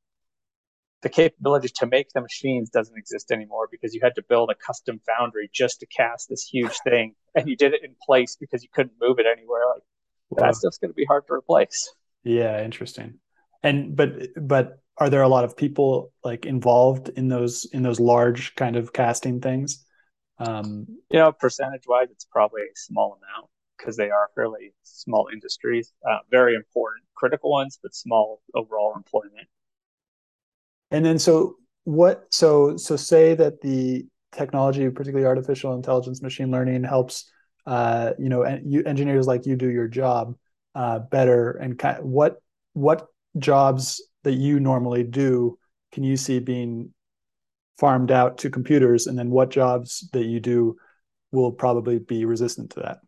The 1.01 1.09
capability 1.09 1.69
to 1.75 1.85
make 1.85 2.09
the 2.13 2.21
machines 2.21 2.69
doesn't 2.71 2.97
exist 2.97 3.31
anymore 3.31 3.67
because 3.69 3.93
you 3.93 4.01
had 4.01 4.15
to 4.15 4.23
build 4.27 4.49
a 4.49 4.55
custom 4.55 4.99
foundry 5.05 5.49
just 5.53 5.81
to 5.81 5.85
cast 5.85 6.29
this 6.29 6.43
huge 6.43 6.75
thing, 6.83 7.13
and 7.35 7.47
you 7.47 7.55
did 7.55 7.73
it 7.73 7.83
in 7.83 7.95
place 8.03 8.37
because 8.39 8.63
you 8.63 8.69
couldn't 8.73 8.95
move 8.99 9.19
it 9.19 9.27
anywhere. 9.31 9.61
Like 9.71 9.83
wow. 10.29 10.47
that 10.47 10.55
stuff's 10.55 10.79
going 10.79 10.89
to 10.89 10.95
be 10.95 11.05
hard 11.05 11.27
to 11.27 11.33
replace. 11.33 11.93
Yeah, 12.23 12.63
interesting. 12.63 13.19
And 13.61 13.95
but 13.95 14.29
but 14.35 14.79
are 14.97 15.09
there 15.09 15.21
a 15.21 15.27
lot 15.27 15.43
of 15.43 15.55
people 15.55 16.11
like 16.23 16.45
involved 16.45 17.09
in 17.09 17.27
those 17.27 17.65
in 17.71 17.83
those 17.83 17.99
large 17.99 18.55
kind 18.55 18.75
of 18.75 18.91
casting 18.91 19.41
things? 19.41 19.85
Um, 20.39 20.87
you 21.11 21.19
know, 21.19 21.31
percentage 21.31 21.83
wise, 21.87 22.07
it's 22.09 22.25
probably 22.25 22.63
a 22.63 22.75
small 22.75 23.19
amount 23.21 23.49
because 23.77 23.95
they 23.97 24.09
are 24.09 24.29
fairly 24.35 24.73
small 24.83 25.27
industries, 25.31 25.93
uh, 26.09 26.19
very 26.29 26.55
important, 26.55 27.03
critical 27.15 27.51
ones, 27.51 27.79
but 27.81 27.93
small 27.93 28.41
overall 28.53 28.93
employment. 28.95 29.47
And 30.91 31.05
then, 31.05 31.19
so 31.19 31.55
what? 31.83 32.25
So, 32.31 32.77
so 32.77 32.95
say 32.95 33.35
that 33.35 33.61
the 33.61 34.05
technology, 34.31 34.89
particularly 34.89 35.25
artificial 35.25 35.73
intelligence, 35.73 36.21
machine 36.21 36.51
learning, 36.51 36.83
helps 36.83 37.29
uh, 37.65 38.13
you 38.19 38.29
know 38.29 38.43
en- 38.43 38.69
you, 38.69 38.83
engineers 38.83 39.27
like 39.27 39.45
you 39.45 39.55
do 39.55 39.69
your 39.69 39.87
job 39.87 40.35
uh, 40.75 40.99
better. 40.99 41.51
And 41.51 41.77
kind 41.77 41.99
of 41.99 42.05
what 42.05 42.37
what 42.73 43.07
jobs 43.37 44.01
that 44.23 44.33
you 44.33 44.59
normally 44.59 45.03
do 45.03 45.57
can 45.91 46.03
you 46.03 46.17
see 46.17 46.39
being 46.39 46.93
farmed 47.77 48.11
out 48.11 48.37
to 48.39 48.49
computers, 48.49 49.07
and 49.07 49.17
then 49.17 49.29
what 49.29 49.49
jobs 49.49 50.07
that 50.13 50.25
you 50.25 50.39
do 50.39 50.77
will 51.31 51.51
probably 51.51 51.99
be 51.99 52.25
resistant 52.25 52.71
to 52.71 52.79
that? 52.81 52.99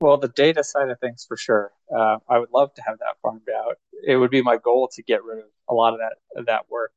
Well, 0.00 0.16
the 0.16 0.28
data 0.28 0.64
side 0.64 0.88
of 0.88 0.98
things 0.98 1.26
for 1.28 1.36
sure. 1.36 1.72
Uh, 1.94 2.16
I 2.28 2.38
would 2.38 2.50
love 2.52 2.72
to 2.74 2.82
have 2.82 2.98
that 3.00 3.16
farmed 3.22 3.48
out. 3.54 3.76
It 4.06 4.16
would 4.16 4.30
be 4.30 4.42
my 4.42 4.56
goal 4.56 4.88
to 4.94 5.02
get 5.02 5.22
rid 5.24 5.40
of 5.40 5.44
a 5.68 5.74
lot 5.74 5.92
of 5.92 5.98
that 5.98 6.14
of 6.38 6.46
that 6.46 6.70
work. 6.70 6.92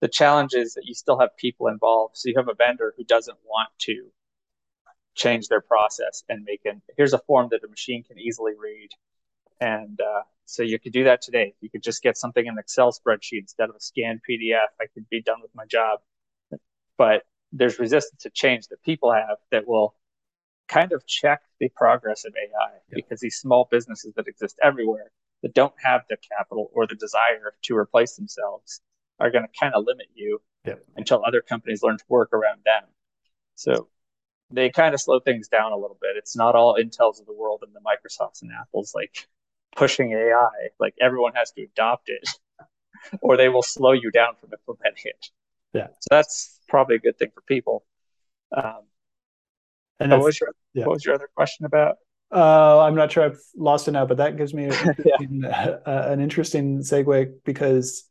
The 0.00 0.08
challenge 0.08 0.54
is 0.54 0.74
that 0.74 0.84
you 0.84 0.94
still 0.94 1.18
have 1.20 1.36
people 1.36 1.68
involved. 1.68 2.16
So 2.16 2.28
you 2.28 2.34
have 2.36 2.48
a 2.48 2.54
vendor 2.54 2.92
who 2.96 3.04
doesn't 3.04 3.38
want 3.44 3.68
to 3.80 4.10
change 5.14 5.48
their 5.48 5.60
process 5.60 6.24
and 6.28 6.44
make 6.44 6.62
an 6.64 6.82
here's 6.96 7.12
a 7.12 7.18
form 7.18 7.48
that 7.52 7.62
a 7.64 7.68
machine 7.68 8.02
can 8.02 8.18
easily 8.18 8.52
read. 8.58 8.88
And 9.60 10.00
uh, 10.00 10.22
so 10.46 10.64
you 10.64 10.80
could 10.80 10.92
do 10.92 11.04
that 11.04 11.22
today. 11.22 11.54
You 11.60 11.70
could 11.70 11.82
just 11.82 12.02
get 12.02 12.16
something 12.16 12.44
in 12.44 12.54
an 12.54 12.58
Excel 12.58 12.92
spreadsheet 12.92 13.40
instead 13.40 13.68
of 13.68 13.76
a 13.76 13.80
scanned 13.80 14.22
PDF. 14.28 14.66
I 14.80 14.86
could 14.92 15.08
be 15.08 15.22
done 15.22 15.40
with 15.40 15.54
my 15.54 15.66
job. 15.66 16.00
But 16.98 17.22
there's 17.52 17.78
resistance 17.78 18.22
to 18.22 18.30
change 18.30 18.68
that 18.68 18.82
people 18.82 19.12
have 19.12 19.36
that 19.52 19.68
will 19.68 19.94
kind 20.70 20.92
of 20.92 21.04
check 21.06 21.42
the 21.58 21.68
progress 21.70 22.24
of 22.24 22.32
AI 22.36 22.72
yeah. 22.88 22.94
because 22.94 23.20
these 23.20 23.36
small 23.36 23.68
businesses 23.70 24.14
that 24.14 24.28
exist 24.28 24.56
everywhere 24.62 25.10
that 25.42 25.54
don't 25.54 25.74
have 25.82 26.02
the 26.08 26.16
capital 26.38 26.70
or 26.72 26.86
the 26.86 26.94
desire 26.94 27.54
to 27.62 27.76
replace 27.76 28.14
themselves 28.16 28.80
are 29.18 29.30
going 29.30 29.44
to 29.44 29.50
kind 29.58 29.74
of 29.74 29.84
limit 29.84 30.06
you 30.14 30.40
yeah. 30.64 30.74
until 30.96 31.22
other 31.26 31.40
companies 31.40 31.82
learn 31.82 31.98
to 31.98 32.04
work 32.08 32.32
around 32.32 32.60
them. 32.64 32.84
So 33.56 33.88
they 34.50 34.70
kind 34.70 34.94
of 34.94 35.00
slow 35.00 35.20
things 35.20 35.48
down 35.48 35.72
a 35.72 35.76
little 35.76 35.98
bit. 36.00 36.16
It's 36.16 36.36
not 36.36 36.54
all 36.54 36.76
Intels 36.76 37.20
of 37.20 37.26
the 37.26 37.34
world 37.34 37.62
and 37.66 37.74
the 37.74 37.80
Microsofts 37.80 38.42
and 38.42 38.50
Apples 38.52 38.92
like 38.94 39.28
pushing 39.76 40.12
AI. 40.12 40.68
Like 40.78 40.94
everyone 41.00 41.32
has 41.34 41.50
to 41.52 41.62
adopt 41.62 42.08
it, 42.08 42.28
or 43.20 43.36
they 43.36 43.48
will 43.48 43.62
slow 43.62 43.92
you 43.92 44.10
down 44.10 44.34
from 44.40 44.50
implementing 44.52 45.04
it. 45.06 45.26
Yeah. 45.72 45.88
So 46.00 46.08
that's 46.10 46.58
probably 46.68 46.96
a 46.96 47.00
good 47.00 47.18
thing 47.18 47.30
for 47.34 47.42
people. 47.42 47.84
Um, 48.56 48.82
and 50.00 50.10
what 50.10 50.22
was 50.22 50.40
your 50.40 50.50
yeah. 50.74 50.86
what 50.86 50.94
was 50.94 51.04
your 51.04 51.14
other 51.14 51.28
question 51.34 51.66
about? 51.66 51.96
Uh, 52.32 52.80
I'm 52.80 52.94
not 52.94 53.10
sure 53.10 53.24
I've 53.24 53.40
lost 53.56 53.88
it 53.88 53.92
now, 53.92 54.06
but 54.06 54.18
that 54.18 54.36
gives 54.36 54.54
me 54.54 54.64
yeah. 55.04 55.76
uh, 55.84 56.06
an 56.08 56.20
interesting 56.20 56.78
segue 56.78 57.32
because 57.44 58.04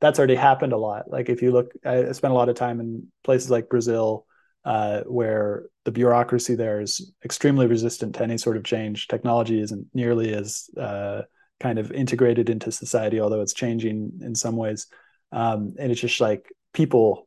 that's 0.00 0.18
already 0.18 0.34
happened 0.34 0.72
a 0.72 0.76
lot. 0.76 1.10
Like 1.10 1.28
if 1.28 1.40
you 1.40 1.52
look, 1.52 1.72
I 1.84 2.12
spent 2.12 2.32
a 2.32 2.36
lot 2.36 2.48
of 2.48 2.56
time 2.56 2.80
in 2.80 3.06
places 3.24 3.50
like 3.50 3.70
Brazil, 3.70 4.26
uh, 4.64 5.02
where 5.02 5.64
the 5.84 5.92
bureaucracy 5.92 6.54
there 6.54 6.80
is 6.80 7.12
extremely 7.24 7.66
resistant 7.66 8.16
to 8.16 8.22
any 8.22 8.36
sort 8.36 8.56
of 8.56 8.64
change. 8.64 9.08
Technology 9.08 9.60
isn't 9.60 9.86
nearly 9.94 10.34
as 10.34 10.68
uh, 10.78 11.22
kind 11.60 11.78
of 11.78 11.92
integrated 11.92 12.50
into 12.50 12.70
society, 12.70 13.20
although 13.20 13.40
it's 13.40 13.54
changing 13.54 14.20
in 14.22 14.34
some 14.34 14.56
ways. 14.56 14.86
Um, 15.30 15.74
and 15.78 15.90
it's 15.90 16.00
just 16.00 16.20
like 16.20 16.52
people 16.74 17.26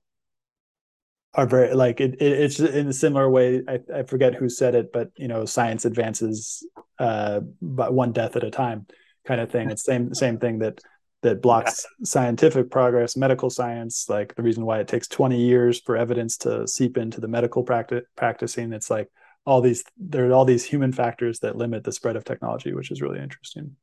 are 1.35 1.45
very 1.45 1.73
like 1.73 1.99
it, 1.99 2.15
it, 2.21 2.31
it's 2.31 2.59
in 2.59 2.87
a 2.87 2.93
similar 2.93 3.29
way 3.29 3.61
I, 3.67 3.79
I 3.93 4.03
forget 4.03 4.35
who 4.35 4.49
said 4.49 4.75
it 4.75 4.91
but 4.93 5.11
you 5.17 5.27
know 5.27 5.45
science 5.45 5.85
advances 5.85 6.65
uh 6.99 7.41
but 7.61 7.93
one 7.93 8.13
death 8.13 8.35
at 8.35 8.43
a 8.43 8.51
time 8.51 8.87
kind 9.25 9.41
of 9.41 9.51
thing 9.51 9.69
it's 9.69 9.83
same 9.83 10.09
the 10.09 10.15
same 10.15 10.37
thing 10.37 10.59
that 10.59 10.81
that 11.25 11.41
blocks 11.41 11.83
yeah. 11.99 12.05
scientific 12.05 12.69
progress, 12.69 13.17
medical 13.17 13.49
science, 13.49 14.07
like 14.07 14.35
the 14.35 14.43
reason 14.43 14.63
why 14.63 14.79
it 14.79 14.87
takes 14.87 15.07
20 15.07 15.35
years 15.39 15.81
for 15.81 15.97
evidence 15.97 16.37
to 16.37 16.67
seep 16.67 16.97
into 16.97 17.19
the 17.19 17.27
medical 17.27 17.63
practice 17.63 18.03
practicing. 18.15 18.71
It's 18.71 18.91
like 18.91 19.09
all 19.43 19.59
these 19.59 19.83
there 19.97 20.29
are 20.29 20.33
all 20.33 20.45
these 20.45 20.63
human 20.63 20.91
factors 20.91 21.39
that 21.39 21.55
limit 21.55 21.83
the 21.83 21.91
spread 21.91 22.15
of 22.15 22.25
technology, 22.25 22.75
which 22.75 22.91
is 22.91 23.01
really 23.01 23.19
interesting. 23.19 23.75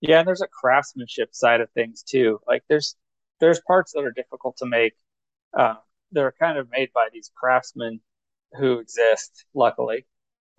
Yeah, 0.00 0.20
and 0.20 0.28
there's 0.28 0.42
a 0.42 0.46
craftsmanship 0.46 1.34
side 1.34 1.60
of 1.60 1.70
things 1.72 2.04
too. 2.04 2.38
Like 2.46 2.62
there's 2.68 2.94
there's 3.40 3.60
parts 3.66 3.92
that 3.94 4.04
are 4.04 4.12
difficult 4.12 4.56
to 4.58 4.66
make. 4.66 4.92
Uh, 5.58 5.74
they're 6.14 6.34
kind 6.40 6.58
of 6.58 6.70
made 6.70 6.90
by 6.94 7.08
these 7.12 7.30
craftsmen 7.34 8.00
who 8.58 8.78
exist, 8.78 9.44
luckily, 9.54 10.06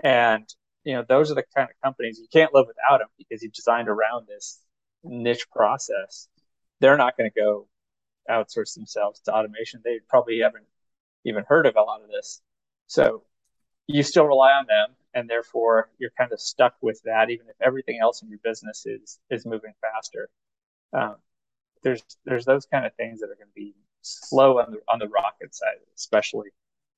and 0.03 0.47
you 0.83 0.95
know 0.95 1.05
those 1.07 1.31
are 1.31 1.35
the 1.35 1.45
kind 1.55 1.69
of 1.69 1.81
companies 1.83 2.19
you 2.19 2.27
can't 2.31 2.53
live 2.53 2.67
without 2.67 2.99
them 2.99 3.09
because 3.17 3.43
you've 3.43 3.53
designed 3.53 3.89
around 3.89 4.27
this 4.27 4.59
niche 5.03 5.47
process. 5.51 6.27
They're 6.81 6.97
not 6.97 7.17
going 7.17 7.31
to 7.31 7.39
go 7.39 7.67
outsource 8.29 8.75
themselves 8.75 9.21
to 9.21 9.33
automation. 9.33 9.81
They 9.83 9.99
probably 10.09 10.39
haven't 10.41 10.65
even 11.25 11.45
heard 11.47 11.65
of 11.67 11.75
a 11.77 11.81
lot 11.81 12.01
of 12.03 12.09
this. 12.09 12.41
So 12.87 13.23
you 13.87 14.03
still 14.03 14.25
rely 14.25 14.51
on 14.51 14.67
them 14.67 14.95
and 15.13 15.29
therefore 15.29 15.89
you're 15.97 16.11
kind 16.17 16.31
of 16.31 16.39
stuck 16.39 16.75
with 16.81 17.01
that 17.05 17.29
even 17.29 17.47
if 17.47 17.55
everything 17.61 17.99
else 18.01 18.21
in 18.21 18.29
your 18.29 18.39
business 18.43 18.85
is 18.85 19.19
is 19.29 19.45
moving 19.45 19.73
faster 19.81 20.29
um, 20.93 21.15
there's 21.83 22.03
there's 22.25 22.45
those 22.45 22.65
kind 22.65 22.85
of 22.85 22.93
things 22.95 23.19
that 23.19 23.27
are 23.27 23.35
going 23.35 23.47
to 23.47 23.55
be 23.55 23.75
slow 24.05 24.59
on 24.59 24.71
the 24.71 24.77
on 24.91 24.99
the 24.99 25.07
rocket 25.07 25.53
side 25.53 25.77
especially 25.95 26.49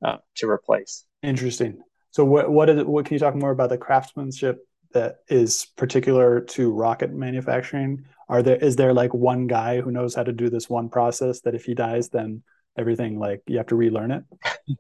uh, 0.04 0.18
to 0.36 0.50
replace. 0.50 1.06
Interesting. 1.24 1.82
So 2.12 2.26
what 2.26 2.52
what 2.52 2.70
is 2.70 2.80
it, 2.80 2.88
what 2.88 3.06
can 3.06 3.16
you 3.16 3.20
talk 3.20 3.36
more 3.36 3.52
about 3.52 3.70
the 3.70 3.78
craftsmanship 3.78 4.60
that 4.94 5.18
is 5.28 5.68
particular 5.76 6.42
to 6.42 6.72
rocket 6.72 7.14
manufacturing? 7.14 8.06
Are 8.30 8.44
there 8.44 8.58
is 8.58 8.76
there 8.76 8.94
like 8.94 9.14
one 9.14 9.48
guy 9.48 9.82
who 9.82 9.92
knows 9.92 10.16
how 10.16 10.24
to 10.24 10.34
do 10.34 10.50
this 10.50 10.70
one 10.70 10.90
process 10.90 11.42
that 11.42 11.56
if 11.56 11.66
he 11.66 11.74
dies 11.74 12.10
then 12.10 12.44
everything 12.78 13.20
like 13.20 13.42
you 13.48 13.58
have 13.58 13.68
to 13.68 13.76
relearn 13.76 14.12
it? 14.12 14.24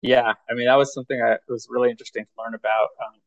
Yeah, 0.00 0.34
I 0.48 0.54
mean 0.54 0.66
that 0.66 0.76
was 0.76 0.94
something 0.94 1.18
that 1.18 1.40
was 1.48 1.66
really 1.68 1.90
interesting 1.90 2.24
to 2.24 2.30
learn 2.42 2.54
about, 2.54 2.88
um, 3.04 3.20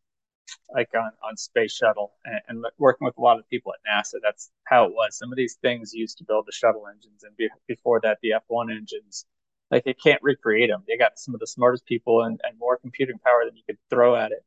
like 0.74 0.90
on 0.96 1.12
on 1.24 1.38
space 1.38 1.74
shuttle 1.74 2.14
and, 2.26 2.42
and, 2.48 2.66
working 2.78 3.06
with 3.06 3.18
a 3.18 3.22
lot 3.22 3.40
of 3.40 3.50
people 3.50 3.74
at 3.74 3.80
NASA. 3.90 4.16
That's 4.24 4.52
how 4.66 4.86
it 4.86 4.94
was. 4.94 5.18
Some 5.18 5.32
of 5.32 5.38
these 5.38 5.56
things 5.62 5.94
used 5.94 6.18
to 6.18 6.24
build 6.24 6.46
the 6.48 6.52
shuttle 6.52 6.86
engines, 6.88 7.24
and 7.24 7.36
be, 7.38 7.50
before 7.68 8.00
that, 8.04 8.20
the 8.22 8.34
F 8.34 8.44
one 8.48 8.72
engines. 8.72 9.26
Like 9.70 9.84
they 9.86 9.94
can't 9.94 10.22
recreate 10.22 10.70
them. 10.70 10.84
They 10.88 10.98
got 10.98 11.18
some 11.18 11.34
of 11.34 11.40
the 11.40 11.48
smartest 11.48 11.86
people 11.86 12.24
and, 12.24 12.40
and 12.44 12.60
more 12.60 12.78
computing 12.78 13.18
power 13.20 13.44
than 13.46 13.56
you 13.56 13.64
could 13.66 13.78
throw 13.90 14.16
at 14.16 14.32
it, 14.32 14.44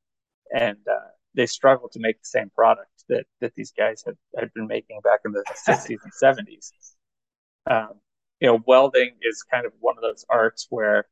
and 0.55 0.79
uh, 0.87 1.09
they 1.35 1.47
struggle 1.47 1.89
to 1.91 2.01
make 2.01 2.21
the 2.21 2.27
same 2.27 2.51
product 2.51 3.05
that 3.09 3.25
that 3.41 3.55
these 3.55 3.73
guys 3.73 4.03
had 4.05 4.17
had 4.39 4.53
been 4.55 4.67
making 4.67 5.01
back 5.03 5.21
in 5.25 5.33
the 5.33 5.45
sixties 5.55 6.01
and 6.03 6.13
seventies. 6.13 6.73
Um, 7.71 8.01
you 8.41 8.49
know, 8.49 8.63
welding 8.67 9.17
is 9.23 9.43
kind 9.43 9.65
of 9.65 9.73
one 9.81 9.97
of 9.97 10.03
those 10.03 10.25
arts 10.29 10.67
where 10.69 11.07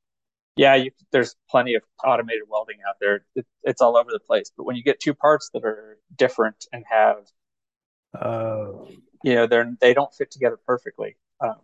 yeah, 0.57 0.75
you, 0.75 0.91
there's 1.13 1.35
plenty 1.51 1.75
of 1.75 1.83
automated 2.05 2.43
welding 2.49 2.79
out 2.89 2.97
there. 3.01 3.25
It, 3.35 3.47
it's 3.63 3.81
all 3.81 3.97
over 3.97 4.11
the 4.13 4.21
place. 4.21 4.51
But 4.57 4.65
when 4.65 4.77
you 4.77 4.83
get 4.83 5.01
two 5.01 5.15
parts 5.15 5.51
that 5.55 5.65
are 5.65 5.99
different 6.17 6.67
and 6.73 6.85
have, 6.91 7.17
uh, 8.19 8.73
you 9.25 9.35
know, 9.35 9.47
they're 9.47 9.75
they 9.81 9.95
don't 9.95 10.13
fit 10.15 10.31
together 10.31 10.59
perfectly. 10.67 11.17
Um, 11.41 11.57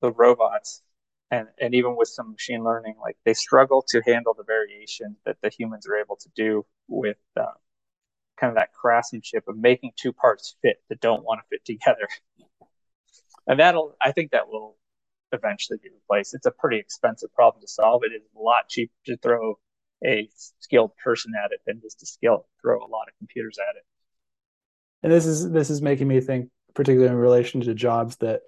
the 0.00 0.12
robots 0.12 0.82
and 1.30 1.48
and 1.60 1.74
even 1.74 1.96
with 1.96 2.08
some 2.08 2.32
machine 2.32 2.62
learning, 2.64 2.94
like 3.02 3.16
they 3.24 3.34
struggle 3.34 3.84
to 3.88 4.02
handle 4.06 4.34
the 4.34 4.44
variation 4.44 5.16
that 5.26 5.36
the 5.42 5.50
humans 5.50 5.86
are 5.88 5.96
able 5.96 6.16
to 6.16 6.28
do 6.36 6.64
with 6.88 7.18
uh, 7.36 7.46
kind 8.38 8.50
of 8.50 8.56
that 8.56 8.72
craftsmanship 8.72 9.44
of 9.48 9.56
making 9.56 9.92
two 9.96 10.12
parts 10.12 10.56
fit 10.62 10.76
that 10.88 11.00
don't 11.00 11.24
want 11.24 11.40
to 11.40 11.46
fit 11.48 11.64
together. 11.64 12.08
And 13.50 13.60
that'll, 13.60 13.96
I 13.98 14.12
think 14.12 14.32
that 14.32 14.48
will 14.48 14.76
eventually 15.32 15.78
be 15.82 15.90
replaced. 15.90 16.34
It's 16.34 16.46
a 16.46 16.50
pretty 16.50 16.78
expensive 16.78 17.32
problem 17.34 17.60
to 17.62 17.68
solve. 17.68 18.02
It 18.04 18.14
is 18.14 18.22
a 18.36 18.40
lot 18.40 18.68
cheaper 18.68 18.92
to 19.06 19.16
throw 19.16 19.58
a 20.04 20.28
skilled 20.60 20.92
person 21.02 21.32
at 21.42 21.52
it 21.52 21.60
than 21.66 21.80
just 21.80 22.00
to 22.00 22.06
skill 22.06 22.46
throw 22.62 22.78
a 22.78 22.88
lot 22.88 23.08
of 23.08 23.18
computers 23.18 23.58
at 23.58 23.76
it. 23.76 23.82
And 25.02 25.12
this 25.12 25.26
is 25.26 25.50
this 25.50 25.70
is 25.70 25.82
making 25.82 26.08
me 26.08 26.20
think, 26.20 26.50
particularly 26.74 27.12
in 27.12 27.18
relation 27.18 27.60
to 27.62 27.74
jobs 27.74 28.16
that, 28.16 28.42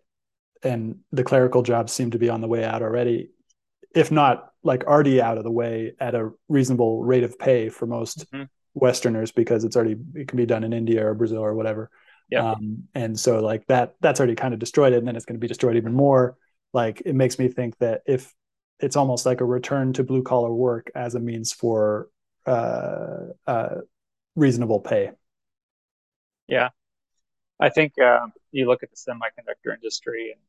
and 0.63 0.99
the 1.13 1.25
clerical 1.25 1.63
jobs 1.63 1.93
seem 1.93 2.11
to 2.13 2.19
be 2.19 2.29
on 2.29 2.41
the 2.41 2.49
way 2.49 2.65
out 2.65 2.83
already, 2.83 3.31
if 3.95 4.11
not 4.11 4.51
like 4.63 4.85
already 4.85 5.23
out 5.23 5.39
of 5.39 5.45
the 5.45 5.51
way 5.51 5.93
at 6.01 6.15
a 6.15 6.31
reasonable 6.49 7.03
rate 7.03 7.25
of 7.25 7.39
pay 7.39 7.69
for 7.69 7.87
most 7.87 8.31
mm-hmm. 8.33 8.45
Westerners 8.75 9.33
because 9.33 9.65
it's 9.65 9.77
already 9.77 9.97
it 10.15 10.29
can 10.29 10.37
be 10.37 10.47
done 10.47 10.65
in 10.65 10.73
India 10.73 11.07
or 11.07 11.15
Brazil 11.15 11.41
or 11.41 11.55
whatever. 11.55 11.91
Yeah. 12.31 12.53
Um, 12.53 12.85
and 12.95 13.19
so 13.19 13.41
like 13.41 13.67
that 13.67 13.95
that's 14.01 14.21
already 14.21 14.37
kind 14.37 14.55
of 14.55 14.61
destroyed 14.61 14.93
it, 14.93 14.99
and 14.99 15.09
then 15.09 15.17
it's 15.17 15.25
going 15.25 15.37
to 15.37 15.41
be 15.41 15.49
destroyed 15.49 15.77
even 15.77 15.93
more 15.93 16.37
like 16.73 17.03
it 17.05 17.15
makes 17.15 17.39
me 17.39 17.49
think 17.49 17.79
that 17.79 18.03
if 18.07 18.35
it's 18.81 18.97
almost 18.97 19.27
like 19.27 19.41
a 19.41 19.45
return 19.45 19.93
to 19.95 20.05
blue 20.05 20.23
collar 20.23 20.53
work 20.53 20.91
as 20.95 21.15
a 21.15 21.21
means 21.21 21.53
for 21.53 22.09
uh, 22.47 23.27
uh, 23.47 23.77
reasonable 24.37 24.81
pay. 24.81 25.11
Yeah, 26.49 26.71
I 27.61 27.69
think 27.69 27.99
um, 28.01 28.33
you 28.51 28.67
look 28.67 28.83
at 28.83 28.91
the 28.91 28.97
semiconductor 28.97 29.75
industry 29.75 30.33
and 30.33 30.41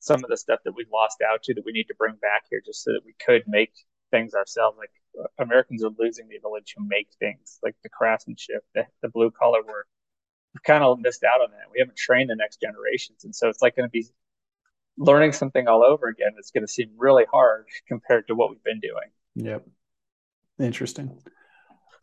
some 0.00 0.22
of 0.22 0.28
the 0.28 0.36
stuff 0.36 0.60
that 0.64 0.72
we've 0.74 0.90
lost 0.92 1.22
out 1.22 1.42
to 1.44 1.54
that 1.54 1.64
we 1.64 1.72
need 1.72 1.88
to 1.88 1.94
bring 1.94 2.16
back 2.16 2.44
here 2.50 2.60
just 2.64 2.84
so 2.84 2.92
that 2.92 3.04
we 3.06 3.14
could 3.24 3.42
make 3.46 3.72
things 4.10 4.34
ourselves. 4.34 4.76
Like 4.76 4.90
Americans 5.38 5.82
are 5.82 5.90
losing 5.98 6.28
the 6.28 6.36
ability 6.36 6.66
to 6.76 6.84
make 6.86 7.08
things, 7.18 7.58
like 7.62 7.76
the 7.82 7.88
craftsmanship, 7.88 8.64
the, 8.74 8.86
the 9.00 9.08
blue 9.08 9.30
collar 9.30 9.62
work. 9.64 9.86
We've 10.52 10.62
kind 10.62 10.84
of 10.84 11.00
missed 11.00 11.24
out 11.24 11.40
on 11.40 11.50
that. 11.52 11.70
We 11.72 11.80
haven't 11.80 11.96
trained 11.96 12.30
the 12.30 12.36
next 12.36 12.60
generations, 12.60 13.24
and 13.24 13.34
so 13.34 13.48
it's 13.48 13.62
like 13.62 13.76
going 13.76 13.88
to 13.88 13.90
be 13.90 14.06
learning 14.96 15.32
something 15.32 15.66
all 15.66 15.84
over 15.84 16.08
again 16.08 16.32
is 16.38 16.50
going 16.50 16.64
to 16.64 16.72
seem 16.72 16.90
really 16.96 17.24
hard 17.30 17.66
compared 17.88 18.26
to 18.28 18.34
what 18.34 18.50
we've 18.50 18.62
been 18.62 18.80
doing. 18.80 19.10
Yep. 19.34 19.66
Interesting. 20.60 21.18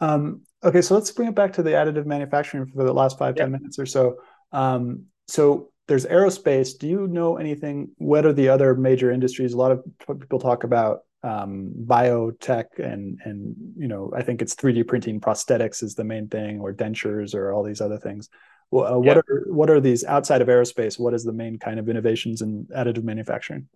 Um, 0.01 0.41
okay, 0.63 0.81
so 0.81 0.95
let's 0.95 1.11
bring 1.11 1.29
it 1.29 1.35
back 1.35 1.53
to 1.53 1.63
the 1.63 1.71
additive 1.71 2.05
manufacturing 2.05 2.65
for 2.67 2.83
the 2.83 2.93
last 2.93 3.17
five 3.17 3.35
yep. 3.37 3.45
ten 3.45 3.51
minutes 3.51 3.79
or 3.79 3.85
so. 3.85 4.17
Um, 4.51 5.05
so 5.27 5.71
there's 5.87 6.05
aerospace. 6.05 6.77
Do 6.77 6.87
you 6.87 7.07
know 7.07 7.37
anything? 7.37 7.91
What 7.97 8.25
are 8.25 8.33
the 8.33 8.49
other 8.49 8.75
major 8.75 9.11
industries? 9.11 9.53
A 9.53 9.57
lot 9.57 9.71
of 9.71 9.83
people 10.19 10.39
talk 10.39 10.63
about 10.63 11.01
um, 11.23 11.71
biotech 11.85 12.79
and 12.79 13.19
and 13.23 13.55
you 13.77 13.87
know 13.87 14.11
I 14.15 14.23
think 14.23 14.41
it's 14.41 14.55
3D 14.55 14.87
printing 14.87 15.21
prosthetics 15.21 15.83
is 15.83 15.95
the 15.95 16.03
main 16.03 16.27
thing, 16.27 16.59
or 16.59 16.73
dentures, 16.73 17.35
or 17.35 17.53
all 17.53 17.63
these 17.63 17.81
other 17.81 17.97
things. 17.97 18.29
Uh, 18.73 18.97
what 18.97 19.05
yeah. 19.05 19.13
are 19.13 19.43
what 19.47 19.69
are 19.69 19.81
these 19.81 20.03
outside 20.05 20.41
of 20.41 20.47
aerospace? 20.47 20.97
What 20.97 21.13
is 21.13 21.23
the 21.23 21.33
main 21.33 21.59
kind 21.59 21.79
of 21.79 21.89
innovations 21.89 22.41
in 22.41 22.67
additive 22.75 23.03
manufacturing? 23.03 23.67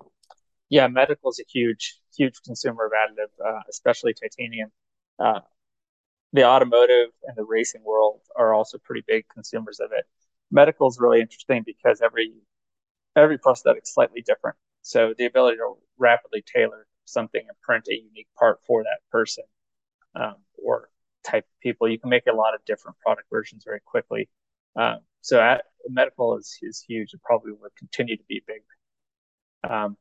Yeah, 0.69 0.87
medical 0.87 1.29
is 1.29 1.39
a 1.39 1.43
huge 1.47 1.99
huge 2.15 2.41
consumer 2.45 2.85
of 2.85 2.91
additive, 2.91 3.45
uh, 3.45 3.61
especially 3.69 4.13
titanium. 4.13 4.71
Uh, 5.19 5.41
the 6.33 6.45
automotive 6.45 7.09
and 7.23 7.35
the 7.35 7.43
racing 7.43 7.83
world 7.83 8.21
are 8.35 8.53
also 8.53 8.77
pretty 8.77 9.03
big 9.05 9.25
consumers 9.33 9.79
of 9.79 9.91
it. 9.91 10.05
Medical 10.51 10.87
is 10.87 10.97
really 10.99 11.21
interesting 11.21 11.63
because 11.65 12.01
every 12.01 12.33
every 13.15 13.37
prosthetic 13.37 13.83
is 13.83 13.93
slightly 13.93 14.21
different. 14.21 14.55
So 14.81 15.13
the 15.17 15.25
ability 15.25 15.57
to 15.57 15.75
rapidly 15.97 16.43
tailor 16.45 16.87
something 17.05 17.41
and 17.47 17.59
print 17.61 17.87
a 17.89 17.95
unique 17.95 18.27
part 18.37 18.59
for 18.67 18.83
that 18.83 18.99
person 19.11 19.43
um, 20.15 20.35
or 20.63 20.89
type 21.25 21.43
of 21.43 21.59
people, 21.61 21.89
you 21.89 21.99
can 21.99 22.09
make 22.09 22.27
a 22.27 22.35
lot 22.35 22.53
of 22.53 22.63
different 22.65 22.97
product 22.99 23.27
versions 23.31 23.63
very 23.63 23.79
quickly. 23.85 24.29
Um, 24.75 24.99
so 25.21 25.39
at, 25.39 25.63
medical 25.89 26.37
is, 26.37 26.57
is 26.61 26.83
huge 26.87 27.13
and 27.13 27.21
probably 27.21 27.51
will 27.51 27.69
continue 27.77 28.17
to 28.17 28.23
be 28.27 28.41
big. 28.45 28.61
Um, 29.69 29.97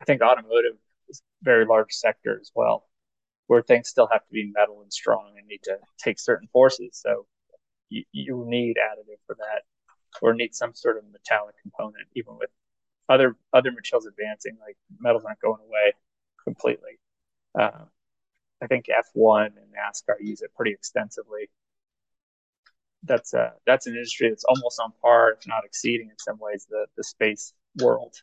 I 0.00 0.04
think 0.04 0.22
automotive 0.22 0.76
is 1.08 1.20
a 1.20 1.44
very 1.44 1.64
large 1.64 1.92
sector 1.92 2.38
as 2.40 2.50
well, 2.54 2.88
where 3.46 3.62
things 3.62 3.88
still 3.88 4.08
have 4.10 4.24
to 4.26 4.32
be 4.32 4.52
metal 4.54 4.82
and 4.82 4.92
strong 4.92 5.34
and 5.36 5.46
need 5.46 5.62
to 5.64 5.78
take 5.98 6.18
certain 6.18 6.48
forces. 6.52 7.00
So 7.02 7.26
you, 7.88 8.04
you 8.12 8.44
need 8.46 8.76
additive 8.76 9.18
for 9.26 9.36
that, 9.36 9.62
or 10.22 10.34
need 10.34 10.54
some 10.54 10.74
sort 10.74 10.98
of 10.98 11.04
metallic 11.10 11.54
component, 11.62 12.08
even 12.14 12.36
with 12.38 12.50
other 13.08 13.36
other 13.52 13.70
materials 13.70 14.06
advancing. 14.06 14.56
Like 14.60 14.76
metals 14.98 15.24
aren't 15.24 15.40
going 15.40 15.60
away 15.60 15.92
completely. 16.44 16.98
Uh, 17.58 17.84
I 18.62 18.66
think 18.66 18.86
F1 18.86 19.46
and 19.46 19.72
NASCAR 19.72 20.16
use 20.20 20.42
it 20.42 20.50
pretty 20.56 20.72
extensively 20.72 21.50
that's 23.06 23.34
a 23.34 23.52
that's 23.66 23.86
an 23.86 23.94
industry 23.94 24.28
that's 24.28 24.44
almost 24.44 24.80
on 24.80 24.92
par, 25.02 25.36
if 25.38 25.46
not 25.46 25.64
exceeding 25.64 26.08
in 26.10 26.18
some 26.18 26.38
ways, 26.38 26.66
the 26.68 26.86
the 26.96 27.04
space 27.04 27.52
world. 27.80 28.14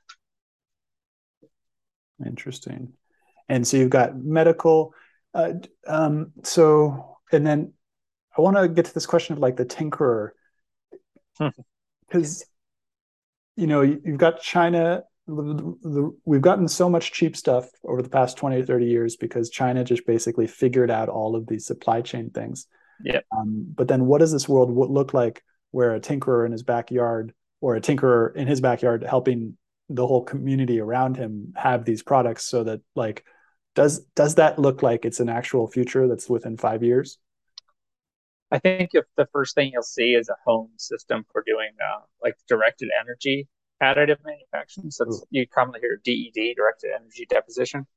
Interesting. 2.25 2.93
And 3.49 3.67
so 3.67 3.77
you've 3.77 3.89
got 3.89 4.15
medical. 4.15 4.93
Uh, 5.34 5.53
um, 5.88 6.31
so 6.43 7.17
and 7.31 7.45
then 7.45 7.73
I 8.38 8.41
want 8.41 8.57
to 8.57 8.67
get 8.67 8.86
to 8.86 8.93
this 8.93 9.05
question 9.05 9.34
of 9.34 9.39
like 9.39 9.57
the 9.57 9.65
tinkerer, 9.65 10.29
because 12.07 12.45
you 13.55 13.67
know 13.67 13.81
you've 13.81 14.17
got 14.17 14.41
China. 14.41 15.03
The, 15.25 15.75
the, 15.81 16.17
we've 16.25 16.41
gotten 16.41 16.67
so 16.67 16.89
much 16.89 17.13
cheap 17.13 17.38
stuff 17.38 17.69
over 17.86 18.01
the 18.01 18.09
past 18.09 18.36
20 18.36 18.57
or 18.57 18.65
30 18.65 18.86
years 18.88 19.15
because 19.15 19.49
China 19.49 19.81
just 19.86 20.05
basically 20.05 20.47
figured 20.47 20.91
out 20.91 21.07
all 21.07 21.38
of 21.38 21.47
these 21.47 21.65
supply 21.65 22.01
chain 22.01 22.29
things. 22.29 22.67
Yeah. 23.04 23.22
Um, 23.36 23.66
but 23.76 23.88
then 23.88 24.06
what 24.06 24.20
does 24.20 24.32
this 24.32 24.47
world 24.47 24.72
look 24.72 25.14
like 25.14 25.43
where 25.72 25.95
a 25.95 25.99
tinkerer 25.99 26.45
in 26.45 26.51
his 26.51 26.64
backyard 26.64 27.34
or 27.62 27.76
a 27.76 27.82
tinkerer 27.82 28.36
in 28.36 28.47
his 28.47 28.62
backyard 28.62 29.04
helping 29.04 29.58
the 29.89 30.06
whole 30.08 30.24
community 30.24 30.80
around 30.80 31.18
him 31.18 31.54
have 31.56 31.86
these 31.86 32.01
products 32.01 32.45
so 32.45 32.64
that 32.64 32.82
like 32.95 33.26
does 33.76 33.99
does 34.16 34.36
that 34.36 34.60
look 34.60 34.84
like 34.84 35.04
it's 35.04 35.20
an 35.20 35.30
actual 35.30 35.68
future 35.68 36.08
that's 36.08 36.30
within 36.30 36.58
five 36.58 36.84
years? 36.84 37.18
I 38.51 38.60
think 38.60 38.91
if 38.93 39.06
the 39.18 39.28
first 39.34 39.56
thing 39.56 39.72
you'll 39.74 39.82
see 39.82 40.14
is 40.14 40.30
a 40.30 40.36
home 40.45 40.70
system 40.78 41.26
for 41.32 41.43
doing 41.45 41.72
uh, 41.84 42.01
like 42.22 42.36
directed 42.47 42.89
energy 43.01 43.47
additive 43.82 44.18
manufacturing. 44.24 44.91
So 44.91 45.06
you 45.32 45.47
commonly 45.47 45.80
hear 45.82 45.99
ded 46.04 46.56
directed 46.56 46.91
energy 46.95 47.26
deposition 47.28 47.88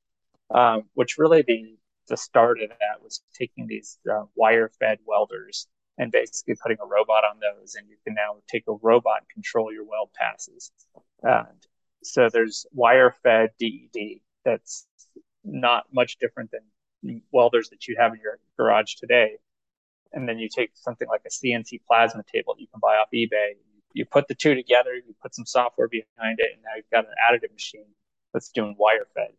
um, 0.50 0.84
which 0.94 1.18
really 1.18 1.42
the 1.46 1.76
the 2.08 2.16
start 2.16 2.60
of 2.62 2.68
that 2.68 3.02
was 3.02 3.22
taking 3.34 3.66
these 3.66 3.98
uh, 4.10 4.24
wire 4.34 4.70
fed 4.78 4.98
welders 5.06 5.66
and 5.98 6.12
basically 6.12 6.54
putting 6.62 6.78
a 6.82 6.86
robot 6.86 7.24
on 7.24 7.38
those 7.40 7.74
and 7.74 7.88
you 7.88 7.96
can 8.04 8.14
now 8.14 8.36
take 8.48 8.64
a 8.68 8.74
robot 8.82 9.18
and 9.20 9.28
control 9.30 9.72
your 9.72 9.84
weld 9.84 10.10
passes 10.14 10.70
and 11.22 11.66
so 12.02 12.28
there's 12.32 12.66
wire 12.72 13.14
fed 13.22 13.50
DED 13.58 14.20
that's 14.44 14.86
not 15.44 15.84
much 15.92 16.18
different 16.18 16.50
than 16.50 17.22
welders 17.32 17.68
that 17.70 17.86
you 17.86 17.96
have 17.98 18.12
in 18.12 18.20
your 18.20 18.38
garage 18.56 18.94
today. 18.94 19.36
And 20.12 20.28
then 20.28 20.38
you 20.38 20.48
take 20.48 20.70
something 20.74 21.08
like 21.08 21.22
a 21.26 21.30
CNC 21.30 21.80
plasma 21.86 22.22
table 22.32 22.54
you 22.58 22.66
can 22.68 22.80
buy 22.80 22.96
off 22.96 23.08
eBay. 23.14 23.52
You 23.92 24.04
put 24.04 24.28
the 24.28 24.34
two 24.34 24.54
together, 24.54 24.94
you 24.94 25.14
put 25.22 25.34
some 25.34 25.46
software 25.46 25.88
behind 25.88 26.38
it, 26.38 26.52
and 26.54 26.62
now 26.62 26.76
you've 26.76 26.90
got 26.90 27.04
an 27.04 27.14
additive 27.20 27.52
machine 27.52 27.86
that's 28.32 28.50
doing 28.50 28.76
wire 28.78 29.06
fed. 29.14 29.32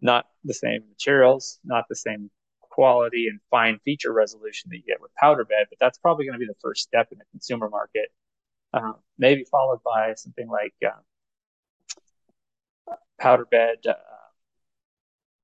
Not 0.00 0.26
the 0.44 0.54
same 0.54 0.82
materials, 0.88 1.58
not 1.64 1.84
the 1.88 1.96
same 1.96 2.30
quality 2.60 3.26
and 3.28 3.40
fine 3.50 3.78
feature 3.84 4.12
resolution 4.12 4.70
that 4.70 4.76
you 4.76 4.82
get 4.86 5.00
with 5.00 5.14
powder 5.14 5.44
bed, 5.44 5.66
but 5.68 5.78
that's 5.80 5.98
probably 5.98 6.26
going 6.26 6.34
to 6.34 6.38
be 6.38 6.46
the 6.46 6.54
first 6.60 6.82
step 6.82 7.08
in 7.10 7.18
the 7.18 7.24
consumer 7.32 7.68
market. 7.68 8.08
Uh, 8.72 8.92
maybe 9.18 9.44
followed 9.44 9.80
by 9.82 10.14
something 10.14 10.48
like 10.48 10.74
uh, 10.86 10.90
powder 13.18 13.46
bed. 13.46 13.78
Uh, 13.88 13.94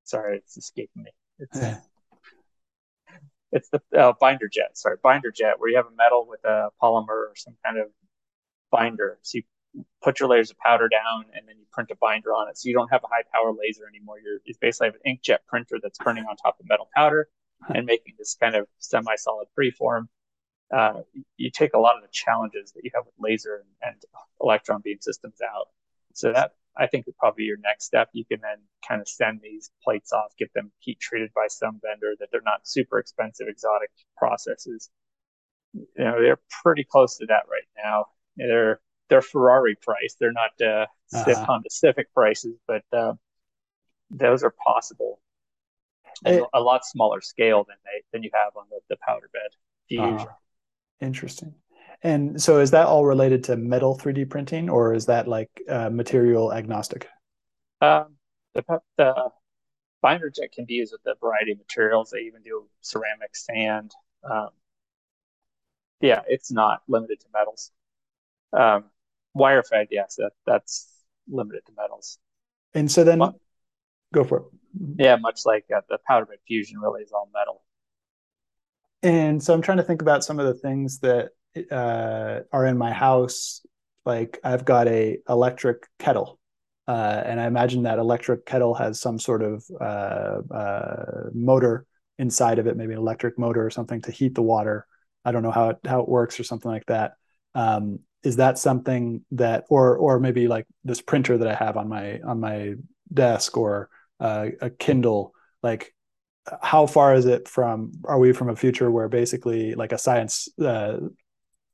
sorry, 0.04 0.36
it's 0.38 0.56
escaping 0.56 1.02
me. 1.02 1.10
It's, 1.38 1.58
it's 3.52 3.70
the 3.70 3.80
uh, 3.96 4.12
binder 4.20 4.48
jet. 4.48 4.76
Sorry, 4.76 4.96
binder 5.02 5.32
jet, 5.32 5.58
where 5.58 5.70
you 5.70 5.76
have 5.76 5.86
a 5.86 5.96
metal 5.96 6.26
with 6.28 6.44
a 6.44 6.68
polymer 6.82 7.08
or 7.08 7.32
some 7.36 7.56
kind 7.64 7.78
of 7.78 7.88
binder. 8.70 9.18
So 9.22 9.38
you 9.38 9.42
put 10.02 10.20
your 10.20 10.28
layers 10.28 10.50
of 10.50 10.58
powder 10.58 10.88
down, 10.88 11.24
and 11.34 11.46
then 11.48 11.56
you 11.58 11.64
print 11.72 11.90
a 11.90 11.96
binder 11.96 12.30
on 12.30 12.48
it. 12.48 12.58
So 12.58 12.68
you 12.68 12.74
don't 12.74 12.90
have 12.90 13.02
a 13.04 13.08
high 13.08 13.24
power 13.32 13.52
laser 13.52 13.86
anymore. 13.88 14.16
You're 14.22 14.38
it's 14.44 14.58
basically 14.58 14.88
have 14.88 14.96
an 15.04 15.16
inkjet 15.16 15.38
printer 15.48 15.78
that's 15.82 15.98
printing 15.98 16.24
on 16.24 16.36
top 16.36 16.56
of 16.60 16.66
metal 16.68 16.88
powder 16.94 17.28
and 17.68 17.86
making 17.86 18.14
this 18.18 18.36
kind 18.38 18.54
of 18.54 18.66
semi-solid 18.78 19.48
preform. 19.58 20.08
Uh, 20.74 21.02
you 21.36 21.50
take 21.50 21.74
a 21.74 21.78
lot 21.78 21.96
of 21.96 22.02
the 22.02 22.08
challenges 22.10 22.72
that 22.72 22.84
you 22.84 22.90
have 22.94 23.04
with 23.04 23.14
laser 23.18 23.56
and, 23.82 23.94
and 23.94 24.02
electron 24.40 24.80
beam 24.82 24.98
systems 25.00 25.38
out. 25.42 25.68
So 26.14 26.32
that 26.32 26.52
I 26.76 26.86
think 26.86 27.06
would 27.06 27.16
probably 27.16 27.42
be 27.42 27.46
your 27.46 27.58
next 27.58 27.84
step. 27.84 28.08
You 28.12 28.24
can 28.24 28.40
then 28.40 28.58
kind 28.86 29.00
of 29.00 29.08
send 29.08 29.40
these 29.42 29.70
plates 29.82 30.12
off, 30.12 30.32
get 30.38 30.52
them 30.54 30.72
heat 30.80 30.98
treated 31.00 31.30
by 31.34 31.46
some 31.48 31.80
vendor 31.82 32.14
that 32.18 32.28
they're 32.32 32.40
not 32.44 32.66
super 32.66 32.98
expensive 32.98 33.46
exotic 33.48 33.90
processes. 34.16 34.90
You 35.72 35.86
know, 35.98 36.20
they're 36.20 36.40
pretty 36.62 36.84
close 36.84 37.16
to 37.18 37.26
that 37.26 37.44
right 37.50 37.68
now. 37.82 38.06
They're 38.36 38.80
they're 39.08 39.22
Ferrari 39.22 39.76
price. 39.76 40.16
They're 40.18 40.32
not 40.32 40.50
uh, 40.60 40.86
uh-huh. 41.12 41.44
Honda 41.46 41.70
Civic 41.70 42.12
prices, 42.12 42.56
but 42.66 42.82
uh, 42.92 43.14
those 44.10 44.42
are 44.42 44.54
possible. 44.66 45.20
It, 46.24 46.44
a 46.54 46.60
lot 46.60 46.86
smaller 46.86 47.20
scale 47.20 47.64
than 47.64 47.76
they 47.84 48.02
than 48.12 48.22
you 48.22 48.30
have 48.32 48.56
on 48.56 48.64
the, 48.70 48.78
the 48.88 48.96
powder 49.06 49.28
bed 49.32 49.50
fusion. 49.88 50.28
Uh, 50.28 50.32
interesting. 51.00 51.54
And 52.02 52.40
so 52.40 52.60
is 52.60 52.70
that 52.70 52.86
all 52.86 53.04
related 53.04 53.44
to 53.44 53.56
metal 53.56 53.98
3D 53.98 54.28
printing 54.28 54.68
or 54.68 54.94
is 54.94 55.06
that 55.06 55.26
like 55.26 55.50
uh, 55.68 55.90
material 55.90 56.52
agnostic? 56.52 57.08
Um, 57.80 58.16
the, 58.54 58.80
the 58.96 59.30
binder 60.02 60.30
jet 60.30 60.52
can 60.52 60.66
be 60.66 60.74
used 60.74 60.92
with 60.92 61.00
a 61.06 61.18
variety 61.18 61.52
of 61.52 61.58
materials. 61.58 62.10
They 62.10 62.20
even 62.20 62.42
do 62.42 62.66
ceramic, 62.82 63.34
sand. 63.34 63.92
Um, 64.22 64.50
yeah, 66.00 66.22
it's 66.28 66.52
not 66.52 66.82
limited 66.88 67.20
to 67.20 67.26
metals. 67.32 67.72
Um, 68.52 68.84
wire 69.34 69.62
fed, 69.62 69.88
yes, 69.90 70.16
that, 70.16 70.32
that's 70.46 70.88
limited 71.28 71.66
to 71.66 71.72
metals. 71.76 72.18
And 72.74 72.90
so 72.90 73.04
then, 73.04 73.18
but, 73.18 73.34
go 74.12 74.24
for 74.24 74.38
it. 74.38 74.44
Yeah, 74.98 75.16
much 75.16 75.40
like 75.44 75.66
uh, 75.74 75.82
the 75.88 75.98
powder 76.06 76.26
bed 76.26 76.38
fusion 76.46 76.80
really 76.80 77.02
is 77.02 77.12
all 77.12 77.28
metal. 77.32 77.62
And 79.02 79.42
so 79.42 79.52
I'm 79.52 79.62
trying 79.62 79.76
to 79.78 79.84
think 79.84 80.02
about 80.02 80.24
some 80.24 80.40
of 80.40 80.46
the 80.46 80.54
things 80.54 81.00
that 81.00 81.30
uh, 81.70 82.40
are 82.52 82.66
in 82.66 82.78
my 82.78 82.92
house, 82.92 83.60
like 84.04 84.38
I've 84.42 84.64
got 84.64 84.88
a 84.88 85.18
electric 85.28 85.86
kettle, 85.98 86.40
uh, 86.88 87.22
and 87.24 87.40
I 87.40 87.46
imagine 87.46 87.84
that 87.84 87.98
electric 87.98 88.46
kettle 88.46 88.74
has 88.74 89.00
some 89.00 89.18
sort 89.18 89.42
of 89.42 89.64
uh, 89.80 90.40
uh, 90.52 91.30
motor 91.32 91.86
inside 92.18 92.58
of 92.58 92.66
it, 92.66 92.76
maybe 92.76 92.92
an 92.92 92.98
electric 92.98 93.38
motor 93.38 93.64
or 93.64 93.70
something 93.70 94.00
to 94.02 94.10
heat 94.10 94.34
the 94.34 94.42
water. 94.42 94.86
I 95.24 95.32
don't 95.32 95.42
know 95.42 95.50
how 95.50 95.70
it 95.70 95.78
how 95.86 96.00
it 96.00 96.08
works 96.08 96.38
or 96.40 96.44
something 96.44 96.70
like 96.70 96.86
that. 96.86 97.14
Um, 97.54 98.00
is 98.24 98.36
that 98.36 98.58
something 98.58 99.24
that, 99.32 99.64
or 99.68 99.96
or 99.96 100.18
maybe 100.18 100.48
like 100.48 100.66
this 100.82 101.00
printer 101.00 101.38
that 101.38 101.48
I 101.48 101.54
have 101.54 101.76
on 101.76 101.88
my 101.88 102.20
on 102.20 102.40
my 102.40 102.74
desk 103.12 103.56
or 103.56 103.90
uh, 104.18 104.48
a 104.60 104.70
Kindle, 104.70 105.34
like 105.62 105.94
how 106.62 106.86
far 106.86 107.14
is 107.14 107.26
it 107.26 107.48
from 107.48 107.92
are 108.04 108.18
we 108.18 108.32
from 108.32 108.48
a 108.48 108.56
future 108.56 108.90
where 108.90 109.08
basically 109.08 109.74
like 109.74 109.92
a 109.92 109.98
science 109.98 110.48
uh, 110.58 110.98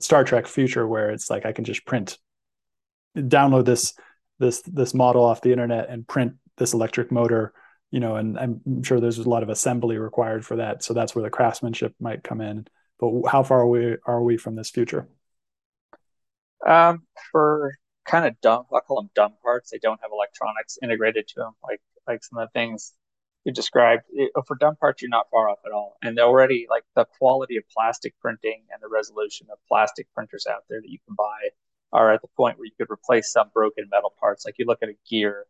Star 0.00 0.24
Trek 0.24 0.46
future 0.46 0.86
where 0.86 1.10
it's 1.10 1.30
like 1.30 1.46
I 1.46 1.52
can 1.52 1.64
just 1.64 1.86
print, 1.86 2.18
download 3.16 3.64
this 3.64 3.94
this 4.38 4.62
this 4.62 4.92
model 4.92 5.24
off 5.24 5.42
the 5.42 5.52
internet 5.52 5.88
and 5.88 6.06
print 6.06 6.34
this 6.56 6.72
electric 6.74 7.12
motor, 7.12 7.52
you 7.90 8.00
know, 8.00 8.16
and 8.16 8.38
I'm 8.38 8.82
sure 8.82 8.98
there's 8.98 9.18
a 9.18 9.28
lot 9.28 9.42
of 9.42 9.50
assembly 9.50 9.98
required 9.98 10.44
for 10.44 10.56
that. 10.56 10.82
So 10.82 10.94
that's 10.94 11.14
where 11.14 11.22
the 11.22 11.30
craftsmanship 11.30 11.94
might 12.00 12.24
come 12.24 12.40
in. 12.40 12.66
But 12.98 13.28
how 13.28 13.42
far 13.42 13.66
we 13.66 13.96
are 14.04 14.22
we 14.22 14.36
from 14.36 14.56
this 14.56 14.70
future? 14.70 15.08
Um, 16.66 17.02
for 17.32 17.74
kind 18.06 18.26
of 18.26 18.40
dumb, 18.40 18.64
I 18.74 18.80
call 18.80 19.02
them 19.02 19.10
dumb 19.14 19.34
parts. 19.42 19.70
They 19.70 19.78
don't 19.78 20.00
have 20.02 20.10
electronics 20.12 20.78
integrated 20.82 21.28
to 21.28 21.34
them, 21.36 21.52
like 21.62 21.80
like 22.06 22.24
some 22.24 22.38
of 22.38 22.48
the 22.48 22.58
things 22.58 22.92
you 23.44 23.52
described. 23.52 24.04
It, 24.12 24.32
for 24.46 24.56
dumb 24.56 24.76
parts 24.76 25.02
you're 25.02 25.08
not 25.08 25.30
far 25.30 25.48
off 25.48 25.60
at 25.64 25.72
all. 25.72 25.96
And 26.02 26.18
already 26.18 26.66
like 26.68 26.84
the 26.94 27.06
quality 27.18 27.56
of 27.56 27.64
plastic 27.70 28.14
printing 28.20 28.64
and 28.72 28.82
the 28.82 28.88
resolution 28.88 29.46
of 29.52 29.58
plastic 29.68 30.06
printers 30.14 30.46
out 30.46 30.64
there 30.68 30.80
that 30.80 30.90
you 30.90 30.98
can 31.06 31.14
buy 31.16 31.50
are 31.92 32.12
at 32.12 32.22
the 32.22 32.28
point 32.36 32.58
where 32.58 32.66
you 32.66 32.72
could 32.78 32.90
replace 32.90 33.32
some 33.32 33.50
broken 33.54 33.88
metal 33.90 34.12
parts. 34.20 34.44
Like 34.44 34.56
you 34.58 34.66
look 34.66 34.82
at 34.82 34.88
a 34.88 34.96
gear 35.08 35.46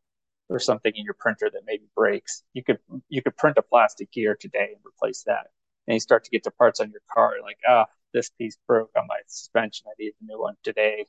or 0.48 0.58
something 0.58 0.92
in 0.94 1.04
your 1.04 1.14
printer 1.14 1.50
that 1.52 1.62
maybe 1.66 1.84
breaks. 1.96 2.42
You 2.54 2.62
could 2.64 2.78
you 3.08 3.22
could 3.22 3.36
print 3.36 3.58
a 3.58 3.62
plastic 3.62 4.12
gear 4.12 4.36
today 4.38 4.70
and 4.74 4.80
replace 4.86 5.22
that. 5.26 5.48
And 5.86 5.94
you 5.94 6.00
start 6.00 6.24
to 6.24 6.30
get 6.30 6.44
to 6.44 6.50
parts 6.50 6.80
on 6.80 6.90
your 6.90 7.02
car 7.12 7.34
like 7.42 7.58
ah 7.68 7.86
this 8.12 8.30
piece 8.30 8.56
broke 8.66 8.90
on 8.96 9.06
my 9.08 9.18
suspension 9.26 9.86
i 9.88 9.94
need 9.98 10.12
a 10.20 10.24
new 10.24 10.40
one 10.40 10.54
today 10.62 11.06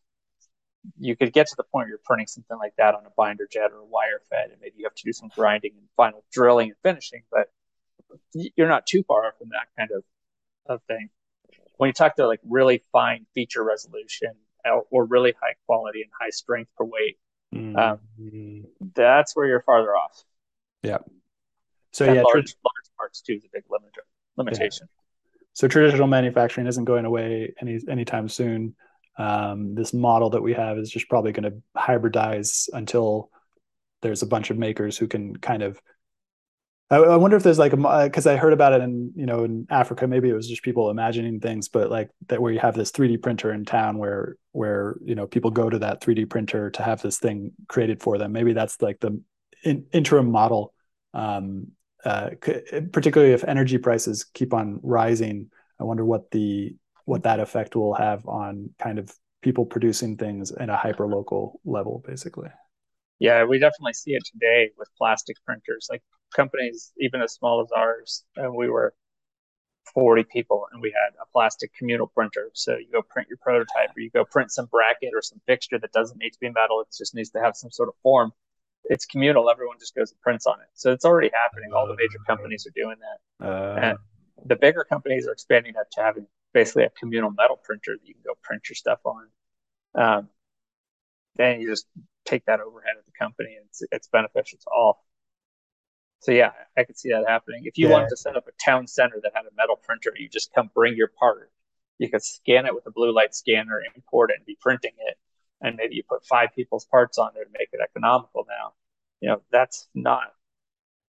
you 1.00 1.16
could 1.16 1.34
get 1.34 1.48
to 1.48 1.56
the 1.56 1.64
point 1.64 1.84
where 1.84 1.90
you're 1.90 2.00
printing 2.04 2.28
something 2.28 2.58
like 2.58 2.74
that 2.78 2.96
on 2.96 3.06
a 3.06 3.10
binder 3.16 3.48
jet 3.52 3.72
or 3.72 3.80
a 3.80 3.86
wire 3.86 4.22
fed, 4.30 4.52
and 4.52 4.60
maybe 4.62 4.76
you 4.78 4.86
have 4.86 4.96
to 4.96 5.04
do 5.04 5.14
some 5.14 5.30
grinding 5.36 5.72
and 5.78 5.88
final 5.96 6.24
drilling 6.32 6.70
and 6.70 6.78
finishing, 6.84 7.24
but 7.32 7.50
you're 8.34 8.68
not 8.68 8.86
too 8.86 9.04
far 9.04 9.34
from 9.38 9.50
that 9.50 9.68
kind 9.78 9.92
of, 9.92 10.04
of 10.66 10.82
thing. 10.84 11.10
When 11.78 11.88
you 11.88 11.94
talk 11.94 12.16
to 12.18 12.28
like 12.28 12.40
really 12.48 12.84
fine 12.92 13.26
feature 13.34 13.64
resolution 13.64 14.32
or 14.90 15.06
really 15.06 15.34
high 15.42 15.56
quality 15.66 16.02
and 16.02 16.12
high 16.20 16.30
strength 16.30 16.70
per 16.78 16.86
weight, 16.86 17.18
mm-hmm. 17.54 17.78
um, 17.78 18.66
that's 18.94 19.36
where 19.36 19.48
you're 19.48 19.62
farther 19.62 19.96
off. 19.96 20.24
Yeah. 20.84 21.00
So 21.92 22.06
and 22.06 22.16
yeah, 22.16 22.22
large, 22.22 22.52
tr- 22.52 22.58
large 22.64 22.98
parts 22.98 23.22
too 23.22 23.34
is 23.34 23.46
a 23.46 23.50
big 23.52 23.64
limiter, 23.68 24.04
limitation. 24.38 24.88
Yeah. 24.90 25.01
So 25.54 25.68
traditional 25.68 26.08
manufacturing 26.08 26.68
isn't 26.68 26.86
going 26.86 27.06
away 27.06 27.54
any 27.62 27.80
anytime 27.90 28.30
soon. 28.30 28.76
Um, 29.18 29.76
this 29.76 29.94
model 29.94 30.30
that 30.32 30.42
we 30.42 30.54
have 30.54 30.78
is 30.78 30.90
just 30.90 31.10
probably 31.10 31.32
going 31.32 31.52
to 31.52 31.62
hybridize 31.78 32.70
until 32.74 33.30
there's 34.02 34.22
a 34.22 34.28
bunch 34.28 34.50
of 34.50 34.58
makers 34.58 34.98
who 34.98 35.08
can 35.08 35.36
kind 35.36 35.64
of 35.64 35.82
I, 36.92 36.98
I 36.98 37.16
wonder 37.16 37.38
if 37.38 37.44
there's 37.44 37.58
like 37.58 37.74
a 37.74 37.78
because 38.04 38.28
I 38.28 38.36
heard 38.36 38.54
about 38.54 38.74
it 38.74 38.82
in 38.82 39.14
you 39.16 39.26
know 39.26 39.46
in 39.46 39.66
Africa 39.70 40.08
maybe 40.08 40.30
it 40.30 40.34
was 40.34 40.48
just 40.48 40.62
people 40.62 40.90
imagining 40.90 41.40
things 41.40 41.70
but 41.70 41.90
like 41.90 42.10
that 42.28 42.42
where 42.42 42.52
you 42.52 42.60
have 42.60 42.76
this 42.76 42.92
3D 42.92 43.22
printer 43.22 43.54
in 43.54 43.66
town 43.66 43.98
where 43.98 44.36
where 44.52 44.98
you 45.04 45.16
know 45.16 45.26
people 45.26 45.52
go 45.52 45.70
to 45.70 45.80
that 45.80 46.02
3D 46.02 46.30
printer 46.30 46.70
to 46.72 46.84
have 46.84 47.02
this 47.02 47.18
thing 47.18 47.54
created 47.68 48.02
for 48.02 48.18
them. 48.18 48.34
Maybe 48.34 48.54
that's 48.54 48.82
like 48.82 49.00
the 49.00 49.22
in, 49.64 49.86
interim 49.94 50.32
model 50.32 50.74
um, 51.14 51.68
uh, 52.06 52.30
particularly 52.92 53.34
if 53.34 53.44
energy 53.44 53.78
prices 53.78 54.24
keep 54.24 54.54
on 54.54 54.80
rising 54.84 55.50
I 55.82 55.84
wonder 55.84 56.06
what 56.06 56.30
the 56.30 56.76
what 57.06 57.24
that 57.24 57.40
effect 57.40 57.76
will 57.76 57.96
have 57.96 58.26
on 58.28 58.70
kind 58.78 59.00
of 59.00 59.12
people 59.42 59.66
producing 59.66 60.16
things 60.16 60.52
in 60.52 60.70
a 60.70 60.78
hyper 60.78 61.08
local 61.08 61.60
level, 61.66 62.04
basically. 62.08 62.50
Yeah, 63.18 63.44
we 63.44 63.58
definitely 63.58 63.94
see 63.94 64.12
it 64.12 64.24
today 64.32 64.70
with 64.78 64.88
plastic 64.96 65.38
printers. 65.44 65.88
Like 65.90 66.04
companies, 66.36 66.94
even 67.00 67.22
as 67.22 67.34
small 67.34 67.62
as 67.62 67.72
ours, 67.76 68.24
and 68.36 68.54
we 68.54 68.70
were 68.70 68.94
40 69.96 70.24
people 70.32 70.68
and 70.72 70.82
we 70.82 70.92
had 70.92 71.16
a 71.20 71.26
plastic 71.32 71.74
communal 71.74 72.08
printer. 72.08 72.52
So 72.54 72.78
you 72.78 72.88
go 72.92 73.02
print 73.02 73.28
your 73.28 73.40
prototype 73.42 73.90
or 73.98 74.00
you 74.00 74.12
go 74.12 74.24
print 74.24 74.52
some 74.52 74.68
bracket 74.68 75.12
or 75.16 75.24
some 75.24 75.42
fixture 75.48 75.80
that 75.80 75.92
doesn't 75.92 76.20
need 76.20 76.32
to 76.32 76.40
be 76.40 76.50
metal. 76.50 76.82
It 76.82 76.96
just 76.96 77.16
needs 77.16 77.32
to 77.32 77.42
have 77.42 77.56
some 77.56 77.72
sort 77.72 77.90
of 77.90 77.96
form. 78.04 78.32
It's 78.86 79.06
communal. 79.06 79.50
Everyone 79.50 79.78
just 79.80 79.96
goes 79.96 80.12
and 80.12 80.20
prints 80.22 80.46
on 80.46 80.60
it. 80.60 80.68
So 80.74 80.92
it's 80.92 81.06
already 81.06 81.32
happening. 81.34 81.72
All 81.74 81.88
the 81.88 81.96
major 81.96 82.20
companies 82.28 82.68
are 82.68 82.74
doing 82.76 82.98
that. 83.00 83.46
Uh, 83.46 83.80
and 83.80 83.98
the 84.46 84.56
bigger 84.56 84.84
companies 84.84 85.28
are 85.28 85.32
expanding 85.32 85.74
that 85.74 85.92
to 85.94 86.02
having 86.02 86.28
basically 86.54 86.84
a 86.84 86.90
communal 87.00 87.32
metal 87.32 87.60
printer 87.64 87.96
that 88.00 88.08
you 88.08 88.14
can 88.14 88.24
go 88.26 88.34
print 88.42 88.64
your 88.70 88.76
stuff 88.76 89.00
on. 89.06 89.28
Um, 89.96 90.30
then 91.36 91.62
you 91.62 91.70
just 91.70 91.86
take 92.26 92.46
that 92.46 92.60
overhead 92.60 92.98
of 92.98 93.06
the 93.06 93.12
company 93.18 93.56
and 93.56 93.66
it's, 93.68 93.84
it's 93.92 94.08
beneficial 94.08 94.60
to 94.60 94.70
all. 94.76 95.06
So 96.20 96.32
yeah, 96.32 96.52
I 96.78 96.84
could 96.84 96.98
see 96.98 97.10
that 97.10 97.24
happening. 97.28 97.64
If 97.66 97.78
you 97.78 97.88
yeah. 97.88 97.94
wanted 97.94 98.10
to 98.10 98.18
set 98.18 98.36
up 98.36 98.48
a 98.48 98.52
town 98.64 98.88
center 98.88 99.20
that 99.24 99.32
had 99.34 99.46
a 99.46 99.56
metal 99.56 99.76
printer, 99.76 100.14
you 100.16 100.30
just 100.30 100.54
come 100.54 100.70
bring 100.74 100.96
your 100.96 101.10
part. 101.20 101.52
You 101.98 102.10
could 102.10 102.24
scan 102.24 102.66
it 102.66 102.76
with 102.76 102.86
a 102.86 102.92
blue 102.92 103.14
light 103.14 103.34
scanner, 103.34 103.82
import 103.96 104.32
it, 104.32 104.38
and 104.38 104.46
be 104.46 104.58
printing 104.60 104.94
it. 105.00 105.18
And 105.62 105.76
maybe 105.76 105.96
you 105.96 106.04
put 106.08 106.26
five 106.26 106.50
people's 106.56 106.86
parts 106.86 107.18
on 107.18 107.32
there 107.36 107.44
to 107.44 107.50
make 107.58 107.70
it 107.72 107.80
economical. 107.84 108.46
Now, 108.48 108.74
you 109.20 109.30
know 109.30 109.42
that's 109.52 109.88
not 109.94 110.34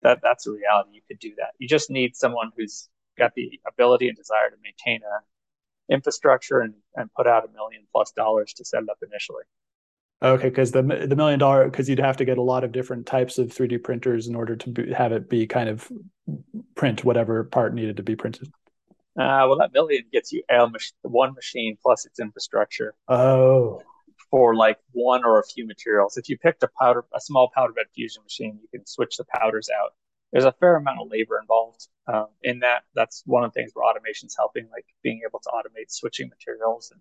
that 0.02 0.20
that's 0.22 0.46
a 0.46 0.52
reality. 0.52 0.90
You 0.94 1.02
could 1.08 1.18
do 1.18 1.34
that. 1.38 1.52
You 1.58 1.68
just 1.68 1.90
need 1.90 2.16
someone 2.16 2.50
who's 2.56 2.88
got 3.18 3.34
the 3.34 3.60
ability 3.66 4.08
and 4.08 4.16
desire 4.16 4.50
to 4.50 4.56
maintain 4.62 5.00
a 5.02 5.92
infrastructure 5.92 6.60
and, 6.60 6.74
and 6.94 7.12
put 7.14 7.26
out 7.26 7.44
a 7.44 7.52
million 7.52 7.82
plus 7.92 8.12
dollars 8.12 8.52
to 8.54 8.64
set 8.64 8.82
it 8.82 8.88
up 8.88 8.98
initially. 9.02 9.42
Okay, 10.22 10.48
because 10.50 10.72
the 10.72 10.82
the 10.82 11.16
million 11.16 11.38
dollar 11.38 11.64
because 11.64 11.88
you'd 11.88 11.98
have 11.98 12.18
to 12.18 12.24
get 12.24 12.38
a 12.38 12.42
lot 12.42 12.62
of 12.62 12.72
different 12.72 13.06
types 13.06 13.38
of 13.38 13.48
3D 13.48 13.82
printers 13.82 14.26
in 14.28 14.36
order 14.36 14.54
to 14.54 14.70
be, 14.70 14.92
have 14.92 15.12
it 15.12 15.30
be 15.30 15.46
kind 15.46 15.68
of 15.68 15.90
print 16.74 17.04
whatever 17.04 17.44
part 17.44 17.74
needed 17.74 17.96
to 17.96 18.02
be 18.02 18.16
printed. 18.16 18.48
Uh, 19.18 19.48
well, 19.48 19.58
that 19.58 19.72
million 19.72 20.04
gets 20.12 20.30
you 20.32 20.42
a 20.50 20.68
mach- 20.68 20.82
one 21.02 21.34
machine 21.34 21.76
plus 21.82 22.04
its 22.04 22.20
infrastructure. 22.20 22.94
Oh, 23.08 23.82
for 24.30 24.54
like 24.54 24.78
one 24.92 25.24
or 25.24 25.40
a 25.40 25.44
few 25.44 25.66
materials. 25.66 26.16
If 26.16 26.28
you 26.28 26.38
picked 26.38 26.62
a 26.62 26.68
powder, 26.78 27.04
a 27.14 27.20
small 27.20 27.50
powder 27.54 27.72
bed 27.72 27.86
fusion 27.94 28.22
machine, 28.22 28.58
you 28.62 28.68
can 28.68 28.86
switch 28.86 29.16
the 29.16 29.24
powders 29.36 29.68
out. 29.82 29.90
There's 30.32 30.44
a 30.44 30.52
fair 30.52 30.76
amount 30.76 31.00
of 31.00 31.08
labor 31.10 31.38
involved 31.40 31.88
um, 32.06 32.28
in 32.42 32.60
that. 32.60 32.84
That's 32.94 33.22
one 33.26 33.42
of 33.42 33.52
the 33.52 33.60
things 33.60 33.72
where 33.74 33.84
automation 33.84 34.28
is 34.28 34.36
helping, 34.36 34.68
like 34.70 34.86
being 35.02 35.22
able 35.28 35.40
to 35.40 35.48
automate 35.48 35.90
switching 35.90 36.28
materials 36.28 36.92
and, 36.92 37.00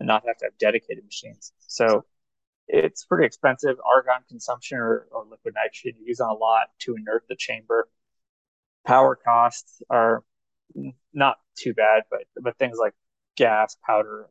and 0.00 0.08
not 0.08 0.26
have 0.26 0.38
to 0.38 0.46
have 0.46 0.58
dedicated 0.58 1.04
machines. 1.04 1.52
So 1.60 2.04
it's 2.66 3.04
pretty 3.04 3.26
expensive. 3.26 3.76
Argon 3.84 4.24
consumption 4.28 4.78
or, 4.78 5.06
or 5.12 5.24
liquid 5.30 5.54
nitrogen 5.54 6.00
you 6.00 6.08
use 6.08 6.20
on 6.20 6.30
a 6.30 6.34
lot 6.34 6.70
to 6.80 6.96
inert 6.96 7.24
the 7.28 7.36
chamber. 7.36 7.88
Power 8.84 9.14
costs 9.14 9.80
are 9.88 10.24
not 11.12 11.36
too 11.56 11.74
bad, 11.74 12.04
but 12.10 12.24
but 12.40 12.58
things 12.58 12.78
like 12.80 12.94
gas, 13.36 13.76
powder, 13.86 14.28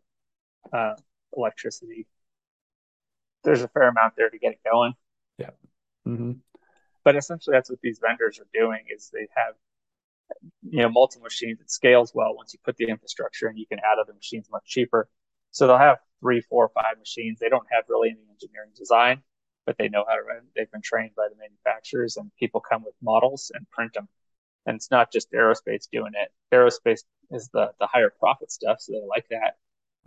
uh, 0.74 0.96
electricity, 1.36 2.08
there's 3.44 3.62
a 3.62 3.68
fair 3.68 3.88
amount 3.88 4.16
there 4.16 4.30
to 4.30 4.38
get 4.38 4.54
it 4.54 4.60
going. 4.70 4.94
Yeah. 5.38 5.52
Mm-hmm. 6.08 6.34
But 7.04 7.16
essentially, 7.16 7.56
that's 7.56 7.70
what 7.70 7.80
these 7.82 8.00
vendors 8.00 8.40
are 8.40 8.48
doing: 8.54 8.82
is 8.94 9.10
they 9.12 9.28
have 9.36 9.56
you 10.62 10.82
know 10.82 10.90
multiple 10.90 11.24
machines. 11.24 11.60
It 11.60 11.72
scales 11.72 12.14
well 12.14 12.36
once 12.36 12.54
you 12.54 12.60
put 12.64 12.78
the 12.78 12.86
infrastructure, 12.86 13.48
and 13.48 13.58
you 13.58 13.66
can 13.66 13.80
add 13.80 14.00
other 14.00 14.14
machines 14.14 14.48
much 14.52 14.66
cheaper. 14.66 15.10
So 15.52 15.68
they'll 15.68 15.78
have 15.78 16.00
three, 16.22 16.42
four, 16.42 16.70
five 16.74 16.98
machines. 17.00 17.40
They 17.40 17.50
don't 17.50 17.68
have 17.72 17.86
really 17.90 18.10
any 18.10 18.22
engineering 18.30 18.72
design, 18.76 19.22
but 19.66 19.78
they 19.78 19.90
know 19.90 20.06
how 20.08 20.16
to 20.16 20.22
run. 20.22 20.42
They've 20.56 20.72
been 20.72 20.82
trained 20.82 21.12
by 21.16 21.28
the 21.30 21.36
manufacturers, 21.36 22.18
and 22.18 22.32
people 22.40 22.62
come 22.62 22.84
with 22.84 22.96
models 23.02 23.52
and 23.54 23.70
print 23.72 23.94
them. 23.94 24.08
And 24.66 24.76
it's 24.76 24.92
not 24.92 25.12
just 25.12 25.32
aerospace 25.32 25.90
doing 25.92 26.12
it. 26.16 26.32
Aerospace 26.56 27.02
is 27.32 27.50
the 27.52 27.72
the 27.80 27.88
higher 27.88 28.12
profit 28.20 28.52
stuff, 28.52 28.80
so 28.80 28.94
they 28.94 29.02
like 29.08 29.28
that. 29.30 29.58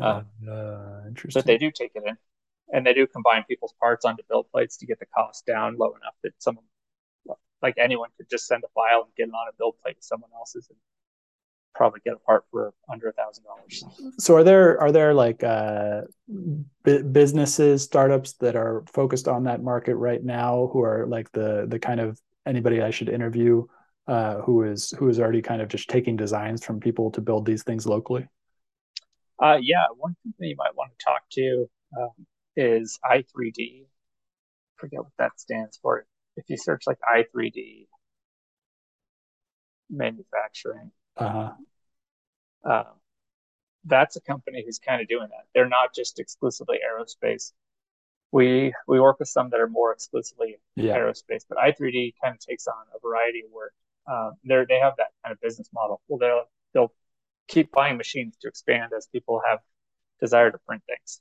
Uh, 0.01 0.23
uh, 0.49 1.03
interesting. 1.07 1.41
But 1.41 1.47
they 1.47 1.59
do 1.59 1.71
take 1.71 1.93
it 1.95 2.03
in, 2.07 2.17
and 2.73 2.87
they 2.87 2.95
do 2.95 3.07
combine 3.07 3.45
people's 3.49 3.75
parts 3.81 4.05
onto 4.05 4.23
build 4.29 4.47
plates 4.51 4.77
to 4.79 4.87
get 4.87 4.99
the 4.99 5.07
cost 5.07 5.47
down 5.47 5.77
low 5.77 5.91
enough 5.91 6.15
that 6.23 6.33
someone, 6.39 6.65
like 7.63 7.75
anyone, 7.79 8.11
could 8.17 8.29
just 8.31 8.47
send 8.47 8.65
a 8.65 8.69
file 8.75 9.03
and 9.03 9.15
get 9.17 9.29
it 9.29 9.35
on 9.35 9.49
a 9.49 9.53
build 9.57 9.77
plate 9.83 9.97
to 9.97 10.03
someone 10.03 10.31
else's 10.35 10.67
and 10.69 10.79
probably 11.75 12.01
get 12.05 12.15
a 12.15 12.19
part 12.19 12.45
for 12.51 12.73
under 12.91 13.09
a 13.09 13.13
thousand 13.13 13.45
dollars. 13.45 13.85
So 14.19 14.37
are 14.37 14.45
there 14.45 14.81
are 14.81 14.93
there 14.93 15.13
like 15.13 15.43
uh, 15.43 16.03
businesses 16.83 17.83
startups 17.83 18.35
that 18.35 18.57
are 18.57 18.85
focused 18.93 19.29
on 19.29 19.45
that 19.45 19.63
market 19.63 19.97
right 19.97 20.23
now 20.23 20.71
who 20.73 20.83
are 20.83 21.07
like 21.07 21.31
the 21.33 21.67
the 21.69 21.79
kind 21.79 22.01
of 22.01 22.21
anybody 22.47 22.81
I 22.81 22.91
should 22.91 23.09
interview 23.09 23.65
uh, 24.07 24.37
who 24.43 24.63
is 24.63 24.91
who 24.99 25.09
is 25.09 25.19
already 25.19 25.43
kind 25.43 25.63
of 25.63 25.69
just 25.69 25.89
taking 25.89 26.17
designs 26.17 26.65
from 26.65 26.81
people 26.81 27.11
to 27.13 27.21
build 27.21 27.47
these 27.47 27.63
things 27.63 27.87
locally? 27.87 28.27
Uh, 29.45 29.59
yeah, 29.61 29.85
one 29.99 30.17
company 30.25 30.49
you 30.49 30.57
might 30.57 30.75
want 30.75 30.91
to 30.99 31.05
talk 31.05 31.23
to 31.33 31.69
um, 32.01 32.27
is 32.57 32.99
i3D. 33.05 33.83
I 33.83 33.87
forget 34.77 35.01
what 35.01 35.13
that 35.19 35.39
stands 35.39 35.79
for. 35.83 36.07
If 36.37 36.49
you 36.49 36.57
search 36.57 36.85
like 36.87 36.99
i3D 37.15 37.87
manufacturing, 39.91 40.91
uh-huh. 41.17 41.53
Um, 42.65 42.85
that's 43.85 44.17
a 44.17 44.21
company 44.23 44.63
who's 44.65 44.79
kind 44.79 45.03
of 45.03 45.09
doing 45.09 45.29
that. 45.29 45.45
They're 45.55 45.69
not 45.69 45.95
just 45.95 46.19
exclusively 46.19 46.79
aerospace. 46.79 47.53
We 48.33 48.73
we 48.89 48.99
work 48.99 49.19
with 49.19 49.29
some 49.29 49.51
that 49.51 49.61
are 49.61 49.69
more 49.69 49.93
exclusively 49.93 50.57
yeah. 50.75 50.97
aerospace, 50.97 51.45
but 51.47 51.59
i3D 51.59 52.15
kind 52.23 52.35
of 52.35 52.41
takes 52.41 52.67
on 52.67 52.83
a 52.97 52.99
variety 53.07 53.43
of 53.45 53.53
work. 53.53 53.75
Um, 54.11 54.33
they 54.45 54.65
they 54.67 54.79
have 54.79 54.95
that 54.97 55.09
kind 55.23 55.33
of 55.33 55.41
business 55.43 55.69
model. 55.75 56.01
Well, 56.09 56.19
they'll 56.19 56.45
they'll 56.73 56.93
keep 57.49 57.73
buying 57.73 57.97
machines 57.97 58.37
to 58.43 58.49
expand 58.49 58.93
as 58.97 59.07
people 59.07 59.41
have 59.47 59.61
desire 60.21 60.51
to 60.51 60.59
print 60.67 60.83
things. 60.89 61.21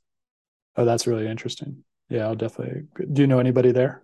Oh, 0.76 0.86
that's 0.86 1.08
really 1.08 1.28
interesting. 1.28 1.84
Yeah, 2.10 2.26
I'll 2.26 2.36
definitely. 2.36 2.84
Do 3.12 3.22
you 3.22 3.28
know 3.28 3.40
anybody 3.40 3.72
there? 3.72 4.04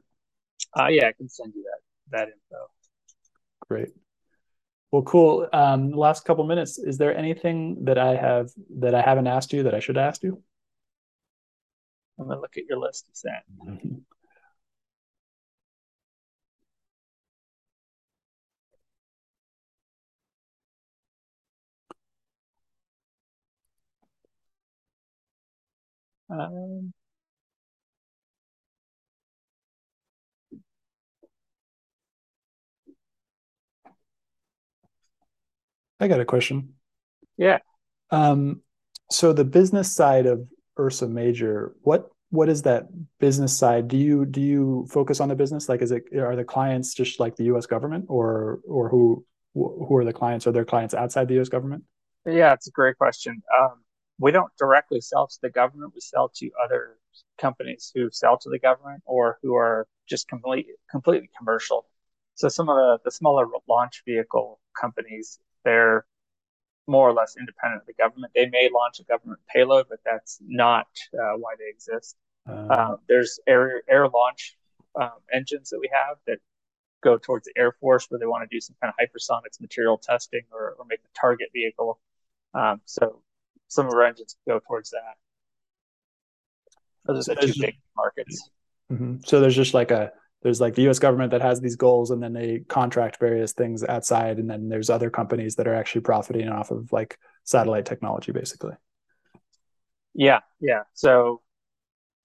Uh, 0.78 0.88
yeah, 0.88 1.08
I 1.08 1.14
can 1.14 1.30
send 1.30 1.54
you 1.56 1.64
that 1.64 2.18
that 2.18 2.28
info. 2.28 2.66
Great. 3.68 3.90
Well, 4.92 5.04
cool. 5.04 5.48
Um, 5.54 5.92
last 5.92 6.26
couple 6.26 6.44
minutes, 6.46 6.80
is 6.80 6.98
there 6.98 7.16
anything 7.16 7.86
that 7.86 8.00
I 8.00 8.16
have 8.16 8.50
that 8.80 8.96
I 8.96 9.02
haven't 9.02 9.28
asked 9.28 9.54
you 9.54 9.64
that 9.64 9.76
I 9.76 9.80
should 9.80 9.98
ask 9.98 10.24
you? 10.24 10.42
I'm 12.20 12.28
gonna 12.28 12.42
look 12.42 12.58
at 12.58 12.66
your 12.66 12.80
list 12.80 13.06
you 13.08 13.14
sent. 13.14 13.44
Mm-hmm. 13.66 13.98
Um, 26.30 26.94
I 36.00 36.08
got 36.08 36.20
a 36.20 36.26
question. 36.26 36.76
Yeah. 37.38 37.60
Um, 38.12 38.62
so 39.12 39.34
the 39.34 39.44
business 39.44 39.92
side 39.92 40.26
of 40.26 40.48
Ursa 40.80 41.08
Major, 41.08 41.74
what 41.82 42.10
what 42.32 42.48
is 42.48 42.62
that 42.62 42.88
business 43.20 43.58
side? 43.58 43.88
Do 43.88 43.98
you 43.98 44.26
do 44.26 44.40
you 44.40 44.88
focus 44.90 45.20
on 45.20 45.30
the 45.30 45.36
business? 45.36 45.68
Like, 45.68 45.82
is 45.82 45.92
it 45.92 46.04
are 46.16 46.36
the 46.36 46.44
clients 46.44 46.94
just 46.94 47.20
like 47.20 47.36
the 47.36 47.46
U.S. 47.46 47.66
government, 47.66 48.06
or 48.08 48.60
or 48.68 48.90
who 48.90 49.26
who 49.56 49.96
are 49.96 50.06
the 50.06 50.14
clients? 50.14 50.46
Are 50.46 50.52
there 50.52 50.66
clients 50.66 50.94
outside 50.94 51.28
the 51.28 51.34
U.S. 51.36 51.50
government? 51.50 51.84
Yeah, 52.26 52.54
it's 52.54 52.68
a 52.68 52.72
great 52.72 52.98
question. 52.98 53.42
Um, 53.60 53.82
we 54.20 54.32
don't 54.32 54.52
directly 54.58 55.02
sell 55.02 55.28
to 55.28 55.38
the 55.42 55.50
government. 55.50 55.94
We 55.96 56.02
sell 56.02 56.30
to 56.36 56.52
other 56.64 56.98
companies 57.40 57.92
who 57.96 58.10
sell 58.12 58.38
to 58.38 58.50
the 58.50 58.60
government 58.60 59.02
or 59.06 59.40
who 59.42 59.56
are 59.56 59.88
just 60.08 60.28
completely 60.28 60.74
completely 60.92 61.30
commercial. 61.38 61.86
So 62.36 62.50
some 62.50 62.70
of 62.70 62.76
the, 62.76 63.00
the 63.06 63.12
smaller 63.12 63.48
launch 63.68 64.04
vehicle 64.06 64.60
companies 64.80 65.40
they're 65.66 66.06
more 66.88 67.08
or 67.08 67.14
less 67.14 67.36
independent 67.38 67.82
of 67.82 67.88
the 67.88 67.94
government. 67.94 68.34
They 68.34 68.50
may 68.50 68.70
launch 68.74 69.00
a 69.00 69.04
government 69.04 69.40
payload, 69.54 69.88
but 69.90 70.00
that's 70.04 70.40
not 70.42 70.88
uh, 71.14 71.38
why 71.38 71.54
they 71.60 71.70
exist. 71.70 72.16
Uh, 72.48 72.96
there's 73.08 73.40
air 73.48 73.84
air 73.88 74.08
launch 74.08 74.58
um, 75.00 75.12
engines 75.32 75.70
that 75.70 75.80
we 75.80 75.90
have 75.94 76.18
that 76.26 76.40
go 77.02 77.18
towards 77.18 77.46
the 77.46 77.54
Air 77.58 77.72
Force 77.72 78.08
where 78.10 78.20
they 78.20 78.26
want 78.26 78.50
to 78.50 78.54
do 78.54 78.60
some 78.60 78.76
kind 78.82 78.92
of 78.92 78.98
hypersonics 79.00 79.62
material 79.62 79.98
testing 79.98 80.42
or, 80.52 80.76
or 80.78 80.86
make 80.90 81.00
a 81.00 81.20
target 81.20 81.50
vehicle. 81.54 82.00
Um, 82.54 82.82
so 82.86 83.22
some 83.70 83.88
of 83.88 83.94
our 83.94 84.04
engines 84.04 84.36
go 84.48 84.60
towards 84.68 84.90
that. 84.92 85.16
Those 87.06 87.30
are 87.30 87.36
the 87.36 87.48
two 87.48 87.54
big 87.60 87.76
markets. 87.96 88.50
Mm-hmm. 88.92 89.18
So 89.26 89.40
there's 89.40 89.56
just 89.56 89.74
like 89.74 89.92
a 89.92 90.12
there's 90.42 90.62
like 90.62 90.76
the 90.76 90.88
US 90.90 91.00
government 91.00 91.32
that 91.32 91.42
has 91.42 91.60
these 91.60 91.76
goals 91.76 92.12
and 92.12 92.22
then 92.22 92.34
they 92.34 92.60
contract 92.68 93.20
various 93.20 93.54
things 93.54 93.84
outside 93.84 94.38
and 94.38 94.50
then 94.50 94.70
there's 94.70 94.90
other 94.90 95.10
companies 95.10 95.56
that 95.56 95.68
are 95.68 95.76
actually 95.76 96.02
profiting 96.02 96.50
off 96.50 96.72
of 96.72 96.92
like 96.92 97.18
satellite 97.44 97.86
technology 97.86 98.32
basically 98.32 98.74
yeah 100.14 100.40
yeah 100.60 100.82
so 100.94 101.42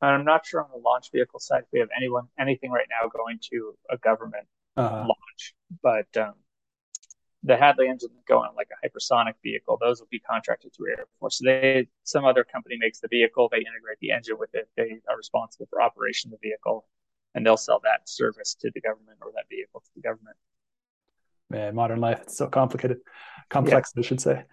i'm 0.03 0.25
not 0.25 0.45
sure 0.45 0.63
on 0.63 0.69
the 0.71 0.79
launch 0.79 1.11
vehicle 1.13 1.41
side 1.41 1.63
if 1.63 1.69
we 1.73 1.79
have 1.79 1.89
anyone 1.97 2.27
anything 2.39 2.71
right 2.71 2.89
now 2.91 3.09
going 3.09 3.39
to 3.41 3.75
a 3.91 3.97
government 3.99 4.47
uh-huh. 4.77 5.07
launch 5.07 5.55
but 5.83 6.17
um, 6.21 6.35
the 7.45 7.57
Hadley 7.57 7.89
engine 7.89 8.09
go 8.27 8.39
on 8.39 8.55
like 8.57 8.69
a 8.73 8.87
hypersonic 8.87 9.35
vehicle. 9.43 9.79
Those 9.81 10.01
will 10.01 10.09
be 10.11 10.19
contracted 10.19 10.75
through 10.75 10.93
Air 10.93 11.07
Force. 11.21 11.39
So 11.39 11.45
they 11.45 11.87
some 12.03 12.25
other 12.25 12.43
company 12.43 12.77
makes 12.81 13.01
the 13.01 13.09
vehicle, 13.09 13.49
they 13.51 13.59
integrate 13.59 13.99
the 14.01 14.11
engine 14.11 14.37
with 14.39 14.55
it, 14.55 14.69
they 14.77 14.99
are 15.09 15.17
responsible 15.17 15.67
for 15.71 15.83
operation 15.83 16.33
of 16.33 16.41
the 16.41 16.49
vehicle, 16.49 16.87
and 17.35 17.45
they'll 17.45 17.59
sell 17.59 17.81
that 17.85 18.09
service 18.09 18.57
to 18.61 18.71
the 18.75 18.81
government 18.81 19.19
or 19.21 19.31
that 19.35 19.45
vehicle 19.51 19.81
to 19.81 19.91
the 19.95 20.01
government. 20.01 20.37
Man, 21.51 21.75
modern 21.75 22.01
life 22.01 22.21
it's 22.23 22.39
so 22.39 22.49
complicated, 22.49 22.99
complex, 23.51 23.93
yeah. 23.95 24.01
I 24.01 24.03
should 24.03 24.21
say. 24.21 24.45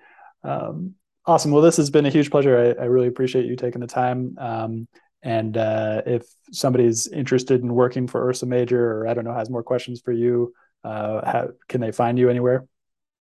Um, 0.44 0.96
awesome. 1.26 1.52
Well, 1.52 1.62
this 1.62 1.78
has 1.78 1.89
been 1.89 2.06
a 2.06 2.10
huge 2.10 2.30
pleasure. 2.30 2.76
I, 2.78 2.84
I 2.84 2.86
really 2.88 3.08
appreciate 3.08 3.46
you 3.46 3.56
taking 3.56 3.82
the 3.82 3.88
time. 3.88 4.36
Um, 4.38 4.88
and 5.24 5.56
uh, 5.56 6.02
if 6.06 6.26
somebody's 6.52 7.08
interested 7.08 7.62
in 7.62 7.74
working 7.74 8.08
for 8.08 8.28
Ursa 8.28 8.48
Major, 8.48 8.92
or 8.92 9.08
I 9.08 9.14
don't 9.14 9.24
know, 9.24 9.34
has 9.34 9.50
more 9.50 9.64
questions 9.64 10.02
for 10.02 10.12
you, 10.12 10.54
uh, 10.84 11.22
how, 11.24 11.50
can 11.70 11.80
they 11.80 11.92
find 11.92 12.18
you 12.18 12.30
anywhere? 12.30 12.66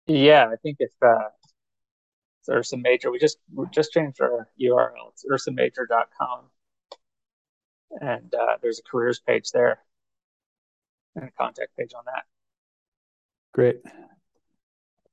Yeah, 0.07 0.49
I 0.51 0.55
think 0.57 0.77
if 0.79 0.91
uh, 1.01 1.29
it's 2.39 2.49
Ursa 2.49 2.77
Major, 2.77 3.11
we 3.11 3.19
just 3.19 3.37
we 3.53 3.65
just 3.71 3.91
changed 3.93 4.19
our 4.21 4.49
URL. 4.61 5.11
It's 5.11 5.25
ursamajor.com, 5.25 6.39
and 8.01 8.33
uh, 8.33 8.57
there's 8.61 8.79
a 8.79 8.83
careers 8.83 9.21
page 9.25 9.51
there 9.51 9.79
and 11.15 11.25
a 11.25 11.31
contact 11.31 11.77
page 11.77 11.93
on 11.97 12.03
that. 12.05 12.23
Great. 13.53 13.81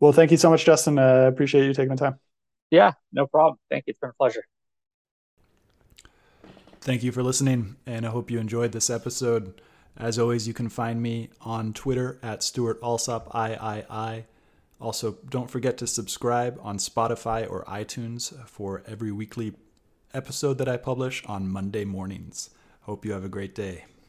Well, 0.01 0.13
thank 0.13 0.31
you 0.31 0.39
so 0.39 0.51
much, 0.51 0.65
Justin. 0.65 0.99
I 0.99 1.27
uh, 1.27 1.29
appreciate 1.29 1.67
you 1.67 1.75
taking 1.75 1.95
the 1.95 1.97
time. 1.97 2.19
Yeah, 2.71 2.93
no 3.13 3.27
problem. 3.27 3.59
Thank 3.69 3.85
you. 3.87 3.93
It's 3.93 4.01
been 4.01 4.11
a 4.11 4.15
pleasure. 4.15 4.45
Thank 6.81 7.03
you 7.03 7.13
for 7.13 7.23
listening, 7.23 7.77
and 7.85 8.07
I 8.07 8.09
hope 8.09 8.31
you 8.31 8.39
enjoyed 8.39 8.73
this 8.73 8.89
episode. 8.89 9.61
As 9.97 10.19
always, 10.19 10.49
you 10.49 10.55
can 10.55 10.71
find 10.71 11.03
me 11.03 11.29
on 11.43 11.75
Twitter 11.75 12.19
at 12.23 12.43
Stewart 12.43 12.79
Alsop 12.83 13.31
III. 13.35 14.25
Also, 14.81 15.19
don't 15.29 15.51
forget 15.51 15.77
to 15.79 15.87
subscribe 15.87 16.59
on 16.63 16.79
Spotify 16.79 17.49
or 17.49 17.65
iTunes 17.65 18.33
for 18.49 18.83
every 18.87 19.13
weekly 19.13 19.53
episode 20.15 20.57
that 20.59 20.69
I 20.69 20.79
publish 20.79 21.23
on 21.27 21.49
Monday 21.49 21.85
mornings. 21.85 22.51
Hope 22.83 23.05
you 23.05 23.13
have 23.13 23.25
a 23.25 23.29
great 23.29 23.55
day. 23.55 23.85